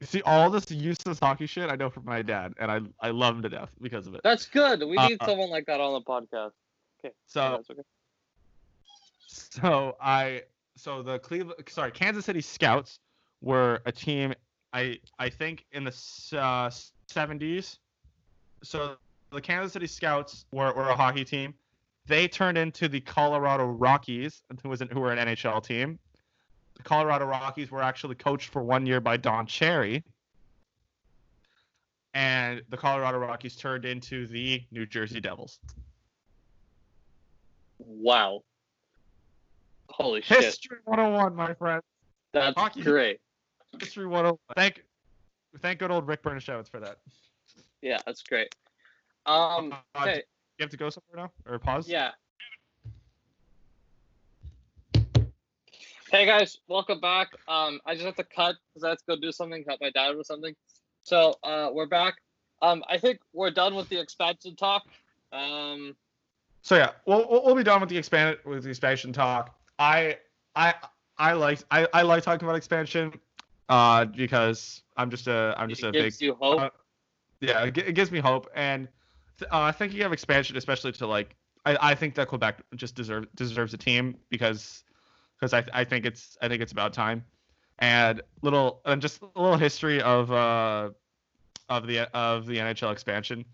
You 0.00 0.06
See 0.06 0.22
all 0.22 0.48
this 0.50 0.70
useless 0.70 1.18
hockey 1.18 1.46
shit 1.46 1.70
I 1.70 1.76
know 1.76 1.90
from 1.90 2.04
my 2.04 2.22
dad, 2.22 2.54
and 2.58 2.70
I 2.70 2.80
I 3.00 3.10
love 3.10 3.36
him 3.36 3.42
to 3.42 3.48
death 3.48 3.70
because 3.80 4.06
of 4.06 4.14
it. 4.14 4.22
That's 4.24 4.46
good. 4.46 4.80
We 4.80 4.96
Uh, 4.96 5.08
need 5.08 5.18
someone 5.24 5.50
like 5.50 5.66
that 5.66 5.80
on 5.80 5.92
the 5.92 6.00
podcast. 6.00 6.52
Okay. 7.04 7.14
So 7.26 7.40
yeah, 7.42 7.56
okay. 7.70 7.82
So 9.28 9.96
I 10.00 10.42
so 10.76 11.02
the 11.02 11.18
Cleveland 11.18 11.62
sorry 11.68 11.90
Kansas 11.90 12.24
City 12.24 12.40
Scouts 12.40 12.98
were 13.42 13.80
a 13.86 13.92
team 13.92 14.34
I 14.72 14.98
I 15.18 15.28
think 15.28 15.66
in 15.72 15.84
the 15.84 15.90
uh, 16.32 16.70
70s. 17.10 17.78
So 18.62 18.96
the 19.30 19.40
Kansas 19.40 19.72
City 19.72 19.86
Scouts 19.86 20.46
were, 20.52 20.72
were 20.74 20.88
a 20.88 20.96
hockey 20.96 21.24
team. 21.24 21.54
They 22.06 22.26
turned 22.28 22.58
into 22.58 22.88
the 22.88 23.00
Colorado 23.00 23.66
Rockies, 23.66 24.42
who 24.62 24.68
was 24.68 24.80
an, 24.80 24.88
who 24.88 25.00
were 25.00 25.12
an 25.12 25.18
NHL 25.28 25.62
team. 25.64 25.98
The 26.76 26.82
Colorado 26.82 27.26
Rockies 27.26 27.70
were 27.70 27.82
actually 27.82 28.14
coached 28.14 28.48
for 28.50 28.62
one 28.62 28.86
year 28.86 29.00
by 29.00 29.16
Don 29.16 29.46
Cherry. 29.46 30.02
And 32.14 32.62
the 32.68 32.76
Colorado 32.76 33.18
Rockies 33.18 33.56
turned 33.56 33.84
into 33.84 34.26
the 34.26 34.62
New 34.70 34.84
Jersey 34.86 35.20
Devils. 35.20 35.58
Wow. 37.78 38.42
Holy 39.88 40.20
shit. 40.22 40.42
History 40.42 40.78
101, 40.84 41.34
my 41.34 41.54
friend. 41.54 41.82
That's 42.32 42.58
hockey. 42.58 42.82
great. 42.82 43.18
History 43.80 44.06
101. 44.06 44.36
Thank, 44.56 44.84
thank 45.60 45.78
good 45.78 45.90
old 45.90 46.06
Rick 46.06 46.22
Bernashowitz 46.22 46.68
for 46.68 46.80
that. 46.80 46.98
Yeah, 47.80 47.98
that's 48.06 48.22
great. 48.22 48.54
Um, 49.26 49.72
Uh, 49.94 50.00
okay, 50.02 50.22
You 50.58 50.62
have 50.62 50.70
to 50.70 50.76
go 50.76 50.90
somewhere 50.90 51.28
now, 51.46 51.50
or 51.52 51.58
pause. 51.58 51.88
yeah. 51.88 52.12
Hey 56.12 56.26
guys, 56.26 56.58
welcome 56.68 57.00
back. 57.00 57.28
Um, 57.48 57.80
I 57.86 57.94
just 57.94 58.04
have 58.04 58.16
to 58.16 58.24
cut 58.24 58.56
because 58.68 58.84
I 58.84 58.90
have 58.90 58.98
to 58.98 59.04
go 59.08 59.16
do 59.16 59.32
something, 59.32 59.64
help 59.66 59.80
my 59.80 59.88
dad 59.88 60.14
with 60.14 60.26
something. 60.26 60.54
So 61.04 61.36
uh, 61.42 61.70
we're 61.72 61.86
back. 61.86 62.16
Um, 62.60 62.84
I 62.86 62.98
think 62.98 63.20
we're 63.32 63.50
done 63.50 63.74
with 63.74 63.88
the 63.88 63.98
expansion 63.98 64.54
talk. 64.54 64.82
Um, 65.32 65.96
So 66.60 66.76
yeah, 66.76 66.90
we'll 67.06 67.26
we'll, 67.30 67.54
be 67.54 67.62
done 67.62 67.80
with 67.80 67.88
the 67.88 67.96
expanded 67.96 68.40
with 68.44 68.64
the 68.64 68.68
expansion 68.68 69.10
talk. 69.14 69.58
I 69.78 70.18
I 70.54 70.74
I 71.16 71.32
like 71.32 71.60
I, 71.70 71.88
I 71.94 72.02
like 72.02 72.22
talking 72.22 72.46
about 72.46 72.56
expansion, 72.56 73.18
uh, 73.70 74.04
because 74.04 74.82
I'm 74.98 75.08
just 75.08 75.28
a 75.28 75.54
I'm 75.56 75.70
just 75.70 75.82
it 75.82 75.86
a 75.86 75.92
big 75.92 76.12
you 76.20 76.34
hope. 76.34 76.60
uh, 76.60 76.68
yeah 77.40 77.64
it, 77.64 77.78
it 77.78 77.94
gives 77.94 78.10
me 78.10 78.18
hope 78.18 78.50
and 78.54 78.86
th- 79.38 79.50
uh, 79.50 79.60
I 79.60 79.72
think 79.72 79.94
you 79.94 80.02
have 80.02 80.12
expansion 80.12 80.58
especially 80.58 80.92
to 80.92 81.06
like 81.06 81.34
I, 81.64 81.78
I 81.92 81.94
think 81.94 82.14
that 82.16 82.28
Quebec 82.28 82.60
just 82.74 82.94
deserves 82.96 83.28
deserves 83.34 83.72
a 83.72 83.78
team 83.78 84.18
because 84.28 84.84
because 85.42 85.52
I 85.52 85.64
I 85.80 85.82
think 85.84 86.06
it's 86.06 86.38
I 86.40 86.46
think 86.48 86.62
it's 86.62 86.70
about 86.70 86.92
time 86.92 87.24
and 87.80 88.22
little 88.42 88.80
and 88.84 89.02
just 89.02 89.20
a 89.22 89.40
little 89.40 89.56
history 89.58 90.00
of 90.00 90.30
uh 90.30 90.90
of 91.68 91.86
the 91.88 92.08
of 92.16 92.46
the 92.46 92.58
NHL 92.58 92.92
expansion 92.92 93.44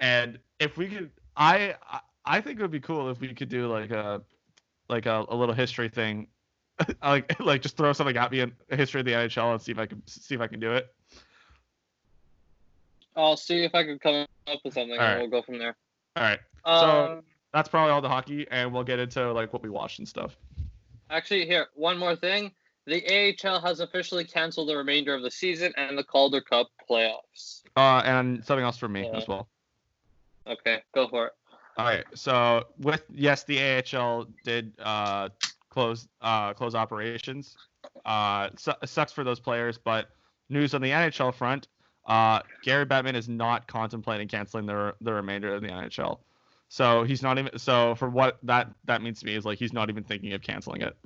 and 0.00 0.40
if 0.58 0.76
we 0.76 0.88
could 0.88 1.10
I 1.36 1.76
I- 2.26 2.40
think 2.40 2.58
it 2.58 2.62
would 2.62 2.72
be 2.72 2.80
cool 2.80 3.08
if 3.08 3.20
we 3.20 3.32
could 3.34 3.48
do 3.48 3.68
like 3.68 3.92
a 3.92 4.20
like 4.88 5.06
a, 5.06 5.24
a 5.28 5.36
little 5.36 5.54
history 5.54 5.88
thing 5.88 6.26
like 7.04 7.38
like 7.40 7.62
just 7.62 7.76
throw 7.76 7.92
something 7.92 8.16
at 8.16 8.32
me 8.32 8.40
in 8.40 8.52
a 8.70 8.76
history 8.76 9.00
of 9.00 9.06
the 9.06 9.12
NHL 9.12 9.52
and 9.52 9.62
see 9.62 9.70
if 9.70 9.78
I 9.78 9.86
can 9.86 10.02
see 10.08 10.34
if 10.34 10.40
I 10.40 10.48
can 10.48 10.58
do 10.60 10.72
it. 10.72 10.92
I'll 13.16 13.36
see 13.36 13.64
if 13.64 13.74
I 13.74 13.82
can 13.82 13.98
come 13.98 14.26
up 14.46 14.60
with 14.64 14.74
something, 14.74 14.92
All 14.96 15.04
and 15.04 15.14
right. 15.14 15.18
we'll 15.18 15.40
go 15.40 15.42
from 15.42 15.58
there. 15.58 15.76
All 16.14 16.22
right. 16.22 16.38
Um, 16.64 17.22
That's 17.52 17.68
probably 17.68 17.90
all 17.90 18.00
the 18.00 18.08
hockey, 18.08 18.46
and 18.48 18.72
we'll 18.72 18.84
get 18.84 19.00
into 19.00 19.32
like 19.32 19.52
what 19.52 19.60
we 19.60 19.70
watched 19.70 19.98
and 19.98 20.06
stuff. 20.06 20.36
Actually, 21.10 21.46
here, 21.46 21.66
one 21.74 21.98
more 21.98 22.16
thing. 22.16 22.52
The 22.86 23.04
AHL 23.44 23.60
has 23.60 23.80
officially 23.80 24.24
canceled 24.24 24.68
the 24.68 24.76
remainder 24.76 25.14
of 25.14 25.22
the 25.22 25.30
season 25.30 25.72
and 25.76 25.96
the 25.96 26.04
Calder 26.04 26.40
Cup 26.40 26.68
playoffs. 26.90 27.62
Uh, 27.76 28.02
and 28.04 28.44
something 28.44 28.64
else 28.64 28.78
for 28.78 28.88
me 28.88 29.04
Yeah. 29.04 29.16
as 29.18 29.28
well. 29.28 29.48
Okay, 30.46 30.82
go 30.94 31.06
for 31.08 31.26
it. 31.26 31.32
All 31.76 31.84
right. 31.84 32.04
So 32.14 32.64
with 32.78 33.04
yes, 33.12 33.44
the 33.44 33.58
AHL 33.60 34.26
did 34.42 34.72
uh 34.80 35.28
close 35.68 36.08
uh 36.22 36.54
close 36.54 36.74
operations. 36.74 37.56
Uh, 38.04 38.48
su- 38.56 38.72
sucks 38.84 39.12
for 39.12 39.22
those 39.22 39.38
players, 39.38 39.78
but 39.78 40.08
news 40.48 40.74
on 40.74 40.80
the 40.80 40.90
NHL 40.90 41.34
front. 41.34 41.68
Uh, 42.06 42.40
Gary 42.62 42.86
Bettman 42.86 43.14
is 43.14 43.28
not 43.28 43.66
contemplating 43.66 44.28
canceling 44.28 44.64
the 44.66 44.94
the 45.02 45.12
remainder 45.12 45.54
of 45.54 45.60
the 45.60 45.68
NHL. 45.68 46.18
So 46.68 47.02
he's 47.02 47.22
not 47.22 47.38
even. 47.38 47.58
So 47.58 47.94
for 47.94 48.10
what 48.10 48.38
that 48.42 48.70
that 48.84 49.02
means 49.02 49.20
to 49.20 49.26
me 49.26 49.34
is 49.34 49.44
like 49.44 49.58
he's 49.58 49.72
not 49.72 49.88
even 49.88 50.04
thinking 50.04 50.32
of 50.34 50.42
canceling 50.42 50.82
it. 50.82 50.96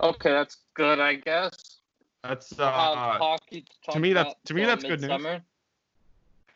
Okay, 0.00 0.30
that's 0.30 0.58
good, 0.74 1.00
I 1.00 1.14
guess. 1.14 1.78
That's 2.22 2.58
uh, 2.58 2.66
hockey 2.66 3.64
to 3.90 4.00
me, 4.00 4.12
that's- 4.12 4.34
to 4.46 4.54
me, 4.54 4.64
that's 4.64 4.84
good 4.84 5.00
news. 5.00 5.40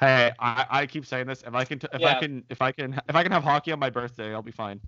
Hey, 0.01 0.33
I, 0.39 0.66
I 0.70 0.87
keep 0.87 1.05
saying 1.05 1.26
this. 1.26 1.43
If 1.47 1.55
I 1.55 1.64
can, 1.64 1.78
t- 1.78 1.87
if 1.93 2.03
I 2.03 2.18
can, 2.18 2.43
if 2.49 2.62
I 2.62 2.72
can, 2.72 2.99
if 3.09 3.14
I 3.14 3.22
can 3.22 3.31
have 3.33 3.45
hockey 3.45 3.70
on 3.70 3.78
my 3.78 3.91
birthday, 3.91 4.33
I'll 4.33 4.41
be 4.43 4.51
fine. 4.51 4.81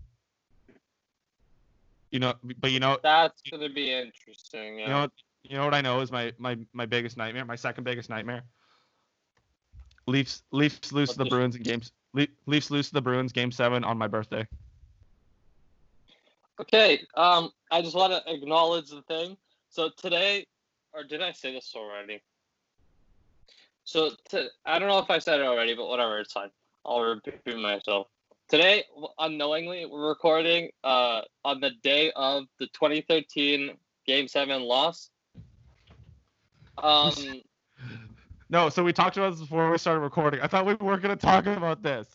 You 2.11 2.18
know, 2.18 2.34
but 2.61 2.70
you 2.72 2.80
know, 2.80 2.99
That's 3.03 3.43
gonna 3.51 3.68
be 3.68 3.93
interesting. 3.93 4.78
Yeah. 4.78 4.86
you 4.86 4.93
know, 4.93 5.09
you 5.45 5.57
know 5.57 5.64
what 5.66 5.74
I 5.74 5.82
know 5.82 6.01
is 6.01 6.11
my 6.11 6.32
my 6.38 6.59
my 6.72 6.86
biggest 6.86 7.16
nightmare, 7.18 7.45
my 7.45 7.57
second 7.57 7.84
biggest 7.84 8.09
nightmare. 8.09 8.43
Leafs 10.07 10.42
Leafs 10.50 10.92
lose 10.92 11.11
to 11.12 11.18
the 11.18 11.24
Bruins 11.24 11.57
in 11.57 11.62
games. 11.62 11.92
Le- 12.12 12.26
Leafs 12.46 12.70
lose 12.70 12.88
to 12.88 12.94
the 12.94 13.03
Bruins 13.03 13.32
game 13.32 13.50
seven 13.50 13.84
on 13.84 13.96
my 13.96 14.07
birthday. 14.07 14.46
Okay, 16.61 17.00
um, 17.16 17.50
I 17.70 17.82
just 17.82 17.96
want 17.96 18.12
to 18.12 18.32
acknowledge 18.32 18.90
the 18.90 19.03
thing. 19.03 19.36
So 19.70 19.90
today, 19.96 20.46
or 20.92 21.03
did 21.03 21.22
I 21.22 21.32
say 21.32 21.53
this 21.53 21.72
already? 21.74 22.20
So 23.84 24.11
I 24.64 24.78
don't 24.78 24.88
know 24.88 24.98
if 24.98 25.11
I 25.11 25.18
said 25.18 25.40
it 25.40 25.46
already, 25.46 25.74
but 25.74 25.88
whatever, 25.88 26.18
it's 26.18 26.32
fine. 26.32 26.50
I'll 26.84 27.00
repeat 27.00 27.57
myself. 27.57 28.09
Today, 28.48 28.84
unknowingly, 29.18 29.86
we're 29.86 30.09
recording 30.09 30.70
uh, 30.84 31.22
on 31.44 31.61
the 31.61 31.70
day 31.82 32.12
of 32.14 32.44
the 32.59 32.66
2013 32.66 33.70
Game 34.07 34.28
7 34.28 34.62
loss. 34.62 35.11
Um, 36.82 37.14
No, 38.53 38.68
so 38.68 38.84
we 38.84 38.92
talked 38.92 39.16
about 39.16 39.30
this 39.30 39.40
before 39.40 39.70
we 39.70 39.78
started 39.78 40.00
recording. 40.00 40.40
I 40.42 40.46
thought 40.46 40.66
we 40.66 40.74
were 40.74 40.98
gonna 40.98 41.16
talk 41.16 41.46
about 41.46 41.82
this. 41.82 42.07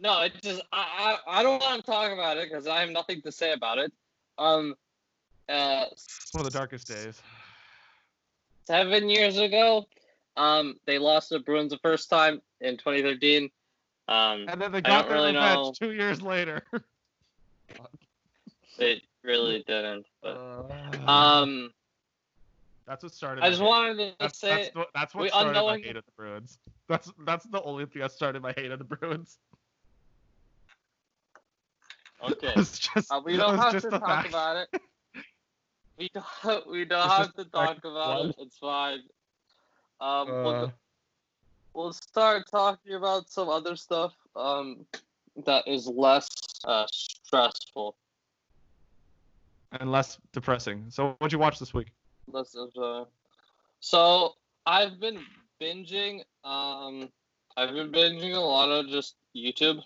no, 0.00 0.22
it 0.22 0.32
just 0.42 0.60
I, 0.72 1.18
I, 1.28 1.38
I 1.38 1.42
don't 1.44 1.62
want 1.62 1.84
to 1.84 1.88
talk 1.88 2.10
about 2.10 2.36
it 2.36 2.50
because 2.50 2.66
I 2.66 2.80
have 2.80 2.90
nothing 2.90 3.22
to 3.22 3.30
say 3.30 3.52
about 3.52 3.78
it. 3.78 3.92
Um, 4.38 4.74
uh, 5.48 5.84
One 6.32 6.44
of 6.44 6.52
the 6.52 6.58
darkest 6.58 6.88
days. 6.88 7.22
seven 8.66 9.08
years 9.08 9.38
ago. 9.38 9.86
Um, 10.36 10.80
they 10.84 10.98
lost 10.98 11.28
to 11.28 11.34
the 11.38 11.44
Bruins 11.44 11.70
the 11.70 11.78
first 11.78 12.10
time 12.10 12.42
in 12.60 12.76
2013. 12.76 13.48
Um, 14.08 14.46
And 14.48 14.60
then 14.60 14.72
they 14.72 14.80
got 14.80 15.06
their 15.06 15.14
really 15.14 15.32
revenge 15.32 15.54
know. 15.54 15.72
two 15.78 15.92
years 15.92 16.22
later. 16.22 16.64
they 18.78 19.00
really 19.22 19.62
didn't. 19.64 20.06
But 20.20 20.66
um, 21.06 21.70
that's 22.86 23.02
what 23.02 23.12
started. 23.12 23.40
I 23.42 23.44
my 23.46 23.50
just 23.50 23.60
hate. 23.62 23.68
wanted 23.68 23.96
to 23.98 24.14
That's, 24.20 24.38
say 24.38 24.48
that's, 24.64 24.74
what, 24.74 24.88
that's 24.94 25.14
what 25.14 25.22
we 25.22 25.28
started 25.30 25.54
my 25.62 25.78
hate 25.78 25.96
of 25.96 26.04
the 26.04 26.12
Bruins. 26.16 26.58
That's 26.88 27.12
that's 27.24 27.46
the 27.46 27.62
only 27.62 27.86
thing 27.86 28.02
that 28.02 28.12
started 28.12 28.42
my 28.42 28.52
hate 28.56 28.70
of 28.70 28.78
the 28.78 28.84
Bruins. 28.84 29.38
okay. 32.22 32.52
Just, 32.56 33.10
Uh, 33.10 33.20
we 33.24 33.36
don't 33.36 33.58
have 33.58 33.72
just 33.72 33.84
to 33.84 33.90
talk 33.90 34.06
fact- 34.06 34.28
about 34.28 34.56
it. 34.72 34.80
We 35.96 36.10
don't. 36.12 36.66
We 36.68 36.84
don't 36.84 37.04
It's 37.06 37.14
have 37.14 37.34
to 37.34 37.44
the 37.44 37.50
fact 37.50 37.82
talk 37.82 37.84
about 37.84 38.26
it. 38.26 38.34
It's 38.40 38.58
fine. 38.58 38.98
Um, 40.00 40.26
we'll, 40.28 40.48
Uh, 40.64 40.70
we'll 41.72 41.92
start 41.92 42.44
talking 42.50 42.94
about 42.94 43.30
some 43.30 43.48
other 43.48 43.76
stuff. 43.76 44.12
Um, 44.34 44.84
that 45.46 45.66
is 45.68 45.86
less 45.86 46.28
uh, 46.64 46.86
stressful. 46.90 47.94
and 49.80 49.92
less 49.92 50.18
depressing. 50.32 50.86
So 50.90 51.14
what'd 51.18 51.32
you 51.32 51.38
watch 51.38 51.60
this 51.60 51.72
week? 51.72 51.92
Less 52.26 52.54
of 52.54 52.70
uh, 52.80 53.04
so 53.80 54.34
I've 54.66 54.98
been 54.98 55.20
binging. 55.60 56.22
Um, 56.42 57.08
I've 57.56 57.74
been 57.74 57.92
binging 57.92 58.34
a 58.34 58.40
lot 58.40 58.70
of 58.70 58.88
just 58.88 59.16
YouTube. 59.36 59.82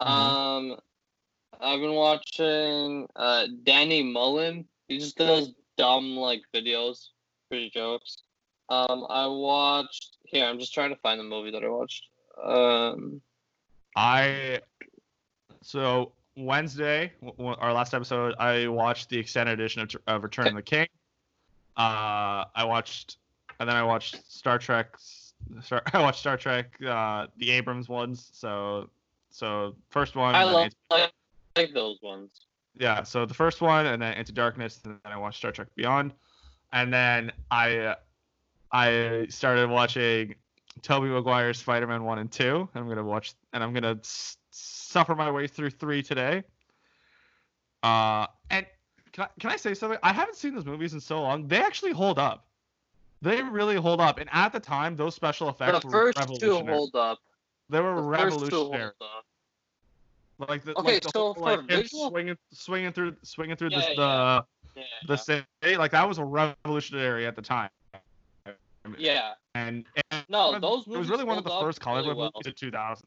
Mhm. 0.00 0.06
Um, 0.06 0.80
I've 1.60 1.80
been 1.80 1.94
watching 1.94 3.08
uh 3.16 3.46
Danny 3.64 4.02
Mullen. 4.02 4.66
He 4.88 4.98
just 4.98 5.16
does 5.16 5.52
dumb 5.76 6.16
like 6.16 6.42
videos, 6.54 7.08
pretty 7.48 7.70
jokes. 7.70 8.22
Um, 8.68 9.06
I 9.08 9.26
watched 9.26 10.18
here. 10.24 10.44
I'm 10.44 10.58
just 10.58 10.72
trying 10.72 10.90
to 10.90 11.00
find 11.00 11.18
the 11.18 11.24
movie 11.24 11.50
that 11.50 11.64
I 11.64 11.68
watched. 11.68 12.06
Um, 12.42 13.20
I 13.96 14.60
so 15.62 16.12
Wednesday, 16.44 17.12
our 17.38 17.72
last 17.72 17.94
episode, 17.94 18.34
I 18.38 18.66
watched 18.68 19.08
the 19.10 19.18
extended 19.18 19.58
edition 19.58 19.82
of, 19.82 19.88
T- 19.88 19.98
of 20.06 20.22
Return 20.22 20.48
of 20.48 20.54
the 20.54 20.62
King. 20.62 20.86
Uh, 21.76 22.44
I 22.54 22.64
watched, 22.64 23.16
and 23.58 23.68
then 23.68 23.76
I 23.76 23.82
watched 23.82 24.30
Star 24.30 24.58
Trek. 24.58 24.96
Star, 25.62 25.82
I 25.92 26.00
watched 26.02 26.20
Star 26.20 26.36
Trek, 26.36 26.76
uh, 26.86 27.26
the 27.38 27.50
Abrams 27.50 27.88
ones. 27.88 28.30
So, 28.32 28.90
so 29.30 29.74
first 29.90 30.16
one. 30.16 30.34
I 30.34 30.44
love 30.44 30.64
Into- 30.66 31.10
like, 31.56 31.74
those 31.74 31.98
ones. 32.02 32.46
yeah. 32.78 33.02
So 33.02 33.24
the 33.26 33.34
first 33.34 33.60
one, 33.60 33.86
and 33.86 34.00
then 34.00 34.14
Into 34.14 34.32
Darkness, 34.32 34.80
and 34.84 34.98
then 35.04 35.12
I 35.12 35.16
watched 35.16 35.38
Star 35.38 35.52
Trek 35.52 35.68
Beyond, 35.74 36.12
and 36.72 36.92
then 36.92 37.32
I, 37.50 37.96
I 38.72 39.26
started 39.30 39.68
watching 39.70 40.34
Tobey 40.82 41.08
Maguire's 41.08 41.58
Spider-Man 41.58 42.04
one 42.04 42.18
and 42.18 42.30
two. 42.30 42.68
I'm 42.74 42.88
gonna 42.88 43.04
watch, 43.04 43.34
and 43.52 43.62
I'm 43.62 43.72
gonna 43.74 43.98
s- 44.00 44.36
suffer 44.90 45.14
my 45.14 45.30
way 45.30 45.46
through 45.46 45.70
three 45.70 46.02
today. 46.02 46.42
Uh, 47.82 48.26
and 48.50 48.66
can 49.12 49.24
I, 49.24 49.28
can 49.40 49.50
I 49.50 49.56
say 49.56 49.72
something? 49.74 49.98
I 50.02 50.12
haven't 50.12 50.36
seen 50.36 50.54
those 50.54 50.66
movies 50.66 50.92
in 50.94 51.00
so 51.00 51.22
long. 51.22 51.46
They 51.46 51.58
actually 51.58 51.92
hold 51.92 52.18
up. 52.18 52.46
They 53.22 53.42
really 53.42 53.76
hold 53.76 54.00
up. 54.00 54.18
And 54.18 54.28
at 54.32 54.52
the 54.52 54.60
time, 54.60 54.96
those 54.96 55.14
special 55.14 55.48
effects 55.48 55.80
The 55.80 55.86
were 55.86 55.92
first 55.92 56.16
two 56.18 56.22
revolutionary. 56.22 56.76
hold 56.76 56.94
up. 56.96 57.18
they 57.68 57.80
were 57.80 57.94
The 57.96 58.02
first 58.02 58.08
two 58.08 58.34
revolutionary. 58.64 58.92
hold 59.00 59.10
up. 59.18 60.48
Like 60.48 60.64
the, 60.64 60.74
Okay, 60.78 60.94
like 60.94 61.02
the 61.02 61.10
so 61.10 61.34
whole, 61.34 61.42
like 61.42 61.60
visual- 61.68 62.08
swinging, 62.10 62.36
swinging 62.52 62.92
through, 62.92 63.14
swinging 63.22 63.56
through 63.56 63.68
Yeah, 63.72 63.78
this, 63.78 63.88
yeah. 63.90 63.94
the 63.96 64.44
Yeah. 64.76 64.82
the 65.06 65.16
city, 65.16 65.76
like 65.76 65.90
that 65.90 66.08
was 66.08 66.16
a 66.18 66.24
revolutionary 66.24 67.26
at 67.26 67.36
the 67.36 67.42
time. 67.42 67.68
yeah. 68.96 69.34
And, 69.54 69.84
and 70.10 70.24
No, 70.30 70.58
those 70.58 70.86
it 70.86 70.96
was 70.96 71.08
really 71.10 71.24
one 71.24 71.36
of 71.36 71.44
the 71.44 71.50
first 71.60 71.80
comic 71.80 72.04
really 72.04 72.16
well. 72.16 72.30
movies 72.34 72.46
in 72.46 72.54
2000. 72.54 73.06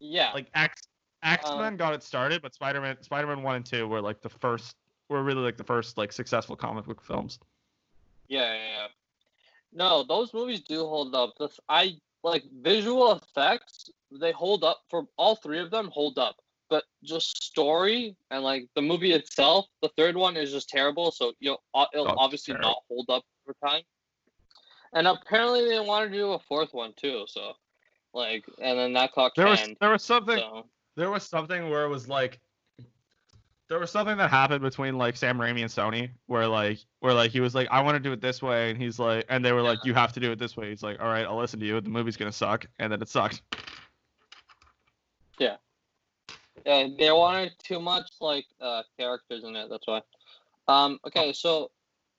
Yeah. 0.00 0.32
Like 0.32 0.48
X 0.54 0.82
X 1.22 1.50
Men 1.56 1.72
Um, 1.72 1.76
got 1.76 1.94
it 1.94 2.02
started, 2.02 2.42
but 2.42 2.54
Spider 2.54 2.80
Man 2.80 3.02
Spider 3.02 3.26
Man 3.26 3.42
one 3.42 3.56
and 3.56 3.66
two 3.66 3.88
were 3.88 4.00
like 4.00 4.20
the 4.20 4.28
first, 4.28 4.76
were 5.08 5.22
really 5.22 5.42
like 5.42 5.56
the 5.56 5.64
first 5.64 5.96
like 5.98 6.12
successful 6.12 6.56
comic 6.56 6.84
book 6.84 7.02
films. 7.02 7.38
Yeah, 8.28 8.52
yeah, 8.52 8.58
yeah. 8.80 8.86
No, 9.72 10.02
those 10.02 10.32
movies 10.34 10.60
do 10.60 10.80
hold 10.86 11.14
up. 11.14 11.34
The 11.38 11.48
I 11.68 11.96
like 12.22 12.44
visual 12.60 13.12
effects. 13.12 13.90
They 14.10 14.32
hold 14.32 14.64
up 14.64 14.82
for 14.90 15.06
all 15.16 15.36
three 15.36 15.58
of 15.60 15.70
them. 15.70 15.90
Hold 15.92 16.18
up, 16.18 16.36
but 16.70 16.84
just 17.02 17.42
story 17.42 18.16
and 18.30 18.42
like 18.42 18.68
the 18.74 18.82
movie 18.82 19.12
itself. 19.12 19.66
The 19.82 19.90
third 19.96 20.16
one 20.16 20.36
is 20.36 20.52
just 20.52 20.68
terrible. 20.68 21.10
So 21.10 21.32
you 21.40 21.50
know, 21.52 21.58
o- 21.74 21.86
it'll 21.92 22.08
Oh, 22.08 22.14
obviously 22.18 22.54
terrible. 22.54 22.68
not 22.70 22.82
hold 22.88 23.06
up 23.10 23.24
over 23.46 23.56
time. 23.64 23.82
And 24.92 25.06
apparently 25.08 25.68
they 25.68 25.80
want 25.80 26.10
to 26.10 26.16
do 26.16 26.32
a 26.32 26.38
fourth 26.38 26.72
one 26.72 26.94
too. 26.96 27.24
So, 27.28 27.52
like, 28.16 28.44
and 28.60 28.78
then 28.78 28.92
that 28.94 29.12
clock 29.12 29.34
There 29.36 29.46
was 29.46 29.68
there 29.80 29.90
was 29.90 30.02
something 30.02 30.38
So 30.38 30.64
there 30.96 31.10
was 31.10 31.22
something 31.22 31.70
where 31.70 31.84
it 31.84 31.88
was 31.88 32.08
like 32.08 32.40
there 33.68 33.78
was 33.78 33.90
something 33.90 34.16
that 34.16 34.30
happened 34.30 34.62
between 34.62 34.96
like 34.96 35.16
Sam 35.16 35.38
Raimi 35.38 35.60
and 35.60 35.70
Sony 35.70 36.10
where 36.26 36.48
like 36.48 36.78
where 37.00 37.14
like 37.14 37.30
he 37.30 37.40
was 37.40 37.54
like 37.54 37.68
I 37.70 37.80
want 37.80 37.96
to 37.96 38.00
do 38.00 38.12
it 38.12 38.20
this 38.20 38.42
way 38.42 38.70
and 38.70 38.80
he's 38.80 38.98
like 38.98 39.26
and 39.28 39.44
they 39.44 39.52
were 39.52 39.62
like 39.62 39.84
you 39.84 39.94
have 39.94 40.12
to 40.14 40.20
do 40.20 40.32
it 40.32 40.38
this 40.38 40.56
way. 40.56 40.70
He's 40.70 40.82
like 40.82 41.00
all 41.00 41.08
right, 41.08 41.24
I'll 41.26 41.38
listen 41.38 41.60
to 41.60 41.66
you. 41.66 41.80
The 41.80 41.90
movie's 41.90 42.16
gonna 42.16 42.32
suck 42.32 42.66
and 42.78 42.92
then 42.92 43.02
it 43.02 43.08
sucked. 43.08 43.42
yeah, 46.64 46.88
they 46.98 47.12
wanted 47.12 47.52
too 47.62 47.80
much 47.80 48.10
like 48.20 48.46
uh, 48.60 48.82
characters 48.98 49.44
in 49.44 49.54
it. 49.54 49.68
That's 49.70 49.86
why. 49.86 50.00
Um. 50.68 50.98
Okay, 51.06 51.32
so 51.32 51.70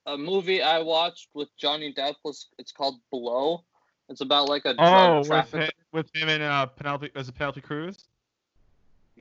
a 0.06 0.18
movie 0.18 0.62
I 0.62 0.80
watched 0.80 1.30
with 1.34 1.50
Johnny 1.58 1.94
Depp 1.94 2.16
was 2.24 2.48
it's 2.58 2.72
called 2.72 2.96
Blow. 3.12 3.64
It's 4.10 4.22
about 4.22 4.48
like 4.48 4.66
a 4.66 4.74
drug 4.74 4.80
Oh, 5.28 5.30
with 5.30 5.52
him, 5.54 5.70
with 5.92 6.16
him 6.16 6.30
and 6.30 6.44
uh, 6.44 6.66
Penelope 6.68 7.12
as 7.16 7.28
a 7.28 7.34
Penelope 7.34 7.62
Cruz. 7.62 8.06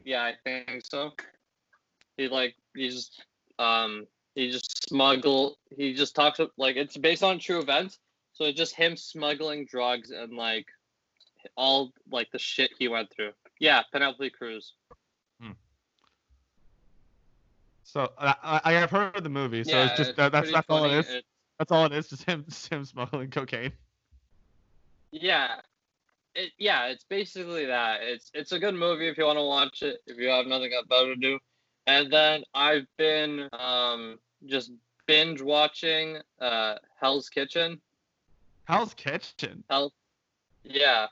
Yeah, 0.05 0.23
I 0.23 0.35
think 0.45 0.83
so. 0.85 1.13
He 2.17 2.29
like 2.29 2.55
he's 2.75 2.95
just 2.95 3.25
um 3.59 4.07
he 4.35 4.51
just 4.51 4.89
smuggle 4.89 5.57
he 5.77 5.95
just 5.95 6.15
talks 6.15 6.41
like 6.57 6.77
it's 6.77 6.97
based 6.97 7.23
on 7.23 7.39
true 7.39 7.59
events. 7.61 7.99
So 8.35 8.45
it's 8.45 8.59
just 8.59 8.75
him 8.75 8.97
smuggling 8.97 9.65
drugs 9.67 10.11
and 10.11 10.37
like 10.37 10.67
all 11.57 11.93
like 12.11 12.31
the 12.33 12.39
shit 12.39 12.71
he 12.79 12.89
went 12.89 13.11
through. 13.15 13.33
Yeah, 13.59 13.83
Penelope 13.93 14.31
Cruz. 14.31 14.75
So 17.85 18.11
I, 18.19 18.61
I 18.65 18.77
I've 18.83 18.91
heard 18.91 19.17
of 19.17 19.23
the 19.23 19.31
movie, 19.31 19.63
so 19.63 19.71
yeah, 19.71 19.85
it's 19.87 19.97
just 19.97 20.11
it's 20.11 20.17
that, 20.17 20.33
that's 20.33 20.51
that's 20.53 20.67
all 20.69 20.85
it 20.85 20.99
is. 20.99 21.09
It- 21.09 21.25
That's 21.59 21.73
all 21.73 21.87
it 21.87 21.93
is. 21.93 22.09
Just 22.09 22.25
him, 22.25 22.45
just 22.49 22.69
him 22.69 22.85
smuggling 22.85 23.31
cocaine. 23.31 23.73
Yeah. 25.11 25.61
It, 26.35 26.53
yeah, 26.59 26.87
it's 26.87 27.05
basically 27.05 27.65
that. 27.67 28.01
It's 28.03 28.31
it's 28.35 28.53
a 28.53 28.59
good 28.59 28.75
movie 28.75 29.09
if 29.09 29.17
you 29.17 29.25
want 29.25 29.39
to 29.39 29.45
watch 29.45 29.83
it 29.83 30.01
if 30.07 30.19
you 30.19 30.29
have 30.29 30.47
nothing 30.47 30.71
better 30.89 31.15
to 31.15 31.21
do. 31.21 31.39
And 31.87 32.13
then 32.13 32.43
I've 32.55 32.87
been 32.99 33.49
um 33.53 34.19
just 34.47 34.73
binge 35.07 35.41
watching 35.41 36.19
uh 36.41 36.75
Hell's 37.01 37.29
Kitchen. 37.29 37.81
Hell's 38.65 38.95
Kitchen. 38.95 39.65
Hell, 39.71 39.93
yeah. 40.65 41.07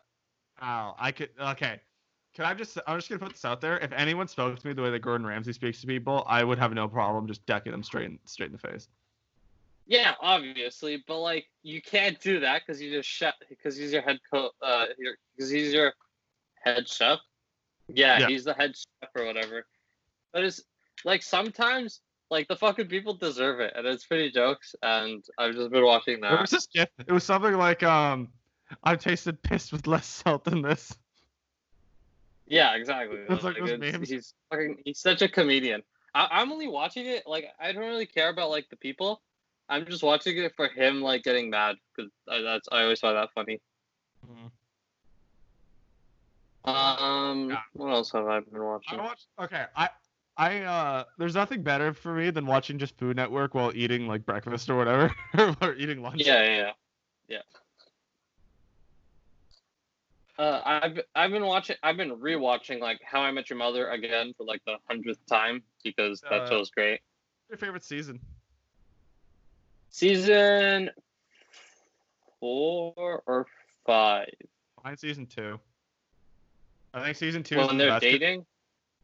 Wow, 0.61 0.97
I 0.99 1.13
could. 1.13 1.31
Okay, 1.41 1.81
can 2.35 2.45
I 2.45 2.55
just? 2.55 2.79
I'm 2.87 2.99
just 2.99 3.09
gonna 3.09 3.21
put 3.21 3.33
this 3.33 3.45
out 3.45 3.61
there. 3.61 3.79
If 3.79 3.93
anyone 3.93 4.27
spoke 4.29 4.59
to 4.59 4.67
me 4.67 4.73
the 4.73 4.83
way 4.83 4.91
that 4.91 5.01
Gordon 5.01 5.27
Ramsay 5.27 5.53
speaks 5.53 5.81
to 5.81 5.87
people, 5.87 6.25
I 6.27 6.43
would 6.43 6.59
have 6.59 6.73
no 6.73 6.89
problem 6.89 7.27
just 7.27 7.47
decking 7.47 7.73
them 7.73 7.83
straight 7.83 8.07
in, 8.07 8.19
straight 8.25 8.47
in 8.47 8.53
the 8.53 8.59
face. 8.59 8.89
Yeah, 9.87 10.15
obviously, 10.21 11.03
but 11.07 11.19
like 11.21 11.47
you 11.63 11.83
can't 11.83 12.19
do 12.21 12.41
that 12.41 12.63
because 12.67 12.81
you 12.81 12.91
just 12.91 13.09
chef 13.09 13.35
because 13.49 13.77
he's 13.77 13.93
your 13.93 14.03
head 14.03 14.19
co 14.33 14.51
uh 14.63 14.87
because 15.37 15.51
he's 15.51 15.73
your 15.75 15.93
head 16.63 16.89
chef. 16.89 17.19
Yeah, 17.89 18.21
Yeah. 18.21 18.29
he's 18.29 18.45
the 18.45 18.55
head 18.55 18.75
chef 18.77 19.11
or 19.15 19.27
whatever. 19.27 19.67
But 20.33 20.45
it's 20.45 20.63
like 21.05 21.23
sometimes 21.23 22.01
like 22.31 22.49
the 22.49 22.57
fucking 22.57 22.89
people 22.89 23.13
deserve 23.15 23.61
it, 23.61 23.75
and 23.77 23.87
it's 23.87 24.07
pretty 24.07 24.31
jokes. 24.31 24.75
And 24.83 25.23
I've 25.39 25.55
just 25.55 25.71
been 25.71 25.85
watching 25.85 26.21
What 26.21 26.31
that. 26.31 26.41
was 26.41 26.51
this 26.51 26.67
gift? 26.67 26.93
It 27.07 27.13
was 27.13 27.25
something 27.25 27.53
like 27.53 27.83
um, 27.83 28.29
I've 28.83 29.01
tasted 29.01 29.43
piss 29.43 29.71
with 29.71 29.87
less 29.87 30.07
salt 30.07 30.45
than 30.45 30.63
this. 30.63 30.97
Yeah, 32.47 32.75
exactly. 32.75 33.19
It's 33.29 33.45
like 33.45 33.57
those 33.59 33.79
memes. 33.79 34.09
He's 34.09 34.35
fucking. 34.51 34.79
He's 34.85 34.99
such 34.99 35.23
a 35.23 35.29
comedian. 35.29 35.83
I, 36.15 36.29
I'm 36.31 36.53
only 36.53 36.69
watching 36.69 37.07
it 37.07 37.25
like 37.27 37.47
I 37.61 37.73
don't 37.73 37.85
really 37.85 38.07
care 38.07 38.31
about 38.31 38.51
like 38.51 38.69
the 38.71 38.77
people. 38.77 39.21
I'm 39.69 39.87
just 39.87 40.03
watching 40.03 40.37
it 40.39 40.53
for 40.57 40.69
him 40.69 41.01
like 41.01 41.23
getting 41.23 41.51
mad 41.51 41.77
because 41.97 42.11
that's 42.27 42.69
I 42.71 42.83
always 42.83 43.01
find 43.01 43.17
that 43.17 43.31
funny. 43.35 43.61
Um, 46.65 47.51
Yeah. 47.51 47.61
what 47.75 47.91
else 47.91 48.13
have 48.13 48.27
I 48.27 48.41
been 48.41 48.61
I 48.61 48.65
watching? 48.65 48.99
watched. 48.99 49.27
Okay, 49.41 49.65
I. 49.77 49.89
I 50.37 50.63
uh, 50.63 51.05
there's 51.17 51.37
nothing 51.37 51.63
better 51.63 51.93
for 51.93 52.13
me 52.13 52.31
than 52.31 52.45
watching 52.45 52.77
just 52.77 52.99
Food 52.99 53.15
Network 53.15 53.55
while 53.55 53.71
eating 53.73 54.09
like 54.09 54.27
breakfast 54.27 54.69
or 54.69 54.77
whatever, 54.77 55.15
or 55.63 55.75
eating 55.75 56.03
lunch. 56.03 56.27
Yeah, 56.27 56.43
yeah, 56.43 56.57
yeah. 56.57 56.73
yeah. 57.29 57.39
Uh, 60.45 60.61
I've 60.65 60.99
I've 61.15 61.31
been 61.31 61.45
watching. 61.45 61.77
I've 61.85 61.97
been 61.97 62.17
rewatching 62.17 62.81
like 62.81 63.01
How 63.05 63.21
I 63.21 63.31
Met 63.31 63.49
Your 63.49 63.61
Mother 63.61 63.91
again 63.91 64.35
for 64.37 64.45
like 64.45 64.61
the 64.67 64.75
hundredth 64.91 65.25
time 65.27 65.63
because 65.85 66.21
that 66.23 66.43
Uh, 66.43 66.51
show's 66.51 66.71
great. 66.71 66.99
Your 67.49 67.59
favorite 67.59 67.85
season? 67.85 68.19
Season 69.95 70.91
four 72.41 73.23
or 73.27 73.47
five. 73.87 74.27
Mine 74.83 74.97
season 74.97 75.25
two. 75.25 75.61
I 76.93 77.05
think 77.05 77.17
season 77.17 77.45
two 77.45 77.61
is 77.61 77.69
when 77.69 77.79
they're 77.79 77.91
best. 77.91 78.03
dating. 78.03 78.45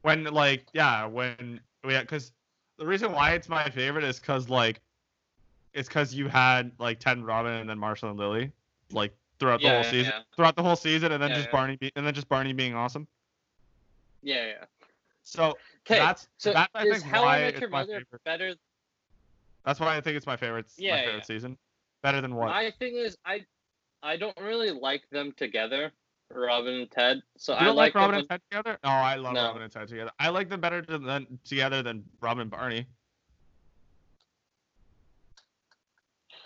When 0.02 0.24
like 0.24 0.66
yeah, 0.72 1.06
when 1.06 1.60
yeah, 1.86 2.00
because 2.00 2.32
the 2.76 2.84
reason 2.84 3.12
why 3.12 3.34
it's 3.34 3.48
my 3.48 3.70
favorite 3.70 4.02
is 4.02 4.18
because 4.18 4.48
like, 4.48 4.80
it's 5.74 5.86
because 5.86 6.12
you 6.12 6.26
had 6.26 6.72
like 6.80 6.98
Ted 6.98 7.18
and 7.18 7.26
Robin 7.26 7.52
and 7.52 7.70
then 7.70 7.78
Marshall 7.78 8.10
and 8.10 8.18
Lily, 8.18 8.50
like 8.90 9.14
throughout 9.38 9.60
the 9.60 9.68
Yeah, 9.68 9.74
whole 9.74 9.84
yeah, 9.84 9.90
season, 9.92 10.12
yeah. 10.16 10.22
throughout 10.34 10.56
the 10.56 10.62
whole 10.64 10.74
season, 10.74 11.12
and 11.12 11.22
then 11.22 11.32
just. 11.34 11.52
Barney 11.52 11.76
be- 11.76 11.92
and 11.94 12.04
then 12.04 12.14
just 12.14 12.28
Barney 12.28 12.52
being 12.52 12.74
awesome. 12.74 13.06
Yeah, 14.24 14.44
yeah. 14.44 14.64
So 15.22 15.56
Okay, 15.86 16.00
that's 16.00 16.28
so 16.38 16.52
that's 16.52 16.68
I 16.74 16.84
is 16.84 17.00
think 17.00 17.12
How 17.12 17.22
why 17.22 17.38
I 17.38 17.42
Met 17.42 17.60
Your 17.60 17.70
Mother 17.70 18.02
better? 18.24 18.56
That's 19.64 19.80
why 19.80 19.96
I 19.96 20.00
think 20.00 20.16
it's 20.16 20.26
my 20.26 20.36
favorite. 20.36 20.66
Yeah, 20.76 20.96
my 20.96 21.00
favorite 21.02 21.16
yeah. 21.18 21.24
season. 21.24 21.58
Better 22.02 22.20
than 22.20 22.34
what? 22.34 22.48
My 22.48 22.72
thing 22.78 22.96
is, 22.96 23.16
I 23.24 23.44
I 24.02 24.16
don't 24.16 24.38
really 24.40 24.70
like 24.70 25.02
them 25.10 25.32
together, 25.36 25.92
Robin 26.32 26.74
and 26.74 26.90
Ted. 26.90 27.22
So 27.36 27.52
you 27.52 27.58
I 27.58 27.64
don't 27.64 27.76
like, 27.76 27.92
them 27.92 28.02
Robin 28.02 28.18
and 28.20 28.28
Ted 28.28 28.40
together? 28.50 28.78
No, 28.82 28.90
I 28.90 29.16
love 29.16 29.34
No. 29.34 29.44
Robin 29.44 29.62
and 29.62 29.72
Ted 29.72 29.88
together. 29.88 30.10
I 30.18 30.30
like 30.30 30.48
them 30.48 30.60
better 30.60 30.80
than, 30.82 31.38
together 31.44 31.82
than 31.82 32.04
Robin 32.20 32.42
and 32.42 32.50
Barney. 32.50 32.86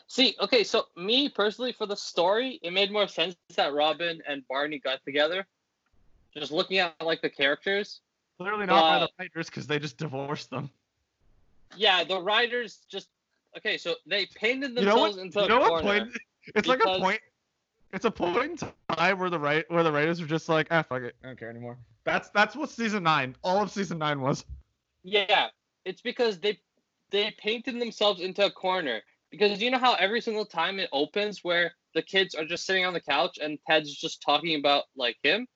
See, 0.08 0.36
okay, 0.40 0.64
so 0.64 0.86
me 0.96 1.28
personally, 1.28 1.72
for 1.72 1.86
the 1.86 1.96
story, 1.96 2.60
it 2.62 2.72
made 2.72 2.92
more 2.92 3.08
sense 3.08 3.36
that 3.56 3.72
Robin 3.72 4.20
and 4.28 4.46
Barney 4.48 4.78
got 4.78 5.02
together. 5.04 5.46
Just 6.36 6.52
looking 6.52 6.78
at 6.78 6.94
like 7.00 7.22
the 7.22 7.30
characters, 7.30 8.00
Clearly 8.38 8.66
not 8.66 8.82
by 8.82 8.98
the 8.98 9.08
writers 9.18 9.46
because 9.46 9.66
they 9.66 9.78
just 9.78 9.96
divorced 9.96 10.50
them. 10.50 10.70
Yeah, 11.76 12.04
the 12.04 12.20
writers 12.20 12.80
just 12.90 13.08
okay. 13.56 13.76
So 13.78 13.94
they 14.06 14.26
painted 14.34 14.74
You 14.76 14.84
know 14.86 14.96
themselves 14.96 15.16
what? 15.16 15.24
into 15.24 15.40
You 15.40 15.46
a 15.46 15.48
know 15.48 15.58
what 15.60 15.68
corner. 15.68 16.00
point? 16.00 16.08
It's 16.54 16.68
like 16.68 16.80
a 16.84 16.98
point. 16.98 17.20
It's 17.92 18.04
a 18.04 18.10
point 18.10 18.62
in 18.62 18.96
time 18.96 19.18
where 19.18 19.30
the 19.30 19.38
right 19.38 19.64
where 19.70 19.82
the 19.82 19.92
writers 19.92 20.20
are 20.20 20.26
just 20.26 20.48
like, 20.48 20.66
ah, 20.70 20.82
fuck 20.82 21.02
it, 21.02 21.14
I 21.22 21.28
don't 21.28 21.38
care 21.38 21.50
anymore. 21.50 21.78
That's 22.04 22.28
that's 22.30 22.56
what 22.56 22.70
season 22.70 23.02
nine, 23.04 23.36
all 23.42 23.62
of 23.62 23.70
season 23.70 23.98
nine 23.98 24.20
was. 24.20 24.44
Yeah, 25.04 25.48
it's 25.84 26.02
because 26.02 26.40
they 26.40 26.58
they 27.10 27.34
painted 27.38 27.80
themselves 27.80 28.20
into 28.20 28.44
a 28.44 28.50
corner. 28.50 29.00
Because 29.30 29.60
you 29.60 29.70
know 29.70 29.78
how 29.78 29.94
every 29.94 30.20
single 30.20 30.44
time 30.44 30.78
it 30.78 30.88
opens 30.92 31.42
where 31.42 31.72
the 31.94 32.02
kids 32.02 32.34
are 32.34 32.44
just 32.44 32.66
sitting 32.66 32.84
on 32.84 32.92
the 32.92 33.00
couch 33.00 33.38
and 33.42 33.58
Ted's 33.66 33.92
just 33.94 34.22
talking 34.22 34.56
about 34.58 34.84
like 34.96 35.16
him, 35.22 35.46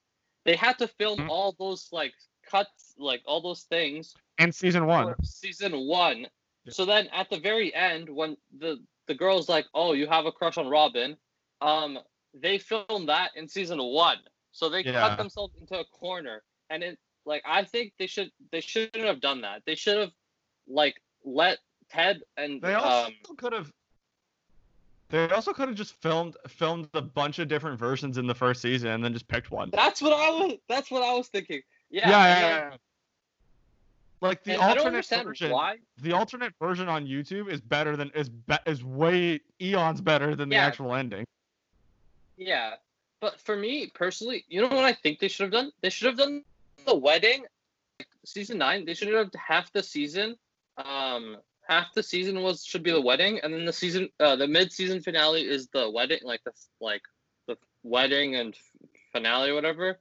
they 0.45 0.55
had 0.55 0.77
to 0.79 0.87
film 0.87 1.19
Mhm. 1.19 1.29
all 1.29 1.55
those 1.59 1.87
like 1.91 2.13
cuts, 2.49 2.95
like 2.97 3.21
all 3.25 3.41
those 3.41 3.63
things 3.63 4.15
In 4.37 4.51
season 4.51 4.85
one. 4.85 5.15
season 5.23 5.87
one. 5.87 6.27
Yeah. 6.65 6.71
So 6.71 6.85
then 6.85 7.07
at 7.13 7.29
the 7.29 7.39
very 7.39 7.73
end, 7.73 8.09
when 8.09 8.37
the 8.57 8.77
the 9.07 9.15
girl's 9.15 9.49
like, 9.49 9.65
"Oh, 9.73 9.93
you 9.93 10.07
have 10.07 10.25
a 10.25 10.31
crush 10.31 10.57
on 10.57 10.67
Robin," 10.67 11.17
um, 11.61 11.99
they 12.33 12.57
filmed 12.57 13.09
that 13.09 13.31
in 13.35 13.47
season 13.47 13.81
one. 13.81 14.17
So 14.51 14.69
they 14.69 14.83
Yeah. 14.83 14.99
cut 15.01 15.17
themselves 15.17 15.55
into 15.59 15.79
a 15.79 15.85
corner, 15.85 16.43
and 16.69 16.83
it 16.83 16.99
like 17.25 17.41
I 17.45 17.63
think 17.63 17.93
they 17.97 18.07
should 18.07 18.31
they 18.51 18.61
shouldn't 18.61 19.05
have 19.05 19.21
done 19.21 19.41
that. 19.41 19.63
They 19.65 19.75
should 19.75 19.97
have 19.97 20.11
like 20.67 21.01
let 21.23 21.59
Ted 21.89 22.21
and 22.37 22.61
They 22.63 22.73
also 22.73 23.07
um 23.07 23.35
could 23.37 23.53
have. 23.53 23.71
They 25.09 25.27
also 25.29 25.53
could 25.53 25.67
have 25.69 25.77
just 25.77 25.93
filmed 26.01 26.37
filmed 26.47 26.87
a 26.93 27.01
bunch 27.01 27.39
of 27.39 27.47
different 27.47 27.79
versions 27.79 28.17
in 28.17 28.27
the 28.27 28.35
first 28.35 28.61
season 28.61 28.89
and 28.89 29.03
then 29.03 29.13
just 29.13 29.27
picked 29.27 29.49
one. 29.51 29.69
that's 29.71 30.01
what 30.01 30.13
I 30.13 30.29
was 30.29 30.57
that's 30.67 30.91
what 30.91 31.01
I 31.03 31.13
was 31.13 31.27
thinking. 31.29 31.61
Yeah, 31.89 32.09
yeah, 32.09 32.27
yeah, 32.27 32.39
yeah. 32.69 32.77
Like 34.21 34.43
the 34.43 34.53
and 34.53 34.61
I 34.61 34.67
don't 34.67 34.79
alternate 34.79 34.87
understand 34.87 35.27
version, 35.27 35.51
why. 35.51 35.77
the 36.01 36.11
alternate 36.11 36.53
version 36.61 36.89
on 36.89 37.05
YouTube 37.07 37.49
is 37.49 37.61
better 37.61 37.95
than 37.95 38.11
is 38.13 38.29
be, 38.29 38.55
is 38.65 38.83
way 38.83 39.39
eons 39.61 40.01
better 40.01 40.35
than 40.35 40.49
the 40.49 40.55
Yeah. 40.55 40.65
actual 40.65 40.93
ending. 40.93 41.25
Yeah, 42.37 42.75
but 43.21 43.39
for 43.41 43.55
me 43.55 43.89
personally, 43.93 44.45
you 44.49 44.61
know 44.61 44.67
what 44.67 44.85
I 44.85 44.93
think 44.93 45.19
they 45.19 45.27
should 45.29 45.43
have 45.43 45.51
done? 45.51 45.71
They 45.81 45.89
should 45.89 46.07
have 46.07 46.17
done 46.17 46.43
the 46.85 46.95
wedding, 46.95 47.45
season 48.25 48.57
nine. 48.57 48.85
They 48.85 48.93
should 48.93 49.13
have 49.13 49.31
half 49.35 49.71
the 49.71 49.83
season. 49.83 50.37
Um, 50.77 51.37
half 51.67 51.93
the 51.93 52.03
season 52.03 52.41
was 52.41 52.65
should 52.65 52.83
be 52.83 52.91
the 52.91 53.01
wedding, 53.01 53.39
and 53.39 53.53
then 53.53 53.65
the 53.65 53.73
season, 53.73 54.09
uh, 54.19 54.35
the 54.35 54.47
mid-season 54.47 55.01
finale 55.01 55.41
is 55.47 55.67
the 55.69 55.89
wedding, 55.89 56.19
like 56.23 56.43
the 56.43 56.51
like 56.81 57.03
the 57.47 57.57
wedding 57.83 58.35
and 58.35 58.55
finale, 59.13 59.49
or 59.51 59.55
whatever. 59.55 59.99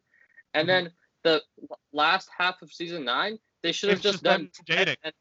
And 0.55 0.64
Mhm. 0.64 0.68
then 0.68 0.93
the 1.29 1.76
last 1.93 2.29
half 2.37 2.61
of 2.62 2.72
season 2.72 3.05
nine, 3.05 3.39
they 3.62 3.72
should 3.72 3.91
have 3.91 4.01
just, 4.01 4.22
just 4.22 4.24
done 4.24 4.43
them 4.45 4.51
dating. 4.66 4.97
and- 5.05 5.14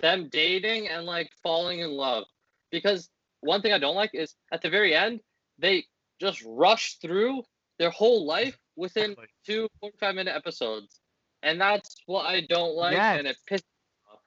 them 0.00 0.28
dating 0.30 0.88
and 0.88 1.04
like 1.04 1.30
falling 1.42 1.80
in 1.80 1.90
love. 1.90 2.24
Because 2.70 3.10
one 3.40 3.60
thing 3.60 3.72
I 3.74 3.78
don't 3.78 3.94
like 3.94 4.14
is 4.14 4.34
at 4.50 4.62
the 4.62 4.70
very 4.70 4.94
end, 4.94 5.20
they 5.58 5.84
just 6.18 6.42
rush 6.46 6.94
through 6.96 7.42
their 7.78 7.90
whole 7.90 8.24
life 8.24 8.58
within 8.76 9.10
Exactly. 9.12 9.28
two 9.46 9.68
45 9.80 10.14
minute 10.14 10.34
episodes. 10.34 11.00
And 11.42 11.60
that's 11.60 11.96
what 12.06 12.24
I 12.26 12.40
don't 12.48 12.74
like, 12.74 12.94
Yes. 12.94 13.18
and 13.18 13.28
it 13.28 13.36
pisses 13.48 13.64
me 13.64 14.12
off. 14.12 14.20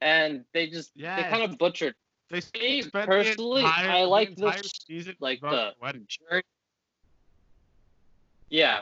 And 0.00 0.44
they 0.52 0.68
just 0.68 0.94
they 0.96 1.02
Yes. 1.02 1.30
kind 1.30 1.42
of 1.42 1.58
butchered 1.58 1.94
They 2.30 2.40
Me, 2.58 2.82
personally, 2.90 3.60
the 3.62 3.68
entire, 3.68 3.90
I 3.90 4.02
like 4.04 4.34
the 4.36 4.46
entire 4.46 4.62
season 4.62 5.16
like 5.20 5.38
about 5.40 5.50
the- 5.76 5.80
wedding. 5.82 6.06
journey. 6.08 6.42
Yeah. 8.48 8.80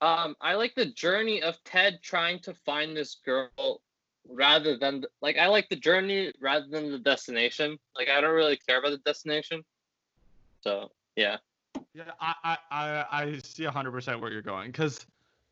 Um, 0.00 0.36
I 0.40 0.54
like 0.54 0.74
the 0.74 0.86
journey 0.86 1.42
of 1.42 1.62
Ted 1.64 2.00
trying 2.02 2.40
to 2.40 2.54
find 2.54 2.96
this 2.96 3.16
girl 3.24 3.80
rather 4.28 4.76
than 4.76 5.04
like 5.22 5.36
I 5.36 5.46
like 5.46 5.68
the 5.68 5.76
journey 5.76 6.32
rather 6.40 6.66
than 6.68 6.90
the 6.90 6.98
destination. 6.98 7.78
Like 7.96 8.08
I 8.08 8.20
don't 8.20 8.34
really 8.34 8.58
care 8.68 8.78
about 8.78 8.90
the 8.90 8.98
destination. 8.98 9.62
So 10.62 10.90
yeah. 11.16 11.38
Yeah, 11.94 12.12
I 12.20 12.58
I 12.70 13.04
I, 13.10 13.40
see 13.42 13.64
hundred 13.64 13.92
percent 13.92 14.20
where 14.20 14.30
you're 14.30 14.42
going 14.42 14.70
because 14.70 15.06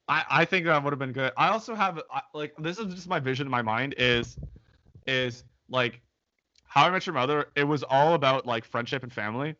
I 0.08 0.24
I 0.30 0.44
think 0.44 0.66
that 0.66 0.82
would 0.82 0.92
have 0.92 0.98
been 0.98 1.12
good. 1.12 1.32
I 1.38 1.48
also 1.48 1.74
have 1.74 2.02
like 2.34 2.54
this 2.58 2.78
is 2.78 2.94
just 2.94 3.08
my 3.08 3.18
vision 3.18 3.46
in 3.46 3.50
my 3.50 3.62
mind 3.62 3.94
is 3.96 4.36
is 5.06 5.44
like 5.70 6.00
How 6.64 6.86
I 6.86 6.90
Met 6.90 7.06
Your 7.06 7.14
Mother. 7.14 7.46
It 7.56 7.64
was 7.64 7.82
all 7.82 8.12
about 8.12 8.44
like 8.44 8.64
friendship 8.66 9.02
and 9.02 9.12
family. 9.12 9.54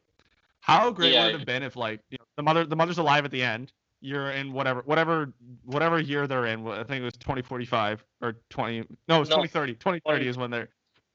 How 0.61 0.91
great 0.91 1.13
Yeah. 1.13 1.25
would 1.25 1.35
it 1.35 1.39
have 1.39 1.47
been 1.47 1.63
if 1.63 1.77
like 1.77 2.01
you 2.11 2.19
know, 2.19 2.27
the 2.37 2.43
mother 2.43 2.67
the 2.67 2.77
mother's 2.77 2.99
alive 2.99 3.25
at 3.25 3.31
the 3.31 3.43
end. 3.43 3.73
You're 4.05 4.33
in 4.33 4.53
whatever 4.53 4.83
whatever 4.85 5.33
whatever 5.65 5.99
year 5.99 6.27
they're 6.27 6.45
in. 6.45 6.67
I 6.69 6.85
think 6.85 7.01
it 7.01 7.05
was 7.05 7.15
2045 7.15 8.05
or 8.21 8.35
20. 8.51 8.85
No, 9.09 9.17
it 9.17 9.21
was 9.21 9.31
No. 9.31 9.37
2030. 9.37 9.75
2030 9.77 10.29
is 10.29 10.37
when 10.37 10.51
they're 10.51 10.69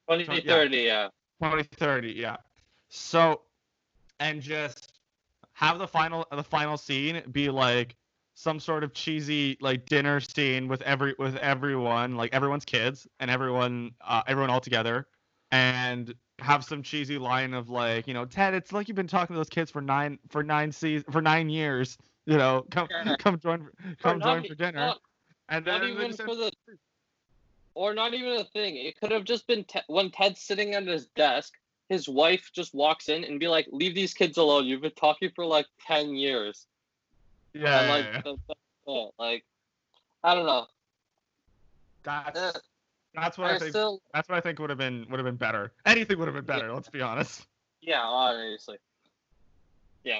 2030, 0.10 0.78
yeah. 0.78 1.10
2030 1.40 2.12
yeah 2.12 2.38
so 2.90 3.42
and 4.20 4.42
just 4.42 4.94
have 5.54 5.78
the 5.78 5.88
final 5.88 6.26
the 6.32 6.44
final 6.44 6.78
scene 6.78 7.22
be 7.32 7.50
like 7.50 7.96
some 8.34 8.60
sort 8.60 8.84
of 8.84 8.94
cheesy 8.94 9.56
like 9.62 9.86
dinner 9.86 10.20
scene 10.20 10.68
with 10.68 10.82
every 10.82 11.14
with 11.20 11.36
everyone 11.38 12.16
like 12.16 12.34
everyone's 12.34 12.66
kids 12.66 13.08
and 13.20 13.30
everyone 13.30 13.92
uh, 14.02 14.24
everyone 14.28 14.50
all 14.50 14.60
together 14.60 15.08
and 15.52 16.16
have 16.40 16.64
some 16.64 16.82
cheesy 16.82 17.18
line 17.18 17.54
of 17.54 17.70
like 17.70 18.08
you 18.08 18.14
know 18.14 18.26
ted 18.26 18.54
it's 18.54 18.74
like 18.74 18.88
you've 18.88 18.96
been 18.96 19.08
talking 19.08 19.34
to 19.34 19.38
those 19.38 19.50
kids 19.50 19.70
for 19.70 19.82
nine 19.82 20.18
for 20.30 20.44
nine 20.44 20.72
seasons 20.72 21.06
for 21.14 21.22
nine 21.22 21.50
years 21.50 21.98
you 22.30 22.38
know 22.38 22.66
come 22.72 22.88
come 23.20 23.40
join 23.40 23.68
come 24.02 24.22
join 24.22 24.44
for 24.44 24.56
dinner 24.56 24.80
not- 24.80 25.02
and 25.50 25.66
then 25.66 25.82
they 25.82 25.92
even 25.92 26.08
just 26.08 26.22
for 26.22 26.36
the 26.36 26.52
or 27.80 27.94
not 27.94 28.14
even 28.14 28.34
a 28.34 28.44
thing. 28.44 28.76
It 28.76 29.00
could 29.00 29.12
have 29.12 29.24
just 29.24 29.48
been 29.48 29.64
Ted, 29.64 29.84
when 29.88 30.12
Ted's 30.12 30.42
sitting 30.42 30.74
at 30.74 30.86
his 30.86 31.08
desk, 31.16 31.54
his 31.88 32.10
wife 32.10 32.52
just 32.54 32.74
walks 32.74 33.08
in 33.08 33.24
and 33.24 33.40
be 33.40 33.48
like, 33.48 33.68
"Leave 33.72 33.96
these 33.96 34.14
kids 34.14 34.38
alone. 34.38 34.66
You've 34.66 34.82
been 34.82 34.92
talking 34.92 35.32
for 35.34 35.46
like 35.46 35.66
10 35.88 36.14
years." 36.14 36.68
yeah, 37.54 37.80
and 37.80 37.88
yeah, 37.88 37.94
like, 37.94 38.06
yeah. 38.26 38.54
yeah, 38.88 39.06
like 39.18 39.46
I 40.24 40.36
don't 40.36 40.46
know. 40.46 40.68
that's 42.04 42.40
Uh, 42.40 42.60
That's 43.16 43.38
what 43.38 43.50
I, 43.50 43.56
I 43.56 43.60
think. 43.60 43.72
still 43.72 44.02
That's 44.14 44.28
what 44.28 44.38
I 44.38 44.42
think 44.42 44.60
would 44.60 44.70
have 44.70 44.80
been 44.80 45.08
would 45.10 45.18
have 45.18 45.26
been 45.26 45.38
better. 45.38 45.72
Anything 45.86 46.20
would 46.20 46.28
have 46.28 46.36
been 46.36 46.46
better. 46.46 46.74
Let's 46.74 46.90
be 46.90 47.02
honest. 47.02 47.48
Yeah, 47.82 48.02
obviously. 48.02 48.78
Yeah. 50.04 50.20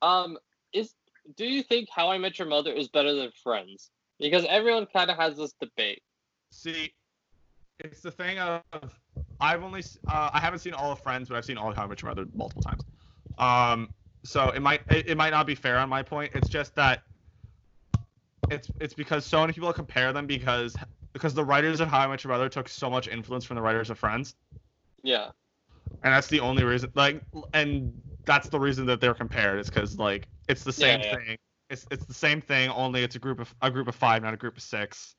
Um, 0.00 0.38
is 0.72 0.94
do 1.36 1.44
you 1.46 1.62
think 1.62 1.88
How 1.94 2.10
I 2.10 2.18
Met 2.18 2.38
Your 2.38 2.48
Mother 2.48 2.72
is 2.72 2.88
better 2.88 3.14
than 3.14 3.30
Friends? 3.42 3.90
Because 4.18 4.44
everyone 4.48 4.86
kind 4.92 5.10
of 5.10 5.16
has 5.16 5.36
this 5.36 5.54
debate. 5.60 6.02
See, 6.50 6.94
it's 7.80 8.00
the 8.00 8.10
thing 8.10 8.38
of 8.38 8.62
I've 9.40 9.62
only 9.62 9.82
uh, 10.08 10.30
I 10.32 10.38
haven't 10.40 10.60
seen 10.60 10.74
all 10.74 10.92
of 10.92 11.00
Friends, 11.00 11.28
but 11.28 11.36
I've 11.36 11.44
seen 11.44 11.58
all 11.58 11.70
of 11.70 11.76
How 11.76 11.84
I 11.84 11.86
Met 11.86 12.02
Your 12.02 12.10
Mother 12.10 12.26
multiple 12.34 12.62
times. 12.62 12.82
Um, 13.38 13.92
so 14.22 14.50
it 14.50 14.60
might 14.60 14.82
it, 14.90 15.08
it 15.08 15.16
might 15.16 15.30
not 15.30 15.46
be 15.46 15.54
fair 15.54 15.78
on 15.78 15.88
my 15.88 16.02
point. 16.02 16.32
It's 16.34 16.48
just 16.48 16.74
that 16.76 17.02
it's 18.50 18.70
it's 18.80 18.94
because 18.94 19.24
so 19.24 19.40
many 19.40 19.52
people 19.52 19.72
compare 19.72 20.12
them 20.12 20.26
because 20.26 20.76
because 21.12 21.34
the 21.34 21.44
writers 21.44 21.80
of 21.80 21.88
How 21.88 22.00
I 22.00 22.06
Met 22.06 22.22
Your 22.22 22.32
Mother 22.32 22.48
took 22.48 22.68
so 22.68 22.88
much 22.88 23.08
influence 23.08 23.44
from 23.44 23.56
the 23.56 23.62
writers 23.62 23.90
of 23.90 23.98
Friends, 23.98 24.34
Yeah. 25.02 25.30
and 26.02 26.12
that's 26.12 26.28
the 26.28 26.40
only 26.40 26.64
reason. 26.64 26.90
Like, 26.94 27.22
and 27.52 28.00
that's 28.24 28.48
the 28.48 28.58
reason 28.58 28.86
that 28.86 29.00
they're 29.00 29.14
compared. 29.14 29.58
Is 29.58 29.68
because 29.68 29.98
like 29.98 30.28
it's 30.48 30.64
the 30.64 30.72
same 30.72 31.00
Yeah, 31.00 31.06
yeah. 31.06 31.16
thing. 31.24 31.38
It's 31.70 31.86
it's 31.90 32.04
the 32.04 32.14
same 32.14 32.40
thing. 32.40 32.70
Only 32.70 33.02
it's 33.02 33.16
a 33.16 33.18
group 33.18 33.40
of 33.40 33.54
a 33.62 33.70
group 33.70 33.88
of 33.88 33.94
five, 33.94 34.22
not 34.22 34.34
a 34.34 34.36
group 34.36 34.56
of 34.56 34.62
six. 34.62 35.14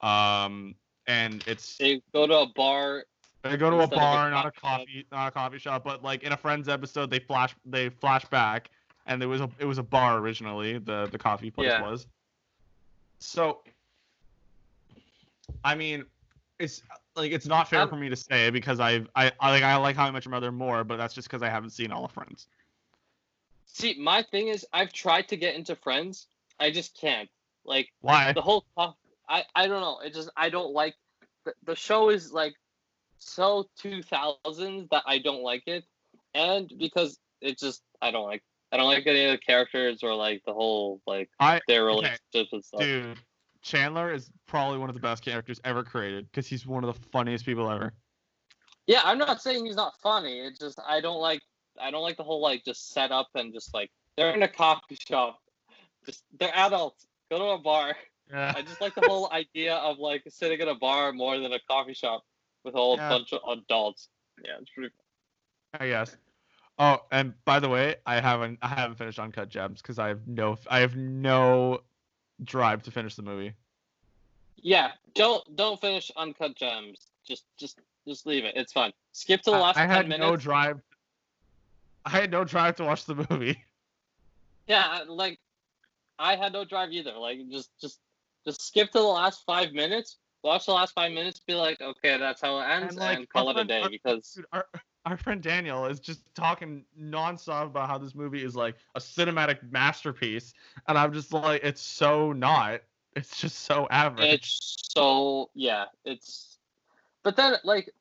Um, 0.00 0.74
and 1.06 1.42
it's 1.46 1.76
They 1.78 2.00
go 2.12 2.26
to 2.26 2.38
a 2.40 2.46
bar. 2.54 3.04
They 3.42 3.56
go 3.56 3.70
to 3.70 3.76
a 3.76 3.82
of 3.84 3.92
a 3.92 3.96
bar, 3.96 4.30
not 4.30 4.46
a 4.46 4.50
coffee 4.52 5.00
shop. 5.00 5.06
not 5.12 5.28
a 5.28 5.30
coffee 5.30 5.58
shop, 5.58 5.84
but 5.84 6.02
like 6.02 6.22
in 6.22 6.32
a 6.32 6.36
Friends 6.36 6.68
episode, 6.68 7.10
they 7.10 7.18
flash, 7.18 7.54
they 7.66 7.90
flash 7.90 8.24
back, 8.26 8.70
and 9.06 9.20
there 9.20 9.28
was 9.28 9.42
a, 9.42 9.50
it 9.58 9.66
was 9.66 9.78
a 9.78 9.82
bar 9.82 10.18
originally. 10.18 10.78
The 10.78 11.08
the 11.10 11.18
coffee 11.18 11.50
place 11.50 11.68
Yeah. 11.68 11.82
was. 11.82 12.06
So, 13.20 13.62
I 15.62 15.74
mean, 15.74 16.06
it's 16.58 16.82
like 17.16 17.32
it's 17.32 17.46
not 17.46 17.68
fair 17.68 17.80
Um, 17.80 17.88
for 17.88 17.96
me 17.96 18.08
to 18.08 18.16
say 18.16 18.50
because 18.50 18.80
I've 18.80 19.08
I, 19.14 19.32
I 19.40 19.50
like 19.50 19.62
I 19.62 19.76
like 19.76 19.96
How 19.96 20.06
I 20.06 20.10
Met 20.10 20.24
Your 20.24 20.30
Mother 20.30 20.52
more, 20.52 20.84
but 20.84 20.96
that's 20.96 21.14
just 21.14 21.28
because 21.28 21.42
I 21.42 21.48
haven't 21.50 21.70
seen 21.70 21.92
all 21.92 22.04
of 22.04 22.12
Friends. 22.12 22.48
See, 23.66 23.96
my 23.98 24.22
thing 24.22 24.48
is, 24.48 24.66
I've 24.72 24.92
tried 24.92 25.28
to 25.28 25.36
get 25.36 25.54
into 25.54 25.76
Friends. 25.76 26.26
I 26.60 26.70
just 26.70 26.98
can't. 26.98 27.28
Like 27.64 27.88
Why? 28.00 28.32
the 28.32 28.42
whole. 28.42 28.64
co- 28.76 28.96
I 29.28 29.44
I 29.54 29.66
don't 29.66 29.80
know. 29.80 30.00
It 30.00 30.14
just 30.14 30.30
I 30.36 30.50
don't 30.50 30.72
like. 30.72 30.94
The, 31.44 31.54
the 31.64 31.74
show 31.74 32.10
is 32.10 32.32
like 32.32 32.54
so 33.18 33.68
2000s 33.82 34.88
that 34.90 35.02
I 35.06 35.18
don't 35.18 35.42
like 35.42 35.64
it, 35.66 35.84
and 36.34 36.70
because 36.78 37.18
it 37.40 37.58
just 37.58 37.82
I 38.00 38.10
don't 38.10 38.24
like. 38.24 38.42
I 38.72 38.76
don't 38.76 38.86
like 38.86 39.06
any 39.06 39.24
of 39.24 39.32
the 39.32 39.38
characters 39.38 40.02
or 40.02 40.14
like 40.14 40.42
the 40.46 40.52
whole 40.52 41.00
like 41.06 41.30
I 41.38 41.60
their 41.68 41.88
okay, 41.88 41.94
relationships 41.96 42.52
and 42.52 42.64
stuff. 42.64 42.80
dude, 42.80 43.18
Chandler 43.62 44.12
is 44.12 44.30
probably 44.46 44.78
one 44.78 44.88
of 44.88 44.94
the 44.94 45.00
best 45.00 45.24
characters 45.24 45.60
ever 45.64 45.84
created 45.84 46.26
because 46.30 46.46
he's 46.46 46.66
one 46.66 46.84
of 46.84 46.94
the 46.94 47.08
funniest 47.12 47.44
people 47.44 47.70
ever. 47.70 47.92
Yeah, 48.86 49.00
I'm 49.04 49.18
not 49.18 49.40
saying 49.40 49.64
he's 49.64 49.76
not 49.76 49.94
funny. 50.02 50.40
It's 50.40 50.58
just 50.58 50.78
I 50.86 51.00
don't 51.00 51.20
like 51.20 51.40
I 51.80 51.90
don't 51.90 52.02
like 52.02 52.16
the 52.16 52.24
whole 52.24 52.40
like 52.40 52.64
just 52.64 52.92
set 52.92 53.10
up 53.12 53.28
and 53.34 53.52
just 53.52 53.74
like 53.74 53.90
they're 54.16 54.32
in 54.32 54.42
a 54.42 54.48
coffee 54.48 54.96
shop. 54.98 55.40
Just 56.06 56.22
they're 56.38 56.54
adults. 56.54 57.06
Go 57.30 57.38
to 57.38 57.44
a 57.44 57.58
bar. 57.58 57.96
Yeah. 58.30 58.52
I 58.56 58.62
just 58.62 58.80
like 58.80 58.94
the 58.94 59.02
whole 59.02 59.30
idea 59.32 59.74
of 59.76 59.98
like 59.98 60.22
sitting 60.28 60.60
in 60.60 60.68
a 60.68 60.74
bar 60.74 61.12
more 61.12 61.38
than 61.38 61.52
a 61.52 61.58
coffee 61.68 61.94
shop 61.94 62.24
with 62.64 62.74
a 62.74 62.78
whole 62.78 62.96
Yeah. 62.96 63.08
bunch 63.08 63.32
of 63.32 63.40
adults. 63.58 64.08
Yeah, 64.44 64.52
it's 64.60 64.70
pretty 64.70 64.90
I 65.78 65.88
guess. 65.88 66.16
Oh, 66.78 66.98
and 67.12 67.34
by 67.44 67.60
the 67.60 67.68
way, 67.68 67.96
I 68.06 68.20
haven't 68.20 68.58
I 68.62 68.68
haven't 68.68 68.96
finished 68.96 69.18
Uncut 69.18 69.48
Gems 69.48 69.82
because 69.82 69.98
I 69.98 70.08
have 70.08 70.26
no 70.26 70.56
I 70.68 70.80
have 70.80 70.96
no 70.96 71.80
drive 72.42 72.82
to 72.84 72.90
finish 72.90 73.14
the 73.14 73.22
movie. 73.22 73.52
Yeah, 74.56 74.92
don't 75.14 75.56
don't 75.56 75.80
finish 75.80 76.10
Uncut 76.16 76.56
Gems. 76.56 77.08
Just 77.26 77.44
just 77.58 77.78
just 78.06 78.26
leave 78.26 78.44
it. 78.44 78.54
It's 78.56 78.72
fine. 78.72 78.92
Skip 79.12 79.42
to 79.42 79.50
the 79.50 79.56
last 79.58 79.76
I, 79.76 79.82
10 79.82 79.90
had 79.90 80.08
minutes. 80.08 80.20
no 80.30 80.36
drive. 80.36 80.80
I 82.04 82.10
had 82.10 82.30
no 82.30 82.44
drive 82.44 82.76
to 82.76 82.84
watch 82.84 83.04
the 83.06 83.26
movie. 83.30 83.62
Yeah, 84.66 85.00
like 85.08 85.38
I 86.18 86.36
had 86.36 86.52
no 86.52 86.64
drive 86.64 86.92
either. 86.92 87.12
Like 87.12 87.38
just 87.50 87.70
just 87.80 88.00
just 88.46 88.62
skip 88.62 88.90
to 88.92 88.98
the 88.98 89.04
last 89.04 89.44
five 89.46 89.72
minutes, 89.72 90.18
watch 90.42 90.66
the 90.66 90.72
last 90.72 90.94
five 90.94 91.12
minutes, 91.12 91.40
be 91.40 91.54
like, 91.54 91.80
okay, 91.80 92.18
that's 92.18 92.40
how 92.42 92.58
it 92.60 92.64
ends, 92.64 92.96
And, 92.96 93.18
and, 93.18 93.28
call 93.28 93.50
it 93.50 93.58
a 93.58 93.64
day 93.64 93.82
our- 93.82 93.88
because 93.88 94.32
Dude, 94.34 94.46
our 94.52 94.66
our 95.06 95.16
friend 95.18 95.42
Daniel 95.42 95.84
is 95.86 96.00
just 96.00 96.22
talking 96.34 96.84
nonstop 96.98 97.66
about 97.66 97.88
how 97.88 97.98
this 97.98 98.14
movie 98.14 98.42
is 98.42 98.56
like 98.56 98.76
a 98.94 99.00
cinematic 99.00 99.58
masterpiece, 99.70 100.54
and 100.88 100.96
I'm 100.96 101.12
just 101.12 101.32
like, 101.32 101.62
it's 101.62 101.82
so 101.82 102.32
not. 102.32 102.80
It's 103.16 103.38
just 103.38 103.60
so 103.60 103.86
average. 103.90 104.32
it's 104.32 104.88
so 104.94 105.50
yeah, 105.54 105.86
it's 106.04 106.58
but 107.22 107.36
then 107.36 107.56
like 107.64 107.92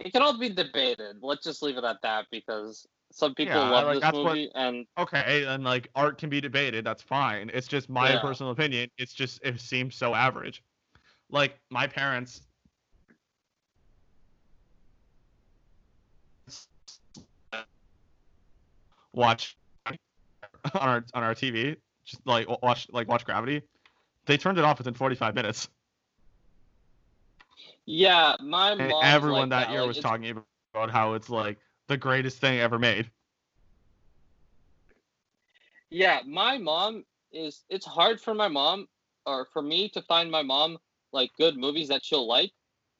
it 0.00 0.12
can 0.12 0.22
all 0.22 0.38
be 0.38 0.48
debated. 0.48 1.16
Let's 1.22 1.44
just 1.44 1.62
leave 1.62 1.76
it 1.76 1.84
at 1.84 2.00
that 2.02 2.26
because 2.30 2.86
some 3.10 3.34
people 3.34 3.54
Yeah, 3.54 3.70
love 3.70 3.84
like, 3.86 3.94
this 3.96 4.00
that's 4.02 4.16
what- 4.18 4.26
movie 4.26 4.50
and 4.54 4.86
okay, 4.98 5.44
and 5.46 5.64
like 5.64 5.88
art 5.94 6.18
can 6.18 6.28
be 6.30 6.40
debated. 6.40 6.84
That's 6.84 7.02
fine. 7.02 7.50
It's 7.52 7.66
just 7.68 7.88
my 7.88 8.10
Yeah. 8.12 8.20
personal 8.20 8.52
opinion. 8.52 8.90
It's 8.98 9.12
just 9.12 9.40
it 9.42 9.60
seems 9.60 9.94
so 9.96 10.14
average. 10.14 10.62
Like 11.30 11.58
my 11.70 11.86
parents. 11.86 12.42
Watch 19.12 19.56
on 19.86 19.96
our 20.74 21.04
on 21.14 21.22
our 21.22 21.34
TV, 21.34 21.76
just 22.04 22.24
like 22.26 22.46
watch 22.62 22.86
like 22.90 23.08
watch 23.08 23.24
Gravity. 23.24 23.62
They 24.26 24.36
turned 24.36 24.58
it 24.58 24.64
off 24.64 24.78
within 24.78 24.94
45 24.94 25.34
minutes. 25.34 25.68
Yeah, 27.88 28.36
my 28.42 28.72
And 28.72 28.90
mom 28.90 29.02
everyone 29.02 29.48
like 29.48 29.66
that 29.66 29.70
year 29.70 29.80
Like, 29.80 29.88
was 29.88 29.96
it's- 29.96 30.10
talking 30.10 30.44
about 30.74 30.90
how 30.90 31.14
it's 31.14 31.30
like 31.30 31.58
the 31.86 31.96
greatest 31.96 32.38
thing 32.38 32.58
ever 32.60 32.78
made. 32.78 33.10
Yeah, 35.90 36.20
my 36.26 36.58
mom 36.58 37.04
is. 37.32 37.64
It's 37.70 37.86
hard 37.86 38.20
for 38.20 38.34
my 38.34 38.48
mom 38.48 38.88
or 39.24 39.46
for 39.46 39.62
me 39.62 39.88
to 39.90 40.02
find 40.02 40.30
my 40.30 40.42
mom 40.42 40.76
like 41.12 41.30
good 41.38 41.56
movies 41.56 41.88
that 41.88 42.04
she'll 42.04 42.26
like 42.26 42.52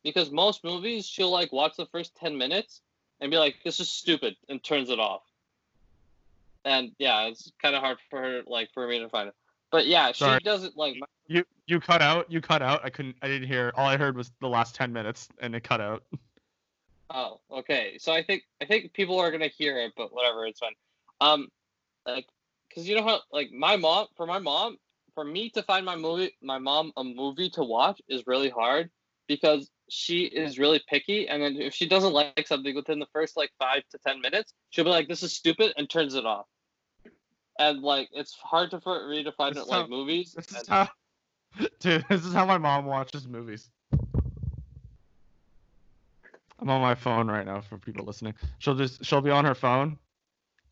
because 0.02 0.30
most 0.30 0.64
movies 0.64 1.06
she'll 1.06 1.30
like 1.30 1.52
watch 1.52 1.76
the 1.76 1.84
first 1.86 2.16
10 2.16 2.38
minutes 2.38 2.80
and 3.20 3.30
be 3.30 3.36
like, 3.36 3.56
this 3.64 3.80
is 3.80 3.90
stupid 3.90 4.36
and 4.48 4.64
turns 4.64 4.88
it 4.88 4.98
off. 4.98 5.22
And 6.64 6.92
yeah, 6.98 7.26
it's 7.26 7.52
kind 7.60 7.74
of 7.76 7.82
hard 7.82 7.98
for 8.08 8.20
her, 8.22 8.42
like, 8.46 8.70
for 8.72 8.86
me 8.88 8.98
to 9.00 9.08
find 9.08 9.28
it. 9.28 9.34
But 9.70 9.86
yeah, 9.86 10.12
she 10.12 10.38
doesn't 10.40 10.76
like. 10.76 10.96
My, 10.98 11.06
You 11.26 11.44
you 11.66 11.80
cut 11.80 12.00
out. 12.00 12.30
You 12.30 12.40
cut 12.40 12.62
out. 12.62 12.80
I 12.84 12.90
couldn't. 12.90 13.16
I 13.22 13.28
didn't 13.28 13.48
hear. 13.48 13.72
All 13.76 13.86
I 13.86 13.96
heard 13.96 14.16
was 14.16 14.30
the 14.40 14.48
last 14.48 14.74
10 14.74 14.92
minutes, 14.92 15.28
and 15.40 15.54
it 15.54 15.62
cut 15.62 15.80
out. 15.80 16.04
oh, 17.10 17.40
okay. 17.50 17.98
So 17.98 18.12
I 18.12 18.22
think 18.22 18.42
I 18.62 18.64
think 18.64 18.92
people 18.92 19.18
are 19.18 19.30
gonna 19.30 19.48
hear 19.48 19.78
it, 19.78 19.92
but 19.96 20.12
whatever, 20.12 20.46
it's 20.46 20.60
fine. 20.60 20.72
Um, 21.20 21.48
like, 22.06 22.26
cause 22.74 22.86
you 22.86 22.96
know 22.96 23.02
how 23.02 23.20
like 23.32 23.50
my 23.52 23.76
mom 23.76 24.06
for 24.16 24.26
my 24.26 24.38
mom 24.38 24.78
for 25.14 25.24
me 25.24 25.50
to 25.50 25.62
find 25.64 25.84
my 25.84 25.96
movie 25.96 26.32
my 26.40 26.58
mom 26.58 26.92
a 26.96 27.02
movie 27.02 27.50
to 27.50 27.64
watch 27.64 28.00
is 28.08 28.22
really 28.26 28.48
hard 28.48 28.88
because 29.26 29.68
she 29.90 30.24
is 30.24 30.58
really 30.58 30.80
picky 30.88 31.28
and 31.28 31.42
then 31.42 31.56
if 31.56 31.74
she 31.74 31.88
doesn't 31.88 32.12
like 32.12 32.46
something 32.46 32.74
within 32.74 32.98
the 32.98 33.06
first 33.12 33.36
like 33.36 33.50
five 33.58 33.82
to 33.90 33.98
ten 34.06 34.20
minutes 34.20 34.52
she'll 34.70 34.84
be 34.84 34.90
like 34.90 35.08
this 35.08 35.24
is 35.24 35.34
stupid 35.34 35.72
and 35.76 35.90
turns 35.90 36.14
it 36.14 36.24
off 36.24 36.46
and 37.58 37.82
like 37.82 38.08
it's 38.12 38.34
hard 38.34 38.70
to 38.72 38.80
for 38.80 39.08
me 39.08 39.22
to 39.24 39.32
find 39.32 39.54
This 39.54 39.62
it 39.62 39.66
is 39.66 39.70
like 39.70 39.82
how- 39.82 39.88
movies 39.88 40.34
This 40.34 40.52
is 40.52 40.68
how, 40.68 40.88
dude. 41.80 42.04
This 42.08 42.24
is 42.24 42.32
how 42.32 42.44
my 42.46 42.58
mom 42.58 42.84
watches 42.86 43.26
movies. 43.26 43.70
I'm 46.60 46.68
on 46.70 46.80
my 46.80 46.94
phone 46.94 47.28
right 47.28 47.46
now 47.46 47.60
for 47.60 47.78
people 47.78 48.04
listening. 48.04 48.34
She'll 48.58 48.74
just 48.74 49.04
she'll 49.04 49.20
be 49.20 49.30
on 49.30 49.44
her 49.44 49.54
phone, 49.54 49.96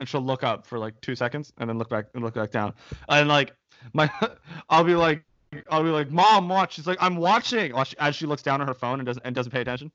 and 0.00 0.08
she'll 0.08 0.20
look 0.20 0.42
up 0.42 0.66
for 0.66 0.78
like 0.78 1.00
two 1.00 1.14
seconds, 1.14 1.52
and 1.58 1.68
then 1.70 1.78
look 1.78 1.88
back 1.88 2.06
and 2.14 2.24
look 2.24 2.34
back 2.34 2.50
down. 2.50 2.74
And 3.08 3.28
like 3.28 3.54
my, 3.92 4.10
I'll 4.68 4.82
be 4.84 4.96
like, 4.96 5.22
I'll 5.70 5.84
be 5.84 5.90
like, 5.90 6.10
Mom, 6.10 6.48
watch. 6.48 6.74
She's 6.74 6.88
like, 6.88 6.98
I'm 7.00 7.16
watching. 7.16 7.72
As 8.00 8.16
she 8.16 8.26
looks 8.26 8.42
down 8.42 8.60
at 8.60 8.66
her 8.66 8.74
phone 8.74 8.98
and 8.98 9.06
doesn't 9.06 9.24
and 9.24 9.34
doesn't 9.34 9.52
pay 9.52 9.60
attention. 9.60 9.92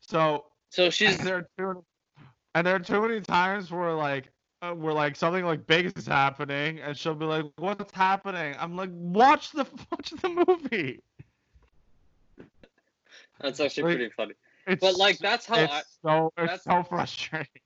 So 0.00 0.46
so 0.70 0.90
she's 0.90 1.16
there 1.18 1.46
and 2.54 2.66
there 2.66 2.74
are 2.76 2.80
too 2.80 3.00
many 3.00 3.20
times 3.20 3.70
where 3.70 3.92
like 3.92 4.30
uh, 4.62 4.72
where 4.72 4.92
like 4.92 5.16
something 5.16 5.44
like 5.44 5.66
big 5.66 5.92
is 5.96 6.06
happening, 6.06 6.80
and 6.80 6.96
she'll 6.96 7.14
be 7.14 7.24
like, 7.26 7.44
"What's 7.56 7.92
happening?" 7.94 8.54
I'm 8.58 8.76
like, 8.76 8.90
"Watch 8.92 9.52
the 9.52 9.66
watch 9.90 10.10
the 10.10 10.28
movie." 10.46 11.00
that's 13.40 13.60
actually 13.60 13.84
like, 13.84 13.96
pretty 13.96 14.12
funny 14.16 14.34
It's, 14.66 14.80
but 14.80 14.96
like 14.96 15.18
that's 15.18 15.46
how 15.46 15.60
it's 15.60 15.72
I, 15.72 15.82
so 16.02 16.32
it's 16.36 16.64
that's- 16.64 16.64
so 16.64 16.82
frustrating. 16.82 17.62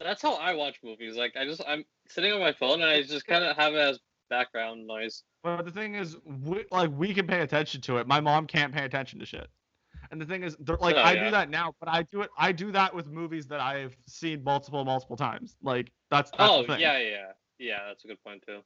that's 0.00 0.20
how 0.22 0.34
I 0.34 0.54
watch 0.54 0.80
movies. 0.82 1.16
Like 1.16 1.36
I 1.36 1.44
just 1.44 1.62
I'm 1.66 1.84
sitting 2.08 2.32
on 2.32 2.40
my 2.40 2.52
phone 2.52 2.82
and 2.82 2.90
I 2.90 3.02
just 3.02 3.26
kind 3.26 3.44
of 3.44 3.56
have 3.56 3.74
it 3.74 3.78
as 3.78 4.00
background 4.28 4.86
noise. 4.86 5.22
But 5.42 5.64
the 5.64 5.70
thing 5.70 5.94
is, 5.94 6.16
we, 6.24 6.64
like 6.70 6.90
we 6.92 7.14
can 7.14 7.26
pay 7.26 7.40
attention 7.40 7.80
to 7.82 7.98
it. 7.98 8.06
My 8.06 8.20
mom 8.20 8.46
can't 8.46 8.72
pay 8.74 8.84
attention 8.84 9.18
to 9.20 9.26
shit. 9.26 9.48
And 10.10 10.20
the 10.20 10.26
thing 10.26 10.42
is, 10.42 10.56
they're- 10.60 10.76
like 10.80 10.96
Oh, 10.96 11.00
I 11.00 11.12
yeah. 11.12 11.24
do 11.24 11.30
that 11.32 11.50
now, 11.50 11.74
but 11.78 11.88
I 11.88 12.02
do 12.04 12.22
it. 12.22 12.30
I 12.36 12.52
do 12.52 12.72
that 12.72 12.94
with 12.94 13.06
movies 13.08 13.46
that 13.48 13.60
I've 13.60 13.96
seen 14.06 14.42
multiple, 14.42 14.84
multiple 14.84 15.16
times. 15.16 15.56
Like 15.62 15.92
that's, 16.10 16.30
that's 16.32 16.42
oh 16.52 16.64
yeah, 16.68 16.98
yeah, 16.98 17.32
yeah. 17.58 17.78
That's 17.86 18.04
a 18.04 18.08
good 18.08 18.22
point 18.24 18.42
too. 18.46 18.60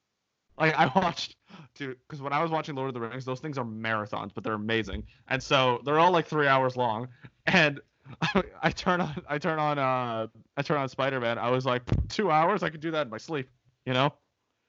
Like 0.58 0.74
I 0.74 0.86
watched, 0.98 1.36
dude, 1.74 1.98
because 2.08 2.22
when 2.22 2.32
I 2.32 2.42
was 2.42 2.50
watching 2.50 2.74
Lord 2.74 2.88
of 2.88 2.94
the 2.94 3.00
Rings, 3.00 3.24
those 3.24 3.40
things 3.40 3.58
are 3.58 3.64
marathons, 3.64 4.30
but 4.34 4.44
they're 4.44 4.54
amazing, 4.54 5.04
and 5.28 5.42
so 5.42 5.80
they're 5.84 5.98
all 5.98 6.12
like 6.12 6.26
three 6.26 6.46
hours 6.48 6.76
long. 6.76 7.08
And 7.46 7.78
I, 8.22 8.42
I 8.62 8.70
turn 8.70 9.02
on, 9.02 9.22
I 9.28 9.36
turn 9.36 9.58
on, 9.58 9.78
uh, 9.78 10.28
I 10.56 10.62
turn 10.62 10.78
on 10.78 10.88
Spider 10.88 11.20
Man. 11.20 11.38
I 11.38 11.50
was 11.50 11.66
like, 11.66 11.82
two 12.08 12.30
hours, 12.30 12.62
I 12.62 12.70
could 12.70 12.80
do 12.80 12.90
that 12.92 13.02
in 13.06 13.10
my 13.10 13.18
sleep, 13.18 13.50
you 13.84 13.92
know? 13.92 14.14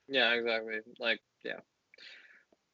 Yeah, 0.09 0.33
exactly. 0.33 0.79
Like, 0.99 1.21
yeah. 1.45 1.59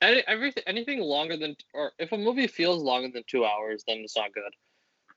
Any, 0.02 0.24
everything, 0.28 0.64
anything 0.66 1.00
longer 1.00 1.38
than, 1.38 1.56
or 1.74 1.92
if 2.00 2.12
a 2.12 2.18
movie 2.18 2.48
feels 2.48 2.82
longer 2.82 3.10
than 3.14 3.24
two 3.28 3.46
hours, 3.46 3.84
then 3.88 3.98
it's 4.00 4.18
not 4.18 4.34
good. 4.34 4.52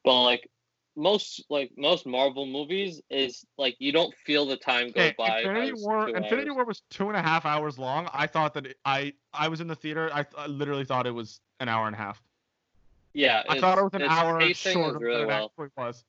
But 0.04 0.22
like 0.22 0.50
most, 0.96 1.44
like 1.48 1.72
most 1.76 2.06
Marvel 2.06 2.46
movies, 2.46 3.00
is 3.10 3.44
like 3.56 3.76
you 3.78 3.92
don't 3.92 4.14
feel 4.26 4.44
the 4.46 4.56
time 4.56 4.92
go 4.92 5.10
by. 5.16 5.40
Infinity 5.40 5.72
War, 5.74 6.08
Infinity 6.08 6.48
hours. 6.50 6.54
War 6.56 6.64
was 6.66 6.82
two 6.90 7.08
and 7.08 7.16
a 7.16 7.22
half 7.22 7.46
hours 7.46 7.78
long. 7.78 8.08
I 8.12 8.26
thought 8.26 8.54
that 8.54 8.66
it, 8.66 8.78
I, 8.84 9.14
I 9.32 9.48
was 9.48 9.60
in 9.60 9.66
the 9.66 9.76
theater. 9.76 10.10
I, 10.12 10.22
th- 10.22 10.34
I 10.36 10.46
literally 10.46 10.84
thought 10.84 11.06
it 11.06 11.14
was 11.14 11.40
an 11.60 11.68
hour 11.68 11.86
and 11.86 11.94
a 11.94 11.98
half. 11.98 12.22
Yeah, 13.14 13.42
I 13.48 13.60
thought 13.60 13.78
it 13.78 13.84
was 13.84 13.94
an 13.94 14.02
hour 14.02 14.52
shorter 14.52 14.98
really 14.98 15.20
than 15.20 15.30
it 15.30 15.32
well. 15.32 15.44
actually 15.46 15.68
was. 15.78 16.04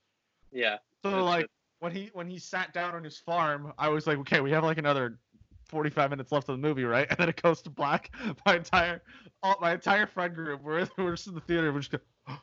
Yeah, 0.51 0.77
So 1.03 1.23
like 1.23 1.41
good. 1.41 1.49
when 1.79 1.91
he 1.91 2.09
when 2.13 2.27
he 2.27 2.39
sat 2.39 2.73
down 2.73 2.95
on 2.95 3.03
his 3.03 3.17
farm, 3.19 3.73
I 3.77 3.89
was 3.89 4.07
like, 4.07 4.17
okay, 4.19 4.41
we 4.41 4.51
have 4.51 4.63
like 4.63 4.79
another 4.79 5.19
45 5.65 6.09
minutes 6.11 6.31
left 6.31 6.49
of 6.49 6.59
the 6.59 6.67
movie, 6.67 6.83
right? 6.83 7.07
And 7.09 7.17
then 7.19 7.29
it 7.29 7.41
goes 7.41 7.61
to 7.63 7.69
black. 7.69 8.11
My 8.45 8.55
entire 8.57 9.01
all, 9.43 9.57
my 9.61 9.73
entire 9.73 10.07
friend 10.07 10.33
group, 10.33 10.61
we're, 10.63 10.87
we're 10.97 11.11
just 11.11 11.27
in 11.27 11.35
the 11.35 11.41
theater, 11.41 11.71
we're 11.71 11.79
just 11.79 11.91
go, 11.91 11.99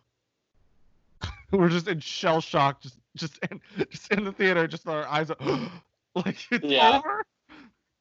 we're 1.51 1.69
just 1.69 1.89
in 1.89 2.01
shell 2.01 2.41
shock, 2.41 2.81
just 2.81 2.97
just 3.17 3.39
in 3.51 3.61
just 3.91 4.13
in 4.13 4.25
the 4.25 4.33
theater, 4.33 4.67
just 4.67 4.87
our 4.89 5.07
eyes 5.09 5.31
like 6.15 6.37
it's 6.51 6.65
Yeah. 6.65 6.99
over. 6.99 7.25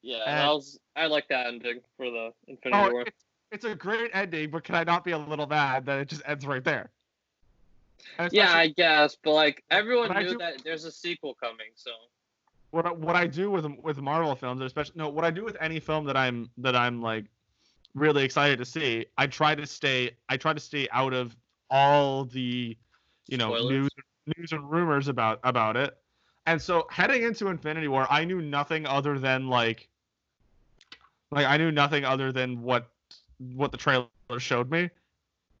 yeah. 0.02 0.16
And- 0.18 0.30
And 0.30 0.40
I 0.40 0.52
was, 0.52 0.78
I 0.96 1.06
like 1.06 1.28
that 1.28 1.46
ending 1.46 1.80
for 1.96 2.10
the 2.10 2.32
Infinity 2.48 2.82
Oh, 2.82 2.90
War. 2.92 3.02
it's, 3.02 3.24
it's 3.50 3.64
a 3.64 3.74
great 3.74 4.10
ending, 4.14 4.50
but 4.50 4.64
can 4.64 4.74
I 4.74 4.84
not 4.84 5.04
be 5.04 5.10
a 5.12 5.18
little 5.18 5.46
mad 5.46 5.84
that 5.86 5.98
it 6.00 6.08
just 6.08 6.22
ends 6.26 6.46
right 6.46 6.64
there? 6.64 6.90
Yeah, 8.30 8.52
I 8.52 8.68
guess, 8.68 9.16
but 9.22 9.32
like 9.32 9.62
everyone 9.70 10.08
But 10.08 10.22
knew 10.22 10.30
do- 10.32 10.38
that 10.38 10.62
there's 10.64 10.84
a 10.84 10.90
sequel 10.92 11.34
coming, 11.34 11.68
so 11.74 11.90
what 12.72 12.86
I- 12.86 12.92
what 12.92 13.14
I 13.14 13.26
do 13.26 13.50
with 13.50 13.66
with 13.82 13.98
Marvel 13.98 14.34
films, 14.34 14.60
especially 14.62 14.94
no, 14.96 15.08
what 15.08 15.24
I 15.24 15.30
do 15.30 15.44
with 15.44 15.56
any 15.60 15.78
film 15.78 16.04
that 16.06 16.16
I'm 16.16 16.50
that 16.58 16.74
I'm 16.74 17.00
like 17.00 17.26
really 17.94 18.24
excited 18.24 18.58
to 18.58 18.64
see, 18.64 19.06
I 19.18 19.26
try 19.26 19.54
to 19.54 19.66
stay 19.66 20.16
I 20.28 20.36
try 20.36 20.52
to 20.52 20.60
stay 20.60 20.88
out 20.90 21.12
of 21.12 21.36
all 21.70 22.24
the 22.24 22.76
you 23.28 23.36
know 23.36 23.54
Spoilers? 23.54 23.70
news 23.70 23.90
news 24.36 24.52
and 24.52 24.70
rumors 24.70 25.08
about 25.08 25.38
about 25.44 25.76
it. 25.76 25.96
And 26.46 26.60
so 26.60 26.86
heading 26.90 27.22
into 27.22 27.48
Infinity 27.48 27.88
War, 27.88 28.06
I 28.10 28.24
knew 28.24 28.40
nothing 28.40 28.86
other 28.86 29.18
than 29.18 29.48
like 29.48 29.88
like 31.30 31.46
I 31.46 31.58
knew 31.58 31.70
nothing 31.70 32.04
other 32.04 32.32
than 32.32 32.62
what 32.62 32.88
what 33.54 33.70
the 33.70 33.78
trailer 33.78 34.08
showed 34.38 34.70
me. 34.70 34.90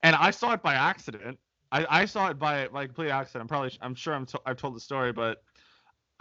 And 0.02 0.16
I 0.16 0.30
saw 0.30 0.52
it 0.52 0.62
by 0.62 0.74
accident. 0.74 1.38
I, 1.70 2.02
I 2.02 2.04
saw 2.06 2.28
it 2.28 2.38
by 2.38 2.68
by 2.68 2.86
complete 2.86 3.10
accident. 3.10 3.42
I'm 3.42 3.48
probably 3.48 3.72
I'm 3.82 3.94
sure 3.94 4.14
I'm 4.14 4.26
to, 4.26 4.40
I've 4.46 4.56
told 4.56 4.74
the 4.74 4.80
story, 4.80 5.12
but 5.12 5.42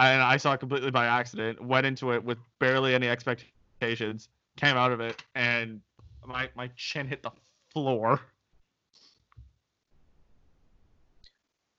and 0.08 0.22
I 0.22 0.38
saw 0.38 0.54
it 0.54 0.60
completely 0.60 0.92
by 0.92 1.06
accident. 1.06 1.62
Went 1.62 1.86
into 1.86 2.12
it 2.12 2.24
with 2.24 2.38
barely 2.60 2.94
any 2.96 3.08
expectations. 3.08 4.30
Came 4.58 4.78
out 4.78 4.92
of 4.92 5.00
it, 5.00 5.24
and 5.36 5.82
my 6.26 6.50
my 6.56 6.70
chin 6.76 7.08
hit 7.08 7.24
the 7.24 7.32
floor. 7.74 8.20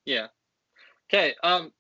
yeah. 0.05 0.27
Okay, 1.13 1.35
um, 1.43 1.73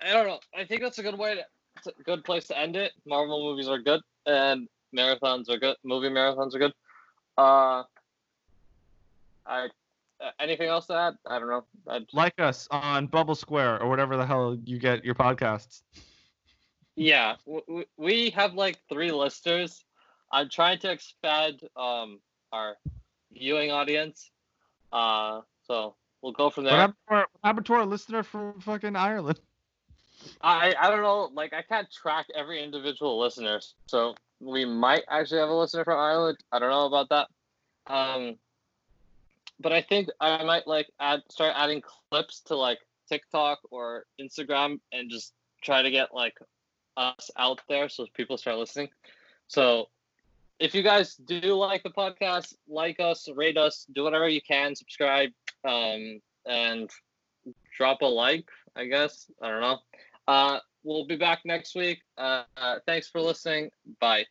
I 0.00 0.12
don't 0.12 0.26
know. 0.26 0.40
I 0.56 0.64
think 0.64 0.82
that's 0.82 0.98
a 0.98 1.02
good 1.02 1.18
way 1.18 1.36
to, 1.84 1.92
good 2.04 2.24
place 2.24 2.46
to 2.48 2.58
end 2.58 2.76
it. 2.76 2.92
Marvel 3.06 3.42
movies 3.42 3.68
are 3.68 3.78
good, 3.78 4.00
and 4.26 4.68
marathons 4.96 5.48
are 5.50 5.58
good. 5.58 5.76
Movie 5.84 6.08
marathons 6.08 6.54
are 6.54 6.58
good. 6.58 6.72
Uh, 7.36 7.84
I 9.46 9.68
uh, 10.20 10.30
anything 10.40 10.68
else 10.68 10.86
to 10.86 10.94
add? 10.94 11.14
I 11.26 11.38
don't 11.38 11.48
know. 11.48 11.64
I 11.88 12.00
Like 12.12 12.38
us 12.38 12.68
on 12.70 13.06
Bubble 13.06 13.34
Square 13.34 13.82
or 13.82 13.88
whatever 13.88 14.16
the 14.16 14.26
hell 14.26 14.56
you 14.64 14.78
get 14.78 15.04
your 15.04 15.14
podcasts. 15.14 15.82
Yeah, 16.96 17.36
w- 17.46 17.84
we 17.96 18.30
have 18.30 18.54
like 18.54 18.78
three 18.88 19.10
listeners. 19.10 19.84
I'm 20.32 20.48
trying 20.48 20.78
to 20.80 20.90
expand 20.90 21.60
um 21.76 22.20
our 22.52 22.76
viewing 23.32 23.70
audience. 23.70 24.30
Uh, 24.92 25.42
so 25.66 25.96
we'll 26.22 26.32
go 26.32 26.50
from 26.50 26.64
What 26.64 26.70
there. 26.70 26.78
happened, 26.78 26.96
to 27.08 27.14
our, 27.14 27.20
what 27.32 27.46
happened 27.48 27.66
to 27.66 27.74
our 27.74 27.86
listener 27.86 28.22
from 28.22 28.60
fucking 28.60 28.96
Ireland? 28.96 29.40
I 30.40 30.74
I 30.78 30.90
don't 30.90 31.02
know. 31.02 31.30
Like 31.32 31.52
I 31.52 31.62
can't 31.62 31.90
track 31.90 32.26
every 32.34 32.62
individual 32.62 33.18
listener, 33.20 33.60
so 33.86 34.14
we 34.40 34.64
might 34.64 35.04
actually 35.08 35.40
have 35.40 35.48
a 35.48 35.54
listener 35.54 35.84
from 35.84 35.98
Ireland. 35.98 36.38
I 36.52 36.58
don't 36.58 36.70
know 36.70 36.86
about 36.86 37.08
that. 37.10 37.28
Um, 37.92 38.36
but 39.60 39.72
I 39.72 39.82
think 39.82 40.08
I 40.20 40.42
might 40.44 40.66
like 40.66 40.88
add 41.00 41.20
start 41.30 41.52
adding 41.56 41.82
clips 42.10 42.40
to 42.46 42.56
like 42.56 42.78
TikTok 43.08 43.58
or 43.70 44.04
Instagram 44.20 44.80
and 44.92 45.10
just 45.10 45.32
try 45.62 45.82
to 45.82 45.90
get 45.90 46.14
like 46.14 46.34
us 46.96 47.30
out 47.38 47.60
there 47.68 47.88
so 47.88 48.06
people 48.14 48.36
start 48.36 48.58
listening. 48.58 48.88
So 49.46 49.88
if 50.58 50.74
you 50.74 50.82
guys 50.82 51.14
do 51.14 51.40
like 51.54 51.82
the 51.82 51.90
podcast, 51.90 52.54
like 52.68 53.00
us, 53.00 53.28
rate 53.34 53.56
us, 53.56 53.86
do 53.94 54.02
whatever 54.02 54.28
you 54.28 54.40
can, 54.40 54.74
subscribe, 54.74 55.30
um, 55.64 56.20
and 56.46 56.90
drop 57.76 58.02
a 58.02 58.06
like. 58.06 58.48
I 58.76 58.86
guess 58.86 59.30
I 59.40 59.48
don't 59.48 59.60
know. 59.60 59.78
Uh, 60.26 60.58
we'll 60.82 61.06
be 61.06 61.16
back 61.16 61.40
next 61.44 61.74
week. 61.74 62.00
Uh, 62.16 62.42
uh, 62.56 62.76
thanks 62.86 63.08
for 63.08 63.20
listening. 63.20 63.70
Bye. 64.00 64.26